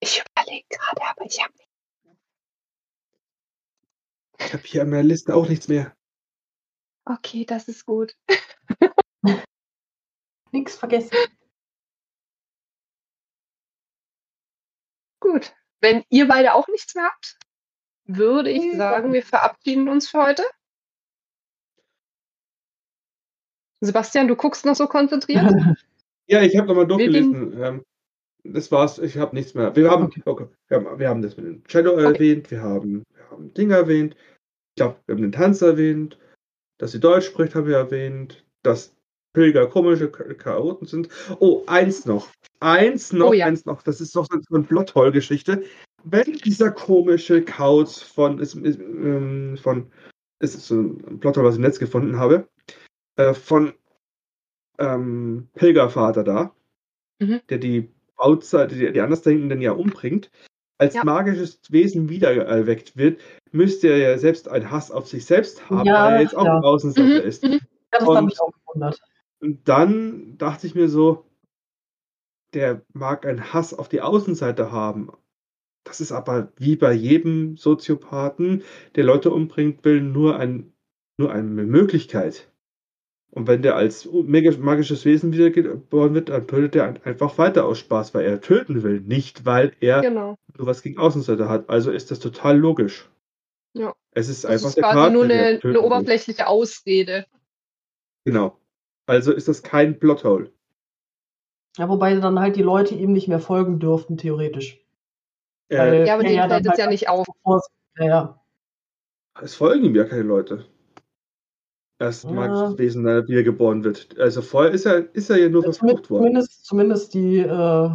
Ich 0.00 0.20
überlege 0.20 0.66
gerade, 0.68 1.02
aber 1.02 1.24
ich 1.26 1.42
habe 1.42 1.52
Ich 4.38 4.52
habe 4.52 4.62
hier 4.64 4.82
an 4.82 4.90
meiner 4.90 5.02
Liste 5.02 5.34
auch 5.34 5.48
nichts 5.48 5.68
mehr. 5.68 5.96
Okay, 7.04 7.44
das 7.44 7.68
ist 7.68 7.84
gut. 7.86 8.16
Nichts 10.50 10.76
vergessen. 10.76 11.16
Gut. 15.20 15.54
Wenn 15.80 16.04
ihr 16.08 16.26
beide 16.26 16.54
auch 16.54 16.66
nichts 16.68 16.94
mehr 16.94 17.04
habt, 17.04 17.38
würde 18.04 18.50
ich 18.50 18.76
sagen, 18.76 19.12
wir 19.12 19.22
verabschieden 19.22 19.88
uns 19.88 20.08
für 20.08 20.22
heute. 20.22 20.44
Sebastian, 23.86 24.28
du 24.28 24.36
guckst 24.36 24.64
noch 24.66 24.76
so 24.76 24.86
konzentriert. 24.86 25.44
Ja, 26.28 26.42
ich 26.42 26.56
habe 26.58 26.66
nochmal 26.66 26.88
durchgelesen. 26.88 27.56
Ähm, 27.62 27.82
das 28.42 28.72
war's, 28.72 28.98
ich 28.98 29.16
habe 29.16 29.36
nichts 29.36 29.54
mehr. 29.54 29.76
Wir 29.76 29.88
haben, 29.88 30.06
Okay. 30.06 30.22
okay. 30.24 30.46
wir 30.66 30.76
haben, 30.78 30.98
wir 30.98 31.08
haben 31.08 31.22
das 31.22 31.36
mit 31.36 31.46
dem 31.46 31.62
Shadow 31.68 31.92
Okay. 31.92 32.02
erwähnt, 32.04 32.50
wir 32.50 32.62
haben, 32.62 33.04
wir 33.14 33.30
haben 33.30 33.54
Ding 33.54 33.70
erwähnt. 33.70 34.14
Ich 34.16 34.80
glaube, 34.82 34.96
wir 35.06 35.14
haben 35.14 35.22
den 35.22 35.30
Tanz 35.30 35.62
erwähnt, 35.62 36.18
dass 36.78 36.90
sie 36.90 36.98
Deutsch 36.98 37.26
spricht, 37.26 37.54
haben 37.54 37.68
wir 37.68 37.76
erwähnt, 37.76 38.44
dass 38.64 38.92
Pilger 39.34 39.68
komische 39.68 40.10
Cha- 40.10 40.34
Chaoten 40.34 40.88
sind. 40.88 41.08
Oh, 41.38 41.62
eins 41.68 42.06
noch. 42.06 42.28
Eins 42.58 43.12
noch, 43.12 43.28
Oh 43.28 43.32
ja. 43.32 43.46
eins 43.46 43.64
noch. 43.64 43.82
Das 43.82 44.00
ist 44.00 44.16
doch 44.16 44.26
so 44.26 44.54
eine 44.56 44.64
Plothole-Geschichte. 44.64 45.62
Wenn 46.02 46.32
dieser 46.32 46.72
komische 46.72 47.40
Kauz 47.42 48.02
von, 48.02 48.40
ist, 48.40 48.56
ist, 48.56 48.80
ähm, 48.80 49.56
von, 49.62 49.92
es 50.40 50.56
ist 50.56 50.66
so 50.66 50.74
ein 50.74 51.20
Plothole, 51.20 51.46
was 51.46 51.54
ich 51.54 51.58
im 51.60 51.62
Netz 51.66 51.78
gefunden 51.78 52.16
habe, 52.18 52.48
äh, 53.16 53.34
von 53.34 53.72
ähm, 54.78 55.48
Pilgervater 55.54 56.24
da, 56.24 56.54
Mhm. 57.18 57.40
der 57.48 57.58
die 57.58 57.88
Outside, 58.16 58.68
die, 58.68 58.92
die 58.92 59.00
Andersdenkenden 59.00 59.60
ja 59.62 59.72
umbringt, 59.72 60.30
als 60.78 60.94
Ja. 60.94 61.04
magisches 61.04 61.60
Wesen 61.70 62.08
wiedererweckt 62.10 62.96
wird, 62.96 63.20
müsste 63.52 63.88
er 63.88 63.96
ja 63.98 64.18
selbst 64.18 64.48
einen 64.48 64.70
Hass 64.70 64.90
auf 64.90 65.08
sich 65.08 65.24
selbst 65.24 65.70
haben, 65.70 65.86
Ja, 65.86 66.04
weil 66.04 66.14
er 66.14 66.20
jetzt 66.22 66.36
auch 66.36 66.44
ja. 66.44 66.60
Außenseiter 66.60 67.22
Mhm, 67.22 67.28
ist. 67.28 67.42
mhm. 67.42 67.52
Ja, 67.52 67.58
das 67.92 68.00
hat 68.02 68.08
Und- 68.08 68.24
mich 68.26 68.40
auch 68.40 68.52
gewundert. 68.66 69.00
Und 69.40 69.68
dann 69.68 70.36
dachte 70.38 70.66
ich 70.66 70.74
mir 70.74 70.88
so, 70.88 71.24
der 72.54 72.82
mag 72.92 73.26
einen 73.26 73.52
Hass 73.52 73.72
auf 73.74 73.88
die 73.88 74.00
Außenseite 74.02 74.72
haben. 74.72 75.10
Das 75.84 76.00
ist 76.00 76.12
aber 76.12 76.52
wie 76.56 76.76
bei 76.76 76.92
jedem 76.92 77.56
Soziopathen, 77.56 78.62
der 78.96 79.04
Leute 79.04 79.30
umbringt, 79.30 79.84
will 79.84 80.00
nur, 80.00 80.36
ein, 80.38 80.72
nur 81.18 81.32
eine 81.32 81.44
Möglichkeit. 81.64 82.50
Und 83.30 83.46
wenn 83.48 83.60
der 83.62 83.76
als 83.76 84.08
magisches 84.10 85.04
Wesen 85.04 85.32
wiedergeboren 85.32 86.14
wird, 86.14 86.30
dann 86.30 86.46
tötet 86.46 86.76
er 86.76 86.84
ein- 86.86 87.02
einfach 87.04 87.36
weiter 87.38 87.66
aus 87.66 87.78
Spaß, 87.78 88.14
weil 88.14 88.24
er 88.24 88.40
töten 88.40 88.82
will, 88.82 89.00
nicht 89.00 89.44
weil 89.44 89.72
er 89.80 90.00
Genau. 90.00 90.36
nur 90.56 90.66
was 90.66 90.82
gegen 90.82 90.98
Außenseiter 90.98 91.48
hat. 91.48 91.68
Also 91.68 91.90
ist 91.90 92.10
das 92.10 92.18
total 92.18 92.56
logisch. 92.58 93.10
Ja. 93.74 93.94
Es 94.12 94.28
ist 94.30 94.44
Das 94.44 94.50
einfach 94.52 94.68
ist 94.68 94.76
der 94.76 94.84
quasi 94.84 94.94
Charakter, 94.94 95.12
nur 95.12 95.28
der 95.28 95.38
eine, 95.38 95.48
eine 95.48 95.62
will. 95.64 95.76
oberflächliche 95.76 96.46
Ausrede. 96.46 97.26
Genau. 98.24 98.58
Also 99.06 99.32
ist 99.32 99.48
das 99.48 99.62
kein 99.62 99.98
Plothole. 99.98 100.50
Ja, 101.76 101.88
wobei 101.90 102.14
dann 102.14 102.40
halt 102.40 102.56
die 102.56 102.62
Leute 102.62 102.94
ihm 102.94 103.12
nicht 103.12 103.28
mehr 103.28 103.38
folgen 103.38 103.78
dürften, 103.78 104.16
theoretisch. 104.16 104.80
Äh, 105.68 106.06
Ja, 106.06 106.14
aber 106.14 106.24
er 106.24 106.30
denen 106.30 106.48
fällt 106.48 106.62
es 106.64 106.68
halt 106.70 106.78
ja 106.78 106.88
nicht 106.88 107.08
auf. 107.10 107.26
Ja, 107.98 108.06
ja. 108.06 108.40
Es 109.42 109.54
folgen 109.54 109.84
ihm 109.84 109.94
ja 109.94 110.04
keine 110.04 110.22
Leute. 110.22 110.64
Erst 111.98 112.24
Ja. 112.24 112.30
magisches 112.32 112.78
Wesen, 112.78 113.04
wenn 113.04 113.12
er 113.16 113.28
wiedergeboren 113.28 113.82
wird. 113.84 114.18
Also 114.18 114.42
vorher 114.42 114.72
ist 114.72 114.84
er, 114.84 115.14
ist 115.14 115.30
er 115.30 115.38
ja 115.38 115.48
nur 115.48 115.62
verflucht 115.62 116.10
worden. 116.10 116.24
Zumindest, 116.24 116.64
zumindest 116.66 117.14
die, 117.14 117.38
äh, 117.38 117.90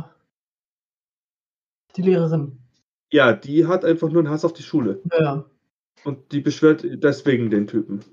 die 1.95 2.01
Lehrerin. 2.01 2.57
Ja, 3.11 3.33
die 3.33 3.67
hat 3.67 3.85
einfach 3.85 4.09
nur 4.09 4.21
einen 4.23 4.29
Hass 4.31 4.45
auf 4.45 4.53
die 4.53 4.63
Schule. 4.63 5.01
Ja, 5.11 5.21
ja. 5.23 5.45
Und 6.03 6.31
die 6.31 6.39
beschwört 6.39 6.83
deswegen 6.83 7.49
den 7.51 7.67
Typen. 7.67 8.03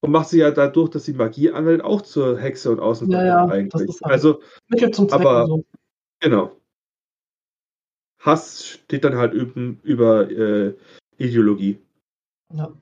Und 0.00 0.10
macht 0.10 0.30
sie 0.30 0.38
ja 0.38 0.50
dadurch, 0.50 0.90
dass 0.90 1.04
sie 1.04 1.12
Magie 1.12 1.52
anwendet, 1.52 1.84
auch 1.84 2.02
zur 2.02 2.36
Hexe 2.40 2.72
und 2.72 2.80
Außenseiter 2.80 3.24
Ja, 3.24 3.40
ja, 3.40 3.46
das 3.46 3.52
eigentlich. 3.54 3.88
ist 3.88 4.00
halt- 4.02 4.12
Also, 4.12 4.40
Mittel 4.68 4.90
zum 4.90 5.08
Zweck 5.08 5.20
Aber- 5.20 5.46
so. 5.46 5.64
genau. 6.20 6.56
Hass 8.18 8.66
steht 8.66 9.04
dann 9.04 9.16
halt 9.16 9.32
üben, 9.32 9.78
über 9.84 10.28
äh, 10.28 10.74
Ideologie. 11.18 11.78
Ja. 12.52 12.72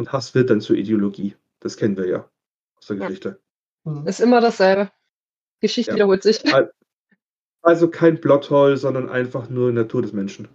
Und 0.00 0.14
Hass 0.14 0.34
wird 0.34 0.48
dann 0.48 0.62
zur 0.62 0.76
Ideologie. 0.76 1.36
Das 1.60 1.76
kennen 1.76 1.94
wir 1.98 2.08
ja 2.08 2.30
aus 2.78 2.86
der 2.86 2.96
Ja. 2.96 3.06
Geschichte. 3.06 3.38
Mhm. 3.84 4.06
Ist 4.06 4.20
immer 4.20 4.40
dasselbe. 4.40 4.90
Geschichte 5.60 5.90
Ja. 5.90 5.96
wiederholt 5.96 6.22
sich. 6.22 6.42
Also 7.60 7.90
kein 7.90 8.18
Plothole, 8.18 8.78
sondern 8.78 9.10
einfach 9.10 9.50
nur 9.50 9.70
Natur 9.72 10.00
des 10.00 10.14
Menschen. 10.14 10.48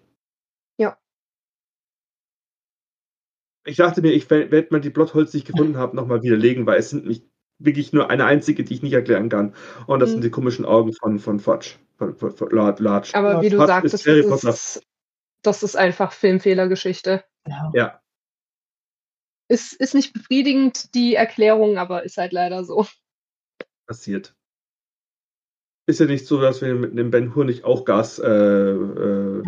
Ja. 0.80 0.98
Ich 3.68 3.78
dachte 3.78 4.02
mir, 4.02 4.14
ich 4.14 4.28
werde 4.32 4.68
mal 4.72 4.82
die 4.82 4.90
Plotholes, 4.90 5.30
die 5.30 5.38
ich 5.38 5.46
gefunden 5.46 5.78
habe, 5.78 5.96
nochmal 5.96 6.24
widerlegen, 6.24 6.66
weil 6.66 6.80
es 6.80 6.90
sind 6.90 7.06
nicht 7.06 7.28
wirklich 7.60 7.94
nur 7.94 8.10
eine 8.10 8.26
einzige, 8.26 8.64
die 8.64 8.74
ich 8.74 8.82
nicht 8.82 8.94
erklären 8.94 9.30
kann. 9.30 9.54
Und 9.86 10.00
das 10.00 10.10
Mhm. 10.10 10.14
sind 10.14 10.24
die 10.24 10.32
komischen 10.32 10.66
Augen 10.66 10.92
von, 10.94 11.20
von 11.20 11.40
Fudge. 11.40 11.76
Von, 12.00 12.16
von, 12.16 12.32
von 12.32 12.50
Large. 12.50 13.12
Aber 13.14 13.44
wie 13.44 13.50
du 13.50 13.60
Was 13.60 13.68
sagtest, 13.68 14.08
ist 14.08 14.28
das 14.28 14.44
ist, 14.44 14.84
das 15.44 15.62
ist 15.62 15.76
einfach 15.78 16.14
Filmfehlergeschichte. 16.14 17.24
Ja. 17.48 17.72
Ja, 17.76 18.02
Ist, 19.48 19.74
ist 19.74 19.94
nicht 19.94 20.14
befriedigend, 20.14 20.94
die 20.96 21.16
Erklärung, 21.16 21.78
aber 21.78 22.04
ist 22.04 22.18
halt 22.18 22.34
leider 22.34 22.64
so. 22.64 22.86
passiert. 23.86 24.36
Ist 25.88 26.00
ja 26.00 26.08
nicht 26.08 26.26
so, 26.26 26.42
dass 26.42 26.62
wir 26.62 26.74
mit 26.74 26.98
dem 26.98 27.12
Ben 27.12 27.36
Hur 27.36 27.46
nicht 27.46 27.64
auch 27.64 27.86
Gas 27.86 28.18
äh, 28.18 28.28
äh, 28.28 29.44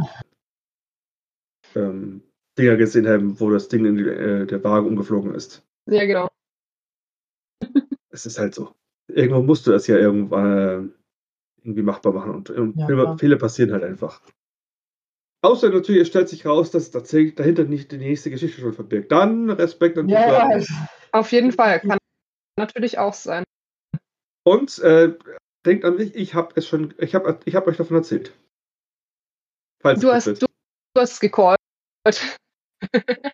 ähm, 1.75 2.21
Dinger 2.57 2.77
gesehen 2.77 3.07
haben, 3.07 3.39
wo 3.39 3.49
das 3.49 3.69
Ding 3.69 3.85
in 3.85 3.97
die, 3.97 4.03
äh, 4.03 4.45
der 4.45 4.63
Waage 4.63 4.87
umgeflogen 4.87 5.33
ist. 5.33 5.63
Ja, 5.87 6.05
genau. 6.05 6.27
es 8.09 8.25
ist 8.25 8.37
halt 8.37 8.53
so. 8.53 8.75
Irgendwo 9.07 9.41
musst 9.41 9.65
du 9.65 9.71
das 9.71 9.87
ja 9.87 9.97
irgendwann 9.97 10.89
äh, 10.89 11.63
irgendwie 11.63 11.81
machbar 11.81 12.13
machen 12.13 12.35
und, 12.35 12.49
und 12.51 12.77
Ja, 12.77 12.85
Fehler. 12.85 13.17
Fehler 13.17 13.37
passieren 13.37 13.71
halt 13.71 13.83
einfach. 13.83 14.21
Außer 15.41 15.69
natürlich, 15.69 16.01
es 16.01 16.07
stellt 16.07 16.29
sich 16.29 16.45
raus, 16.45 16.71
dass 16.71 16.91
tatsächlich 16.91 17.35
dahinter 17.35 17.63
nicht 17.63 17.91
die 17.91 17.97
nächste 17.97 18.29
Geschichte 18.31 18.59
schon 18.59 18.73
verbirgt. 18.73 19.11
Dann 19.11 19.49
Respekt 19.49 19.97
an 19.97 20.07
die 20.07 20.13
Ja, 20.13 20.57
ja. 20.57 20.65
Auf 21.11 21.31
jeden 21.31 21.51
Fall. 21.51 21.79
Kann 21.79 21.97
natürlich 22.57 22.97
auch 22.97 23.13
sein. 23.13 23.43
Und 24.43 24.79
äh, 24.79 25.15
denkt 25.65 25.85
an 25.85 25.97
mich, 25.97 26.15
ich 26.15 26.33
habe 26.33 26.53
es 26.55 26.67
schon, 26.67 26.93
ich 26.97 27.13
habe 27.13 27.39
ich 27.45 27.55
hab 27.55 27.67
euch 27.67 27.77
davon 27.77 27.97
erzählt. 27.97 28.33
Falls 29.81 29.99
Du 29.99 30.09
es 30.09 30.25
hast, 30.25 30.41
du, 30.41 30.47
du 30.95 31.01
hast 31.01 31.19
gecallt. 31.19 31.59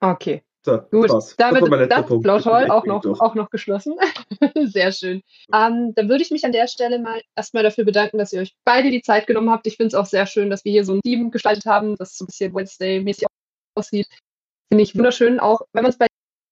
okay. 0.00 0.42
So, 0.64 0.80
Gut, 0.90 1.10
war's. 1.10 1.36
damit 1.36 1.68
mein 1.68 1.80
ist 1.80 1.90
das. 1.90 2.06
Plothole 2.06 2.72
auch 2.72 2.86
noch, 2.86 3.02
durch. 3.02 3.20
auch 3.20 3.34
noch 3.34 3.50
geschlossen. 3.50 3.96
Sehr 4.64 4.92
schön. 4.92 5.22
Ähm, 5.52 5.92
dann 5.94 6.08
würde 6.08 6.22
ich 6.22 6.30
mich 6.30 6.44
an 6.44 6.52
der 6.52 6.68
Stelle 6.68 6.98
mal 6.98 7.20
erstmal 7.36 7.62
dafür 7.62 7.84
bedanken, 7.84 8.16
dass 8.16 8.32
ihr 8.32 8.40
euch 8.40 8.56
beide 8.64 8.90
die 8.90 9.02
Zeit 9.02 9.26
genommen 9.26 9.50
habt. 9.50 9.66
Ich 9.66 9.76
finde 9.76 9.88
es 9.88 9.94
auch 9.94 10.06
sehr 10.06 10.26
schön, 10.26 10.48
dass 10.48 10.64
wir 10.64 10.72
hier 10.72 10.84
so 10.86 10.94
ein 10.94 11.02
Team 11.02 11.30
gestaltet 11.30 11.66
haben, 11.66 11.96
das 11.96 12.16
so 12.16 12.24
ein 12.24 12.28
bisschen 12.28 12.54
Wednesday-mäßig 12.54 13.26
aussieht. 13.74 14.08
Finde 14.72 14.84
ich 14.84 14.96
wunderschön, 14.96 15.38
auch 15.38 15.60
wenn 15.74 15.82
man 15.82 15.90
es 15.90 15.98
bei 15.98 16.06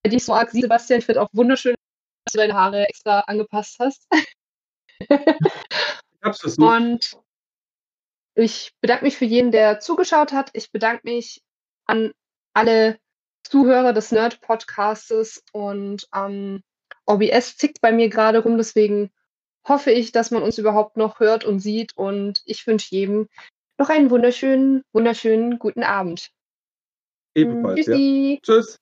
dir 0.06 0.20
so 0.20 0.34
arg 0.34 0.50
sieht, 0.50 0.62
Sebastian. 0.62 0.98
Ich 0.98 1.06
finde 1.06 1.22
auch 1.22 1.28
wunderschön, 1.32 1.74
dass 2.26 2.32
du 2.32 2.38
deine 2.38 2.54
Haare 2.54 2.86
extra 2.88 3.20
angepasst 3.20 3.76
hast. 3.78 4.06
Ich 6.22 6.26
hab's 6.26 6.40
versucht. 6.40 6.64
Und 6.64 7.18
ich 8.36 8.70
bedanke 8.80 9.04
mich 9.04 9.16
für 9.16 9.24
jeden, 9.24 9.50
der 9.50 9.80
zugeschaut 9.80 10.30
hat. 10.30 10.50
Ich 10.52 10.70
bedanke 10.70 11.00
mich 11.02 11.42
an 11.86 12.12
alle 12.54 13.00
Zuhörer 13.52 13.92
des 13.92 14.12
Nerd-Podcastes 14.12 15.44
und 15.52 16.08
ähm, 16.14 16.62
OBS 17.04 17.58
tickt 17.58 17.82
bei 17.82 17.92
mir 17.92 18.08
gerade 18.08 18.38
rum, 18.38 18.56
deswegen 18.56 19.10
hoffe 19.68 19.90
ich, 19.90 20.10
dass 20.10 20.30
man 20.30 20.42
uns 20.42 20.56
überhaupt 20.56 20.96
noch 20.96 21.20
hört 21.20 21.44
und 21.44 21.60
sieht 21.60 21.94
und 21.94 22.40
ich 22.46 22.66
wünsche 22.66 22.96
jedem 22.96 23.28
noch 23.76 23.90
einen 23.90 24.08
wunderschönen, 24.08 24.84
wunderschönen 24.94 25.58
guten 25.58 25.82
Abend. 25.82 26.30
Ebenfalls, 27.34 27.86
ja. 27.86 27.92
Tschüssi. 27.92 28.40
Tschüss. 28.42 28.78